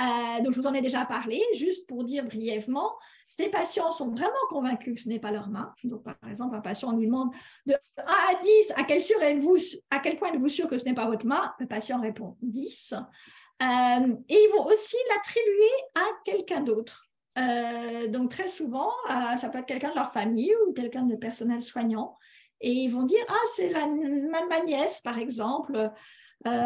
[0.00, 2.96] Euh, donc, je vous en ai déjà parlé, juste pour dire brièvement,
[3.28, 5.74] ces patients sont vraiment convaincus que ce n'est pas leur main.
[5.84, 7.32] Donc, par exemple, un patient lui demande
[7.66, 9.58] de 1 à 10, à quel, sûr vous,
[9.90, 11.52] à quel point êtes-vous sûr que ce n'est pas votre main?
[11.58, 12.94] Le patient répond 10.
[12.94, 17.10] Euh, et ils vont aussi l'attribuer à quelqu'un d'autre.
[17.38, 18.90] Euh, donc, très souvent,
[19.38, 22.16] ça peut être quelqu'un de leur famille ou quelqu'un de personnel soignant.
[22.62, 25.76] Et ils vont dire, ah, c'est la, ma, nièce, par exemple.
[25.76, 25.90] Euh,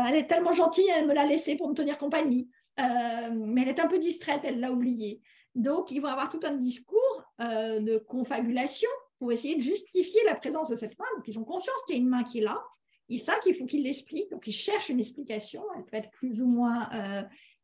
[0.08, 2.48] elle est tellement gentille, elle me l'a laissée pour me tenir compagnie.
[2.78, 5.22] Euh, mais elle est un peu distraite, elle l'a oubliée.
[5.54, 10.34] Donc, ils vont avoir tout un discours euh, de confabulation pour essayer de justifier la
[10.34, 11.06] présence de cette main.
[11.16, 12.62] Donc, ils ont conscience qu'il y a une main qui est là.
[13.08, 14.30] Ils savent qu'il faut qu'ils l'expliquent.
[14.30, 15.62] Donc, ils cherchent une explication.
[15.76, 16.90] Elle peut être plus ou moins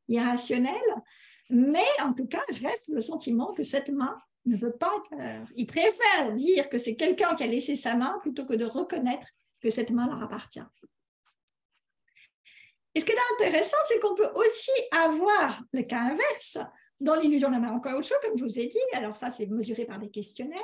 [0.09, 0.73] irrationnelle.
[1.51, 5.03] Mais en tout cas, reste le sentiment que cette main ne veut pas.
[5.55, 9.29] Il préfère dire que c'est quelqu'un qui a laissé sa main plutôt que de reconnaître
[9.61, 10.61] que cette main leur appartient.
[12.95, 16.59] Et ce qui est intéressant, c'est qu'on peut aussi avoir le cas inverse
[17.01, 18.79] dans l'illusion de la main en caoutchouc, comme je vous ai dit.
[18.93, 20.61] Alors ça, c'est mesuré par des questionnaires,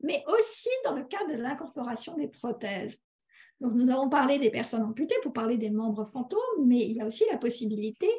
[0.00, 2.98] mais aussi dans le cas de l'incorporation des prothèses.
[3.60, 7.00] Donc, nous avons parlé des personnes amputées pour parler des membres fantômes, mais il y
[7.00, 8.10] a aussi la possibilité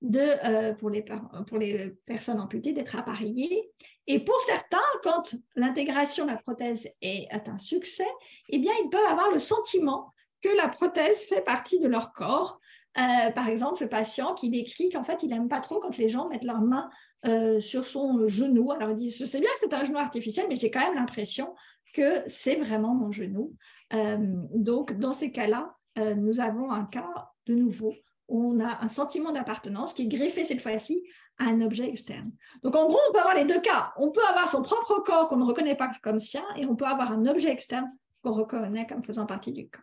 [0.00, 1.04] de, euh, pour, les,
[1.46, 3.70] pour les personnes amputées d'être appareillées.
[4.06, 8.06] Et pour certains, quand l'intégration de la prothèse est, un succès,
[8.48, 10.12] eh bien, ils peuvent avoir le sentiment
[10.42, 12.60] que la prothèse fait partie de leur corps.
[12.96, 16.08] Euh, par exemple, ce patient qui décrit qu'en fait, il n'aime pas trop quand les
[16.08, 16.88] gens mettent leurs mains
[17.26, 18.70] euh, sur son genou.
[18.72, 20.94] Alors, il dit, je sais bien que c'est un genou artificiel, mais j'ai quand même
[20.94, 21.54] l'impression
[21.92, 23.54] que c'est vraiment mon genou.
[23.90, 27.94] donc, dans ces cas-là, nous avons un cas de nouveau
[28.28, 31.02] on a un sentiment d'appartenance qui est greffé cette fois-ci
[31.38, 32.32] à un objet externe.
[32.62, 33.92] Donc en gros, on peut avoir les deux cas.
[33.96, 36.84] On peut avoir son propre corps qu'on ne reconnaît pas comme sien et on peut
[36.84, 37.90] avoir un objet externe
[38.22, 39.82] qu'on reconnaît comme faisant partie du corps.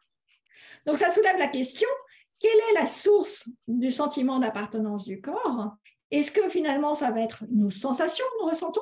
[0.85, 1.87] Donc ça soulève la question,
[2.39, 5.75] quelle est la source du sentiment d'appartenance du corps?
[6.11, 8.81] Est-ce que finalement ça va être nos sensations que nous ressentons?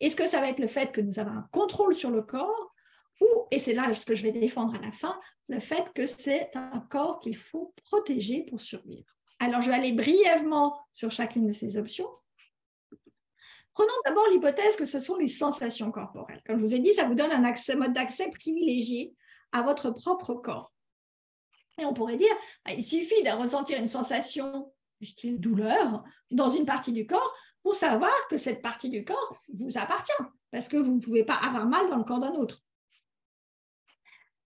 [0.00, 2.72] Est-ce que ça va être le fait que nous avons un contrôle sur le corps?
[3.20, 5.18] Ou, et c'est là ce que je vais défendre à la fin,
[5.48, 9.18] le fait que c'est un corps qu'il faut protéger pour survivre.
[9.40, 12.08] Alors, je vais aller brièvement sur chacune de ces options.
[13.72, 16.42] Prenons d'abord l'hypothèse que ce sont les sensations corporelles.
[16.44, 19.14] Comme je vous ai dit, ça vous donne un mode d'accès privilégié
[19.52, 20.72] à votre propre corps.
[21.80, 22.34] Et on pourrait dire,
[22.66, 27.32] bah, il suffit de ressentir une sensation du style douleur dans une partie du corps
[27.62, 31.36] pour savoir que cette partie du corps vous appartient, parce que vous ne pouvez pas
[31.36, 32.64] avoir mal dans le corps d'un autre.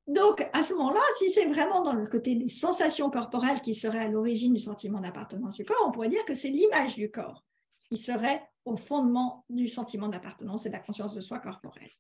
[0.09, 4.01] Donc, à ce moment-là, si c'est vraiment dans le côté des sensations corporelles qui seraient
[4.01, 7.45] à l'origine du sentiment d'appartenance du corps, on pourrait dire que c'est l'image du corps
[7.89, 11.91] qui serait au fondement du sentiment d'appartenance et de la conscience de soi corporelle.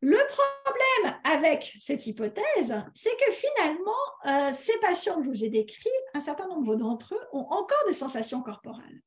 [0.00, 3.90] Le problème avec cette hypothèse, c'est que finalement,
[4.26, 7.82] euh, ces patients que je vous ai décrits, un certain nombre d'entre eux ont encore
[7.86, 9.02] des sensations corporelles.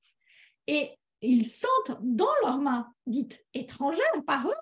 [0.67, 4.55] Et ils sentent dans leurs mains dites étrangères par eux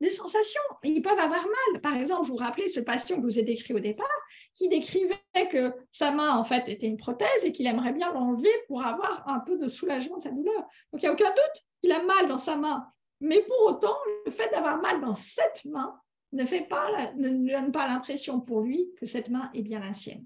[0.00, 0.60] des sensations.
[0.82, 1.80] Ils peuvent avoir mal.
[1.80, 4.06] Par exemple, vous vous rappelez ce patient que je vous ai décrit au départ,
[4.54, 5.16] qui décrivait
[5.50, 9.28] que sa main, en fait, était une prothèse et qu'il aimerait bien l'enlever pour avoir
[9.28, 10.62] un peu de soulagement de sa douleur.
[10.92, 12.86] Donc, il n'y a aucun doute qu'il a mal dans sa main.
[13.20, 15.94] Mais pour autant, le fait d'avoir mal dans cette main
[16.32, 19.92] ne, fait pas, ne donne pas l'impression pour lui que cette main est bien la
[19.92, 20.24] sienne.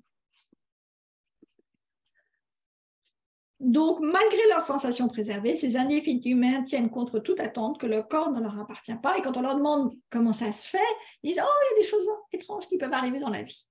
[3.64, 8.38] Donc, malgré leurs sensations préservées, ces individus maintiennent contre toute attente que le corps ne
[8.38, 9.16] leur appartient pas.
[9.16, 10.78] Et quand on leur demande comment ça se fait,
[11.22, 13.66] ils disent Oh, il y a des choses étranges qui peuvent arriver dans la vie.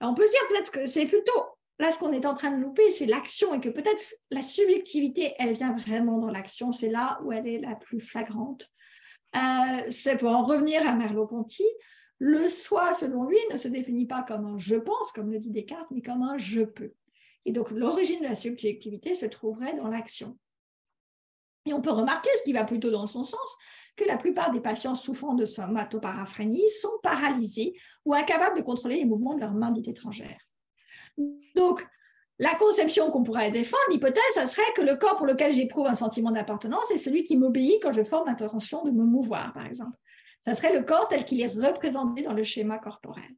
[0.00, 1.44] On peut se dire peut-être que c'est plutôt
[1.78, 5.34] là ce qu'on est en train de louper, c'est l'action et que peut-être la subjectivité,
[5.38, 6.72] elle vient vraiment dans l'action.
[6.72, 8.70] C'est là où elle est la plus flagrante.
[9.36, 11.64] Euh, c'est pour en revenir à Merleau-Ponty.
[12.20, 15.50] Le soi, selon lui, ne se définit pas comme un je pense, comme le dit
[15.50, 16.94] Descartes, mais comme un je peux.
[17.44, 20.38] Et donc, l'origine de la subjectivité se trouverait dans l'action.
[21.66, 23.56] Et on peut remarquer, ce qui va plutôt dans son sens,
[23.96, 29.04] que la plupart des patients souffrant de somatoparaphrénie sont paralysés ou incapables de contrôler les
[29.04, 30.40] mouvements de leurs mains dites étrangères.
[31.54, 31.86] Donc,
[32.38, 35.94] la conception qu'on pourrait défendre, l'hypothèse, ça serait que le corps pour lequel j'éprouve un
[35.94, 39.96] sentiment d'appartenance est celui qui m'obéit quand je forme l'intention de me mouvoir, par exemple.
[40.44, 43.30] Ça serait le corps tel qu'il est représenté dans le schéma corporel.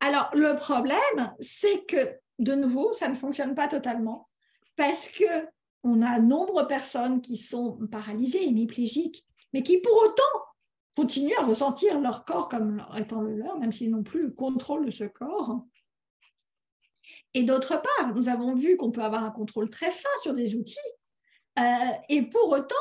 [0.00, 4.28] Alors, le problème, c'est que, de nouveau, ça ne fonctionne pas totalement
[4.76, 5.24] parce que
[5.84, 10.22] on a nombre de personnes qui sont paralysées, hémiplégiques, mais qui pour autant
[10.96, 14.86] continuent à ressentir leur corps comme étant le leur, même s'ils n'ont plus le contrôle
[14.86, 15.64] de ce corps.
[17.34, 20.56] Et d'autre part, nous avons vu qu'on peut avoir un contrôle très fin sur des
[20.56, 20.76] outils,
[21.58, 22.74] euh, et pour autant,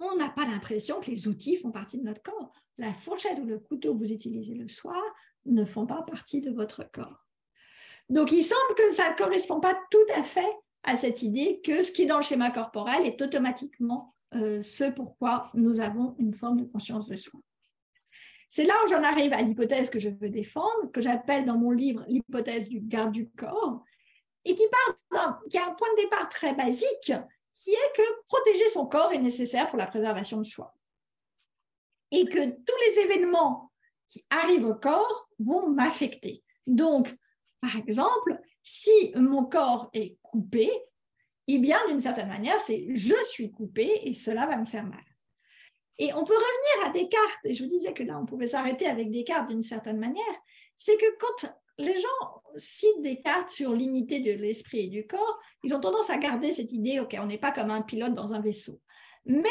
[0.00, 2.52] on n'a pas l'impression que les outils font partie de notre corps.
[2.78, 5.00] La fourchette ou le couteau que vous utilisez le soir
[5.46, 7.25] ne font pas partie de votre corps.
[8.08, 10.52] Donc, il semble que ça ne correspond pas tout à fait
[10.84, 14.84] à cette idée que ce qui est dans le schéma corporel est automatiquement euh, ce
[14.84, 17.40] pourquoi nous avons une forme de conscience de soi.
[18.48, 21.72] C'est là où j'en arrive à l'hypothèse que je veux défendre, que j'appelle dans mon
[21.72, 23.82] livre l'hypothèse du garde du corps,
[24.44, 27.12] et qui, part qui a un point de départ très basique,
[27.52, 30.74] qui est que protéger son corps est nécessaire pour la préservation de soi.
[32.12, 33.72] Et que tous les événements
[34.06, 36.44] qui arrivent au corps vont m'affecter.
[36.66, 37.12] Donc,
[37.66, 40.70] par exemple, si mon corps est coupé,
[41.48, 45.02] eh bien, d'une certaine manière, c'est je suis coupé et cela va me faire mal.
[45.98, 48.86] Et on peut revenir à Descartes, et je vous disais que là, on pouvait s'arrêter
[48.86, 50.22] avec Descartes d'une certaine manière,
[50.76, 55.74] c'est que quand les gens citent Descartes sur l'unité de l'esprit et du corps, ils
[55.74, 58.40] ont tendance à garder cette idée, OK, on n'est pas comme un pilote dans un
[58.40, 58.80] vaisseau.
[59.24, 59.48] Mais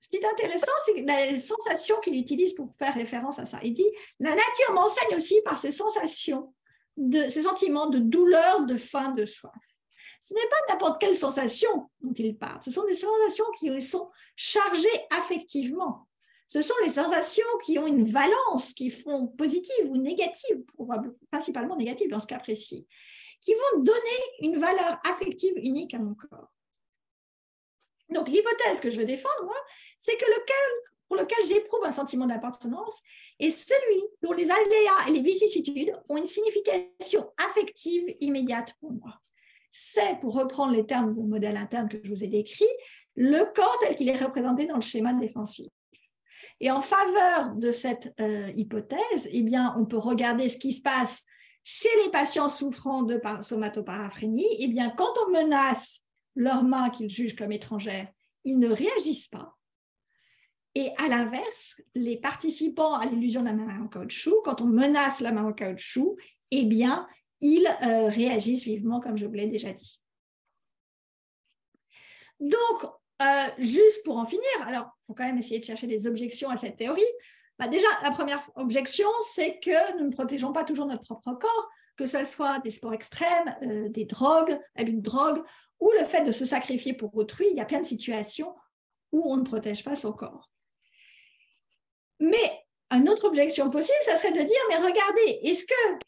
[0.00, 3.58] ce qui est intéressant, c'est la sensation qu'il utilise pour faire référence à ça.
[3.62, 3.88] Il dit,
[4.20, 6.52] la nature m'enseigne aussi par ces sensations,
[6.96, 9.52] de, ces sentiments de douleur, de faim, de soif
[10.26, 14.10] ce n'est pas n'importe quelle sensation dont il parle, ce sont des sensations qui sont
[14.34, 16.08] chargées affectivement.
[16.48, 20.64] Ce sont les sensations qui ont une valence, qui font positive ou négative,
[21.30, 22.88] principalement négative dans ce cas précis,
[23.38, 26.50] qui vont donner une valeur affective unique à mon corps.
[28.08, 29.56] Donc l'hypothèse que je veux défendre, moi,
[29.98, 33.00] c'est que lequel, pour lequel j'éprouve un sentiment d'appartenance
[33.38, 39.20] est celui dont les aléas et les vicissitudes ont une signification affective immédiate pour moi
[39.76, 42.68] c'est, pour reprendre les termes de modèle interne que je vous ai décrit,
[43.16, 45.66] le corps tel qu'il est représenté dans le schéma défensif.
[46.60, 50.80] Et en faveur de cette euh, hypothèse, eh bien, on peut regarder ce qui se
[50.80, 51.22] passe
[51.64, 54.46] chez les patients souffrant de somatoparaphrénie.
[54.60, 56.02] Eh bien, quand on menace
[56.36, 58.06] leurs mains qu'ils jugent comme étrangères,
[58.44, 59.56] ils ne réagissent pas.
[60.74, 65.20] Et à l'inverse, les participants à l'illusion de la main en caoutchouc, quand on menace
[65.20, 66.16] la main en caoutchouc,
[66.50, 67.06] eh bien,
[67.40, 70.00] ils euh, réagissent vivement, comme je vous l'ai déjà dit.
[72.40, 72.86] Donc,
[73.22, 73.26] euh,
[73.58, 76.56] juste pour en finir, alors il faut quand même essayer de chercher des objections à
[76.56, 77.02] cette théorie.
[77.58, 81.70] Bah, déjà, la première objection, c'est que nous ne protégeons pas toujours notre propre corps,
[81.96, 85.42] que ce soit des sports extrêmes, euh, des drogues, une drogue,
[85.78, 87.46] ou le fait de se sacrifier pour autrui.
[87.50, 88.54] Il y a plein de situations
[89.12, 90.50] où on ne protège pas son corps.
[92.20, 95.98] Mais une autre objection possible, ça serait de dire, mais regardez, est-ce que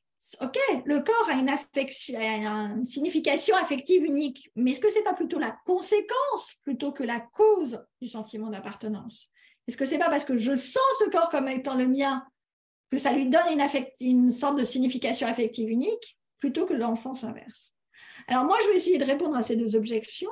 [0.41, 5.39] OK, le corps a une, signification affective unique, mais est-ce que ce n'est pas plutôt
[5.39, 9.29] la conséquence plutôt que la cause du sentiment d'appartenance?
[9.69, 12.25] Est-ce que ce n'est pas parce que je sens ce corps comme étant le mien
[12.91, 13.65] que ça lui donne une,
[14.01, 17.73] une sorte de signification affective unique plutôt que dans le sens inverse?
[18.27, 20.31] Alors moi, je vais essayer de répondre à ces deux objections.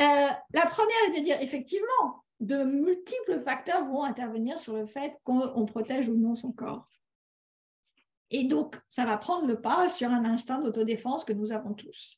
[0.00, 5.14] Euh, la première est de dire effectivement, de multiples facteurs vont intervenir sur le fait
[5.24, 6.88] qu'on protège ou non son corps.
[8.30, 12.16] Et donc, ça va prendre le pas sur un instinct d'autodéfense que nous avons tous.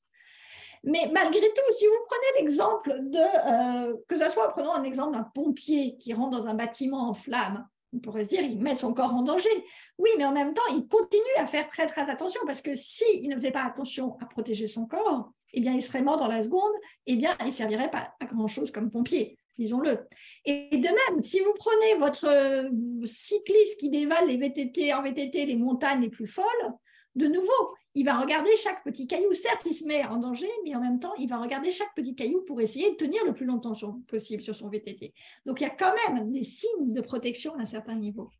[0.84, 5.12] Mais malgré tout, si vous prenez l'exemple de, euh, que ce soit, prenons un exemple
[5.12, 8.74] d'un pompier qui rentre dans un bâtiment en flammes, on pourrait se dire, il met
[8.74, 9.50] son corps en danger.
[9.98, 13.28] Oui, mais en même temps, il continue à faire très, très attention parce que s'il
[13.28, 16.42] ne faisait pas attention à protéger son corps, eh bien, il serait mort dans la
[16.42, 16.72] seconde,
[17.06, 19.98] eh bien, il ne servirait pas à grand-chose comme pompier disons-le.
[20.44, 22.68] Et de même, si vous prenez votre euh,
[23.04, 26.72] cycliste qui dévale les VTT, en VTT les montagnes les plus folles,
[27.14, 29.32] de nouveau, il va regarder chaque petit caillou.
[29.34, 32.14] Certes, il se met en danger, mais en même temps, il va regarder chaque petit
[32.14, 33.74] caillou pour essayer de tenir le plus longtemps
[34.08, 35.12] possible sur son VTT.
[35.44, 38.30] Donc, il y a quand même des signes de protection à un certain niveau.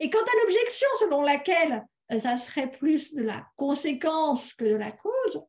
[0.00, 4.74] Et quant à l'objection selon laquelle euh, ça serait plus de la conséquence que de
[4.76, 5.42] la cause,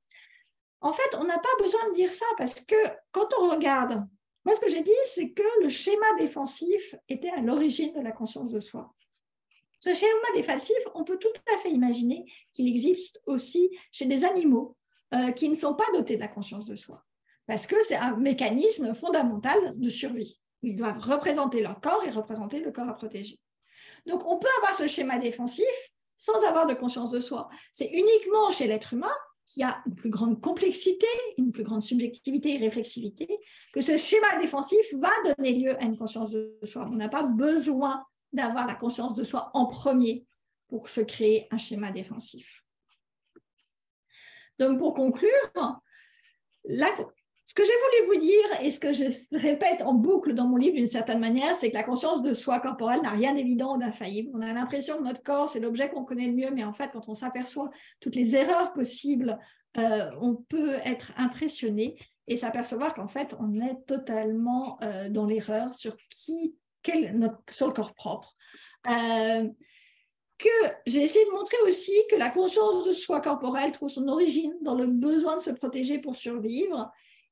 [0.82, 2.76] en fait, on n'a pas besoin de dire ça parce que
[3.12, 4.06] quand on regarde
[4.44, 8.12] moi, ce que j'ai dit, c'est que le schéma défensif était à l'origine de la
[8.12, 8.94] conscience de soi.
[9.80, 14.76] Ce schéma défensif, on peut tout à fait imaginer qu'il existe aussi chez des animaux
[15.14, 17.04] euh, qui ne sont pas dotés de la conscience de soi,
[17.46, 20.40] parce que c'est un mécanisme fondamental de survie.
[20.64, 23.40] Ils doivent représenter leur corps et représenter le corps à protéger.
[24.06, 25.66] Donc, on peut avoir ce schéma défensif
[26.18, 27.50] sans avoir de conscience de soi.
[27.74, 29.14] C'est uniquement chez l'être humain
[29.54, 31.08] qui a une plus grande complexité,
[31.38, 33.28] une plus grande subjectivité et réflexivité,
[33.74, 36.88] que ce schéma défensif va donner lieu à une conscience de soi.
[36.90, 40.26] On n'a pas besoin d'avoir la conscience de soi en premier
[40.70, 42.64] pour se créer un schéma défensif.
[44.58, 45.82] Donc, pour conclure,
[47.46, 49.06] ce que j'ai voulu vous dire et ce que je
[49.36, 52.60] répète en boucle dans mon livre d'une certaine manière, c'est que la conscience de soi
[52.60, 54.32] corporelle n'a rien d'évident ou d'infaillible.
[54.34, 56.92] On a l'impression que notre corps, c'est l'objet qu'on connaît le mieux, mais en fait,
[56.94, 59.40] quand on s'aperçoit toutes les erreurs possibles,
[59.78, 61.98] euh, on peut être impressionné
[62.28, 66.56] et s'apercevoir qu'en fait, on est totalement euh, dans l'erreur sur qui,
[67.50, 68.36] sur le corps propre.
[68.88, 69.48] Euh,
[70.38, 70.50] que
[70.88, 74.76] j'ai essayé de montrer aussi que la conscience de soi corporelle trouve son origine dans
[74.76, 76.92] le besoin de se protéger pour survivre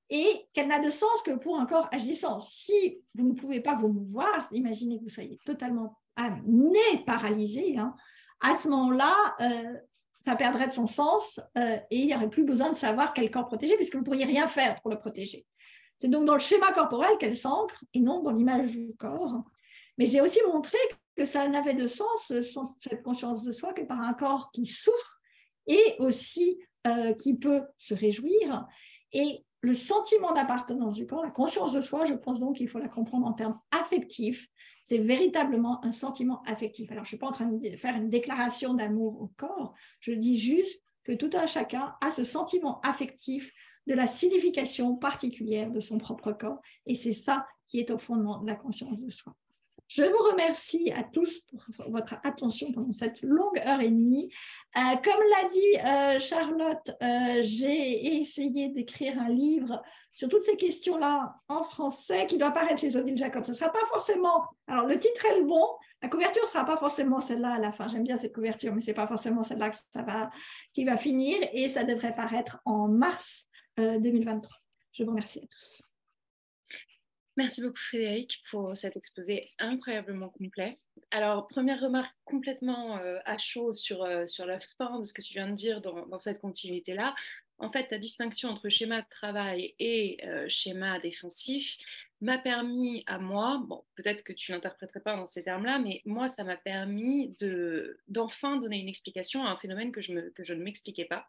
[0.10, 2.40] et qu'elle n'a de sens que pour un corps agissant.
[2.40, 5.98] Si vous ne pouvez pas vous mouvoir, imaginez que vous soyez totalement
[6.46, 7.96] né paralysé, hein,
[8.42, 9.74] à ce moment-là, euh,
[10.22, 13.30] ça perdrait de son sens euh, et il n'y aurait plus besoin de savoir quel
[13.32, 15.46] corps protéger puisque vous ne pourriez rien faire pour le protéger.
[15.98, 19.44] C'est donc dans le schéma corporel qu'elle s'ancre et non dans l'image du corps.
[19.98, 20.78] Mais j'ai aussi montré
[21.16, 22.32] que ça n'avait de sens,
[22.80, 25.20] cette conscience de soi, que par un corps qui souffre
[25.68, 26.58] et aussi
[26.88, 28.66] euh, qui peut se réjouir.
[29.12, 32.80] Et le sentiment d'appartenance du corps, la conscience de soi, je pense donc qu'il faut
[32.80, 34.48] la comprendre en termes affectifs.
[34.84, 36.90] C'est véritablement un sentiment affectif.
[36.92, 40.12] Alors, je ne suis pas en train de faire une déclaration d'amour au corps, je
[40.14, 43.52] dis juste que tout un chacun a ce sentiment affectif
[43.88, 46.62] de la signification particulière de son propre corps.
[46.86, 49.36] Et c'est ça qui est au fondement de la conscience de soi.
[49.90, 54.32] Je vous remercie à tous pour votre attention pendant cette longue heure et demie.
[54.78, 59.82] Euh, comme l'a dit euh, Charlotte, euh, j'ai essayé d'écrire un livre
[60.14, 63.44] sur toutes ces questions-là en français qui doit paraître chez Odile Jacob.
[63.46, 64.46] Ce ne sera pas forcément.
[64.68, 65.66] Alors, le titre est le bon.
[66.04, 67.88] La couverture ne sera pas forcément celle-là à la fin.
[67.88, 69.72] J'aime bien cette couverture, mais ce n'est pas forcément celle-là
[70.72, 71.40] qui va finir.
[71.52, 74.56] Et ça devrait paraître en mars 2023.
[74.92, 75.89] Je vous remercie à tous.
[77.40, 80.78] Merci beaucoup Frédéric pour cet exposé incroyablement complet.
[81.10, 85.22] Alors, première remarque complètement euh, à chaud sur, euh, sur la fin de ce que
[85.22, 87.16] tu viens de dire dans, cette continuité-là.
[87.58, 91.78] En fait, ta distinction entre schéma de travail et euh, schéma défensif
[92.20, 96.28] m'a permis à moi, bon, peut-être que tu l'interpréterais pas dans ces termes-là, mais moi,
[96.28, 97.34] ça m'a permis
[98.10, 101.26] d'enfin donner une explication à un phénomène que je, me, que je ne m'expliquais pas,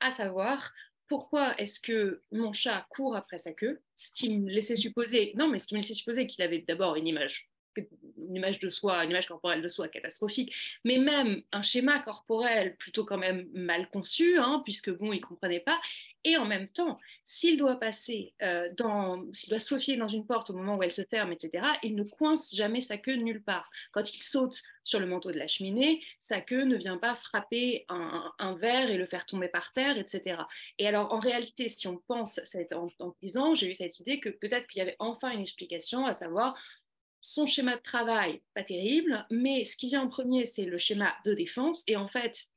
[0.00, 0.72] à savoir
[1.08, 5.48] pourquoi est-ce que mon chat court après sa queue Ce qui me laissait supposer, non,
[5.48, 9.04] mais ce qui me laissait supposer qu'il avait d'abord une image, une image de soi,
[9.04, 10.54] une image corporelle de soi catastrophique,
[10.84, 15.60] mais même un schéma corporel plutôt quand même mal conçu, hein, puisque bon, il comprenait
[15.60, 15.80] pas.
[16.24, 20.50] Et en même temps, s'il doit passer euh, dans, s'il doit se dans une porte
[20.50, 23.70] au moment où elle se ferme, etc., il ne coince jamais sa queue nulle part.
[23.90, 27.86] Quand il saute sur le manteau de la cheminée, sa queue ne vient pas frapper
[27.88, 30.42] un, verre et le faire tomber par terre, etc.
[30.78, 32.40] Et alors, en réalité, si on pense,
[32.72, 36.12] en, disant, j'ai eu cette idée que peut-être qu'il y avait enfin une explication, à
[36.12, 36.56] savoir
[37.20, 41.14] son schéma de travail, pas terrible, mais ce qui vient en premier, c'est le schéma
[41.24, 41.82] de défense.
[41.86, 42.48] Et en fait,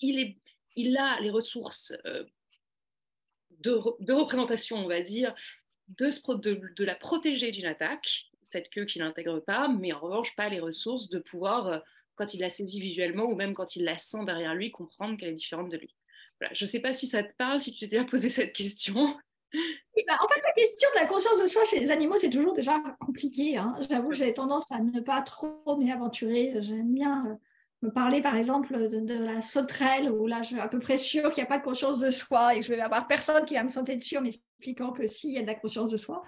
[0.00, 0.36] il,
[0.98, 1.92] a les ressources
[3.60, 5.34] de, représentation, on va dire,
[5.88, 6.10] de,
[6.74, 10.60] de, la protéger d'une attaque, cette queue qui n'intègre pas, mais en revanche pas les
[10.60, 11.78] ressources de pouvoir, euh,
[12.14, 15.30] quand il la saisit visuellement ou même quand il la sent derrière lui, comprendre qu'elle
[15.30, 15.94] est différente de lui.
[16.52, 19.16] Je ne sais pas si ça te parle, si tu t'es déjà posé cette question.
[20.06, 22.52] Bah, en fait, la question de la conscience de soi chez les animaux, c'est toujours
[22.52, 23.56] déjà compliqué.
[23.56, 23.74] Hein.
[23.88, 26.54] J'avoue, j'ai tendance à ne pas trop m'y aventurer.
[26.60, 27.34] J'aime bien euh,
[27.82, 31.30] me parler par exemple de, la sauterelle où là je suis à peu près sûre
[31.30, 33.54] qu'il n'y a pas de conscience de soi et que je vais avoir personne qui
[33.54, 35.96] va me sauter dessus en m'expliquant que si, il y a de la conscience de
[35.96, 36.22] soi.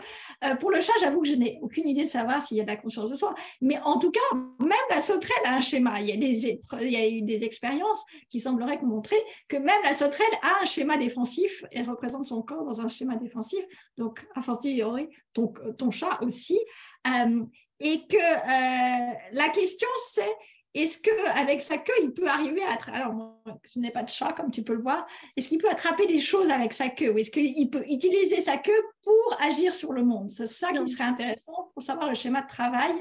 [0.45, 2.65] Euh, pour le chat, j'avoue que je n'ai aucune idée de savoir s'il y a
[2.65, 3.35] de la conscience de soi.
[3.61, 4.21] Mais en tout cas,
[4.61, 6.01] même la sauterelle a un schéma.
[6.01, 9.17] Il y a, des, il y a eu des expériences qui sembleraient montrer
[9.49, 13.17] que même la sauterelle a un schéma défensif et représente son corps dans un schéma
[13.17, 13.65] défensif.
[13.97, 16.59] Donc, a fortiori, ton, ton chat aussi.
[17.07, 17.45] Euh,
[17.81, 20.37] et que euh, la question, c'est
[20.75, 22.79] est-ce qu'avec sa queue, il peut arriver à...
[22.93, 25.07] Alors, moi, je n'ai pas de chat, comme tu peux le voir.
[25.37, 27.13] Est-ce qu'il peut attraper des choses avec sa queue?
[27.13, 30.31] Ou est-ce qu'il peut utiliser sa queue pour agir sur le monde?
[30.31, 32.95] C'est ça qui serait intéressant pour savoir le schéma de travail.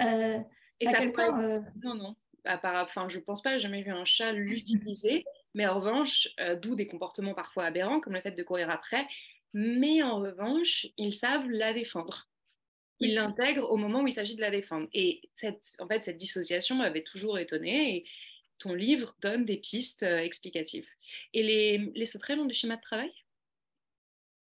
[0.00, 0.38] Euh,
[0.80, 2.14] Et ça euh, Non, non.
[2.46, 5.24] Enfin, je ne pense pas, j'ai jamais vu un chat l'utiliser.
[5.54, 9.06] mais en revanche, euh, d'où des comportements parfois aberrants, comme le fait de courir après.
[9.54, 12.28] Mais en revanche, ils savent la défendre
[13.02, 14.88] il l'intègre au moment où il s'agit de la défendre.
[14.92, 17.96] Et cette, en fait, cette dissociation m'avait toujours étonnée.
[17.96, 18.04] Et
[18.58, 20.86] ton livre donne des pistes euh, explicatives.
[21.34, 23.12] Et les, les sauterelles ont des schémas de travail?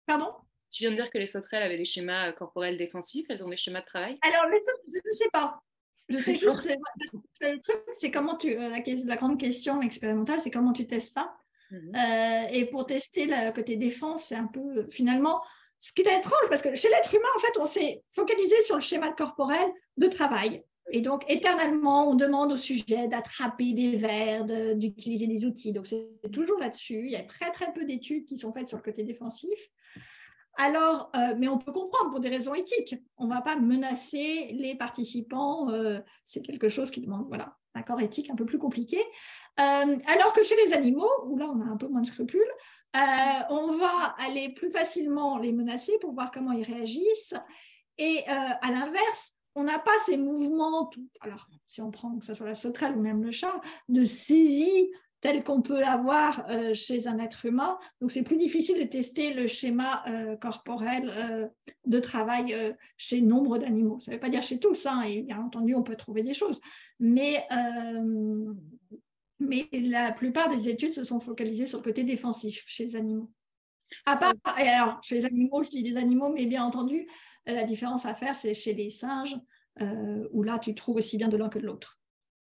[0.05, 0.31] Pardon?
[0.71, 3.25] Tu viens de dire que les sauterelles avaient des schémas euh, corporels défensifs.
[3.29, 4.17] Elles ont des schémas de travail?
[4.21, 5.59] Alors, les je ne sais pas.
[6.09, 8.55] Je sais juste que le truc, c'est comment tu.
[8.55, 11.35] Euh, la, la, grande question expérimentale, c'est comment tu testes ça.
[11.71, 11.93] Mhm.
[12.51, 14.89] et pour tester le côté défense, c'est un peu.
[14.91, 15.41] Finalement,
[15.81, 18.75] ce qui est étrange, parce que chez l'être humain, en fait, on s'est focalisé sur
[18.75, 19.67] le schéma corporel
[19.97, 20.63] de travail.
[20.91, 24.45] Et donc, éternellement, on demande au sujet d'attraper des vers,
[24.75, 25.73] d'utiliser des outils.
[25.73, 27.05] Donc, c'est toujours là-dessus.
[27.05, 29.59] Il y a très, très peu d'études qui sont faites sur le côté défensif.
[30.55, 32.95] Alors, euh, mais on peut comprendre pour des raisons éthiques.
[33.17, 35.69] On ne va pas menacer les participants.
[35.71, 38.99] Euh, c'est quelque chose qui demande voilà, un accord éthique un peu plus compliqué.
[39.59, 42.51] Euh, alors que chez les animaux, où là on a un peu moins de scrupules,
[42.93, 47.33] on va aller plus facilement les menacer pour voir comment ils réagissent.
[47.97, 50.89] Et à l'inverse, on n'a pas ces mouvements,
[51.19, 53.59] alors si on prend que ce soit la sauterelle ou même le chat,
[53.89, 54.89] de saisie
[55.21, 57.77] tel qu'on peut l'avoir euh, chez un être humain.
[58.01, 61.47] Donc, c'est plus difficile de tester le schéma euh, corporel euh,
[61.85, 63.99] de travail chez nombre d'animaux.
[63.99, 66.33] Ça ne veut pas dire chez tous, hein, et bien entendu, on peut trouver des
[66.33, 66.59] choses.
[66.99, 67.47] Mais,
[69.41, 73.31] mais la plupart des études se sont focalisées sur le côté défensif chez les animaux.
[74.05, 77.07] À part, alors, chez les animaux, je dis des animaux, mais bien entendu,
[77.45, 79.35] la différence à faire, c'est chez les singes,
[80.31, 81.99] où là, tu trouves aussi bien de l'un que de l'autre.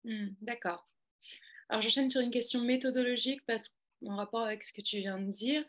[0.05, 0.87] Hmm, d'accord.
[1.69, 3.75] Alors j'enchaîne sur une question méthodologique parce
[4.05, 5.63] en rapport avec ce que tu viens de dire.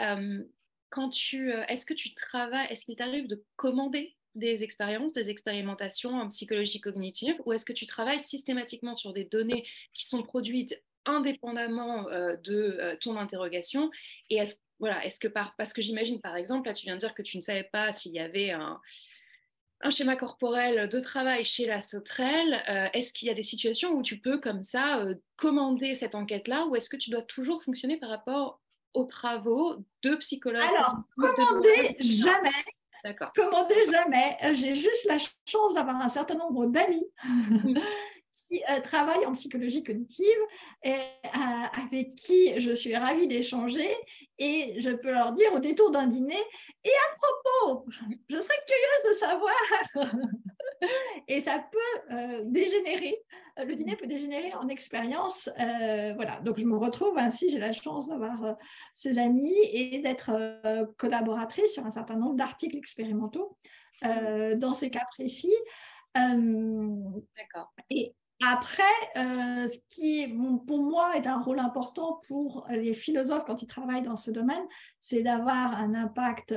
[0.00, 0.42] Euh,
[0.90, 5.30] quand tu, euh, est-ce que tu travailles, est-ce qu'il t'arrive de commander des expériences, des
[5.30, 10.22] expérimentations en psychologie cognitive, ou est-ce que tu travailles systématiquement sur des données qui sont
[10.22, 13.90] produites indépendamment euh, de ton interrogation?
[14.30, 17.00] Et est-ce voilà, est-ce que par, parce que j'imagine par exemple, là tu viens de
[17.00, 18.80] dire que tu ne savais pas s'il y avait un,
[19.82, 23.92] un schéma corporel de travail chez la sauterelle, euh, est-ce qu'il y a des situations
[23.92, 27.62] où tu peux comme ça euh, commander cette enquête-là ou est-ce que tu dois toujours
[27.62, 28.60] fonctionner par rapport
[28.94, 32.50] aux travaux de psychologues Alors, commander jamais.
[33.04, 33.32] D'accord.
[33.34, 34.36] Commander jamais.
[34.44, 37.04] Euh, j'ai juste la chance d'avoir un certain nombre d'amis
[38.32, 40.26] qui euh, travaillent en psychologie cognitive
[40.84, 43.90] et euh, avec qui je suis ravie d'échanger
[44.38, 46.40] et je peux leur dire au détour d'un dîner
[46.84, 47.86] et à propos,
[48.28, 49.54] je serais curieuse de savoir
[51.28, 53.22] et ça peut euh, dégénérer,
[53.58, 55.50] le dîner peut dégénérer en expérience.
[55.56, 58.56] voilà, donc je me retrouve ainsi, j'ai la chance d'avoir
[58.94, 60.32] ces amis et d'être
[60.96, 63.56] collaboratrice sur un certain nombre d'articles expérimentaux
[64.02, 65.54] dans ces cas précis.
[66.14, 67.72] D'accord.
[67.90, 68.14] Et
[68.44, 68.82] après,
[69.16, 70.26] euh, ce qui,
[70.66, 74.64] pour moi, est un rôle important pour les philosophes quand ils travaillent dans ce domaine,
[74.98, 76.54] c'est d'avoir un impact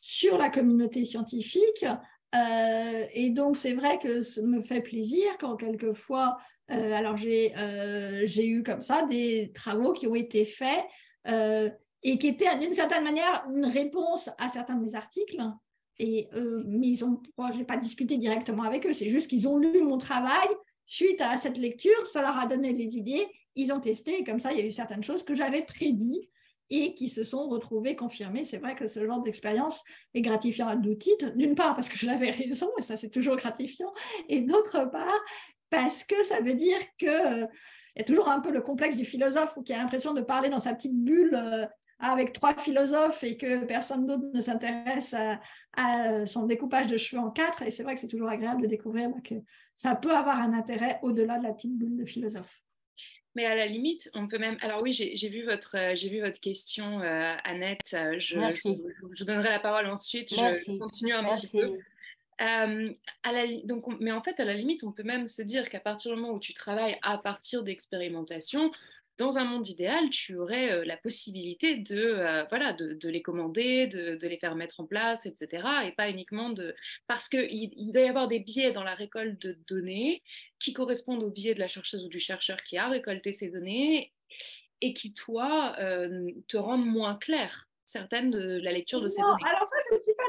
[0.00, 1.86] sur la communauté scientifique.
[2.34, 6.38] Euh, et donc, c'est vrai que ça me fait plaisir quand quelquefois,
[6.70, 10.84] euh, alors j'ai eu comme ça des travaux qui ont été faits
[12.02, 15.42] et qui étaient d'une certaine manière une réponse à certains de mes articles.
[15.98, 16.28] Et,
[16.64, 17.20] mais ils ont,
[17.52, 20.48] je n'ai pas discuté directement avec eux, c'est juste qu'ils ont lu mon travail
[20.90, 23.24] Suite à cette lecture, ça leur a donné les idées,
[23.54, 26.28] ils ont testé et comme ça, il y a eu certaines choses que j'avais prédit
[26.70, 28.44] et qui se sont retrouvées confirmées.
[28.44, 29.84] C'est vrai que ce genre d'expérience
[30.14, 30.96] est gratifiant à deux.
[31.36, 33.92] D'une part, parce que j'avais raison, et ça c'est toujours gratifiant,
[34.28, 35.20] et d'autre part,
[35.68, 37.46] parce que ça veut dire que euh,
[37.96, 40.48] il y a toujours un peu le complexe du philosophe qui a l'impression de parler
[40.48, 41.66] dans sa petite bulle euh,
[41.98, 45.14] avec trois philosophes et que personne d'autre ne s'intéresse
[45.76, 47.62] à, son découpage de cheveux en quatre.
[47.62, 49.34] Et c'est vrai que c'est toujours agréable de découvrir que
[49.74, 52.62] ça peut avoir un intérêt au-delà de la petite bulle de philosophe.
[53.36, 54.56] Mais à la limite, on peut même.
[54.60, 57.94] Alors oui, j'ai vu votre, euh, j'ai vu votre question, euh, Annette.
[57.94, 58.36] Euh, je,
[59.12, 60.30] je, donnerai la parole ensuite.
[60.30, 61.78] Je continue un petit peu.
[62.38, 62.66] à
[63.32, 66.12] la, donc mais en fait, à la limite, on peut même se dire qu'à partir
[66.12, 68.72] du moment où tu travailles à partir d'expérimentation,
[69.20, 73.86] dans un monde idéal, tu aurais euh, la possibilité de, euh, voilà, de, les commander,
[73.86, 75.62] de, les faire mettre en place, etc.
[75.86, 76.74] Et pas uniquement de...
[77.06, 80.22] Parce qu'il il doit y avoir des biais dans la récolte de données
[80.58, 84.10] qui correspondent aux biais de la chercheuse ou du chercheur qui a récolté ces données
[84.80, 89.44] et qui, toi, euh, te rendent moins clair certaines de la lecture de ces données.
[89.44, 90.22] Alors ça, je ne suis pas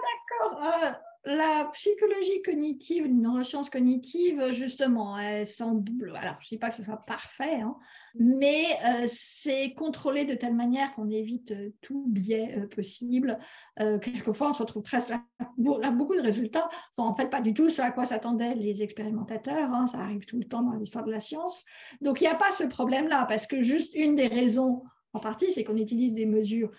[0.52, 6.70] d'accord la psychologie cognitive, une neuroscience cognitive, justement, elle semble, alors je ne dis pas
[6.70, 7.78] que ce soit parfait, hein,
[8.16, 13.38] mais euh, c'est contrôlé de telle manière qu'on évite euh, tout biais euh, possible.
[13.78, 17.70] quelquefois, on se retrouve très, là, beaucoup de résultats sont en fait pas du tout
[17.70, 19.72] ce à quoi s'attendaient les expérimentateurs.
[19.72, 21.66] Hein, ça arrive tout le temps dans l'histoire de la science.
[22.02, 24.84] Donc, il n'y a pas ce problème-là, parce que juste une des raisons,
[25.14, 26.72] en partie, c'est qu'on utilise des mesures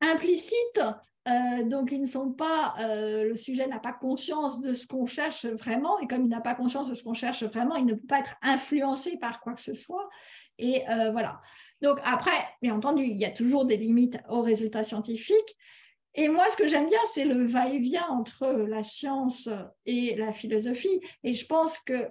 [0.00, 0.80] implicites
[1.26, 5.06] euh, donc, ils ne sont pas, euh, le sujet n'a pas conscience de ce qu'on
[5.06, 7.94] cherche vraiment, et comme il n'a pas conscience de ce qu'on cherche vraiment, il ne
[7.94, 10.08] peut pas être influencé par quoi que ce soit.
[10.58, 11.40] Et euh, voilà.
[11.80, 15.56] Donc, après, bien entendu, il y a toujours des limites aux résultats scientifiques.
[16.14, 19.48] Et moi, ce que j'aime bien, c'est le va-et-vient entre la science
[19.86, 21.00] et la philosophie.
[21.24, 22.08] Et je pense que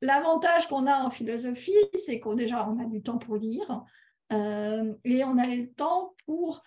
[0.00, 3.84] l'avantage qu'on a en philosophie, c'est qu'on déjà, on a du temps pour lire,
[4.32, 6.64] et on a le temps pour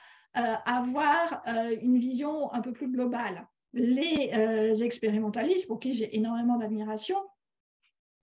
[0.65, 3.47] avoir euh, une vision un peu plus globale.
[3.73, 7.17] Les euh, expérimentalistes, pour qui j'ai énormément d'admiration,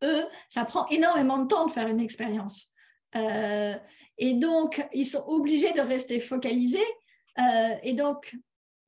[0.03, 2.73] eux, ça prend énormément de temps de faire une expérience.
[3.17, 3.77] Euh,
[4.19, 6.79] et donc, ils sont obligés de rester focalisés.
[7.39, 8.37] Euh, et donc,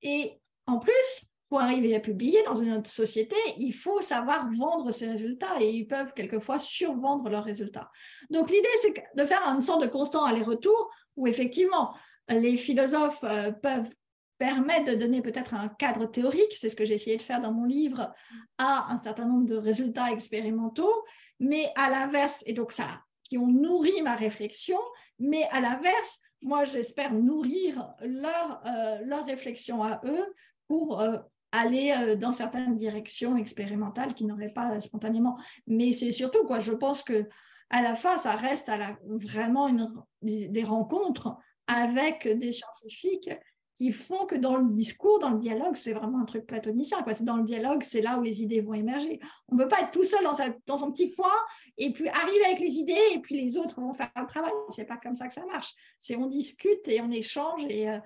[0.02, 4.90] et en plus, pour arriver à publier dans une autre société, il faut savoir vendre
[4.90, 7.90] ses résultats et ils peuvent quelquefois survendre leurs résultats.
[8.30, 11.94] Donc l'idée, c'est de faire une sorte de constant aller-retour où effectivement,
[12.28, 13.92] les philosophes euh, peuvent
[14.38, 17.52] permettre de donner peut-être un cadre théorique, c'est ce que j'ai essayé de faire dans
[17.52, 18.12] mon livre,
[18.58, 20.92] à un certain nombre de résultats expérimentaux,
[21.40, 24.78] mais à l'inverse, et donc ça, qui ont nourri ma réflexion,
[25.18, 30.34] mais à l'inverse, moi j'espère nourrir leur, euh, leur réflexion à eux
[30.68, 31.16] pour euh,
[31.50, 35.38] aller dans certaines directions expérimentales qui n'auraient pas spontanément.
[35.66, 37.26] Mais c'est surtout, quoi, je pense que
[37.70, 39.70] à la fin, ça reste à la, vraiment
[40.22, 43.30] des rencontres avec des scientifiques
[43.76, 47.02] qui font que dans le discours, dans le dialogue, c'est vraiment un truc platonicien.
[47.02, 47.12] Quoi.
[47.12, 49.20] C'est dans le dialogue, c'est là où les idées vont émerger.
[49.48, 51.32] On ne peut pas être tout seul dans, son petit coin
[51.76, 54.52] et puis arriver avec les idées et puis les autres vont faire le travail.
[54.70, 55.74] C'est pas comme ça que ça marche.
[56.00, 57.98] C'est on discute et on échange et, euh,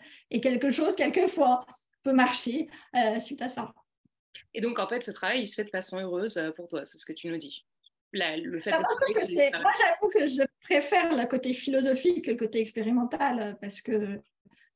[0.42, 1.64] quelque chose, quelquefois,
[2.02, 3.72] peut marcher euh, suite à ça.
[4.54, 6.84] Et donc, en fait, ce travail, il se fait de façon heureuse euh, pour toi,
[6.84, 7.64] c'est ce que tu nous dis.
[8.12, 13.40] Le fait que moi, j'avoue que je préfère le côté philosophique que le côté expérimental
[13.40, 14.20] euh, parce que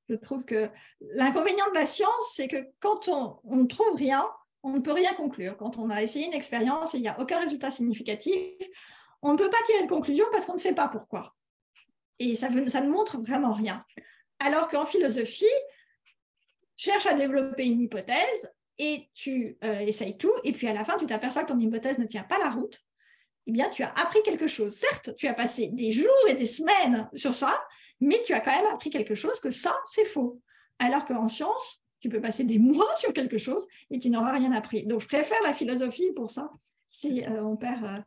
[0.08, 0.68] je trouve que
[1.00, 4.24] l'inconvénient de la science, c'est que quand on, ne trouve rien,
[4.62, 5.56] on ne peut rien conclure.
[5.56, 8.34] Quand on a essayé une expérience et il n'y a aucun résultat significatif,
[9.22, 11.34] on ne peut pas tirer de conclusion parce qu'on ne sait pas pourquoi.
[12.18, 13.82] Et ça, ça ne montre vraiment rien.
[14.38, 15.46] Alors qu'en philosophie,
[16.76, 20.96] cherches à développer une hypothèse et tu euh, essayes tout, et puis à la fin,
[20.96, 22.80] tu t'aperçois que ton hypothèse ne tient pas la route,
[23.46, 24.74] eh bien, tu as appris quelque chose.
[24.74, 27.62] Certes, tu as passé des jours et des semaines sur ça,
[28.00, 30.40] mais tu as quand même appris quelque chose que ça, c'est faux.
[30.78, 34.52] Alors qu'en science, tu peux passer des mois sur quelque chose et tu n'auras rien
[34.52, 34.86] appris.
[34.86, 36.50] Donc, je préfère la philosophie pour ça.
[36.88, 37.98] Si euh, on euh,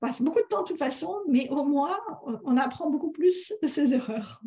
[0.00, 1.98] passe beaucoup de temps de toute façon, mais au moins,
[2.44, 4.40] on apprend beaucoup plus de ses erreurs.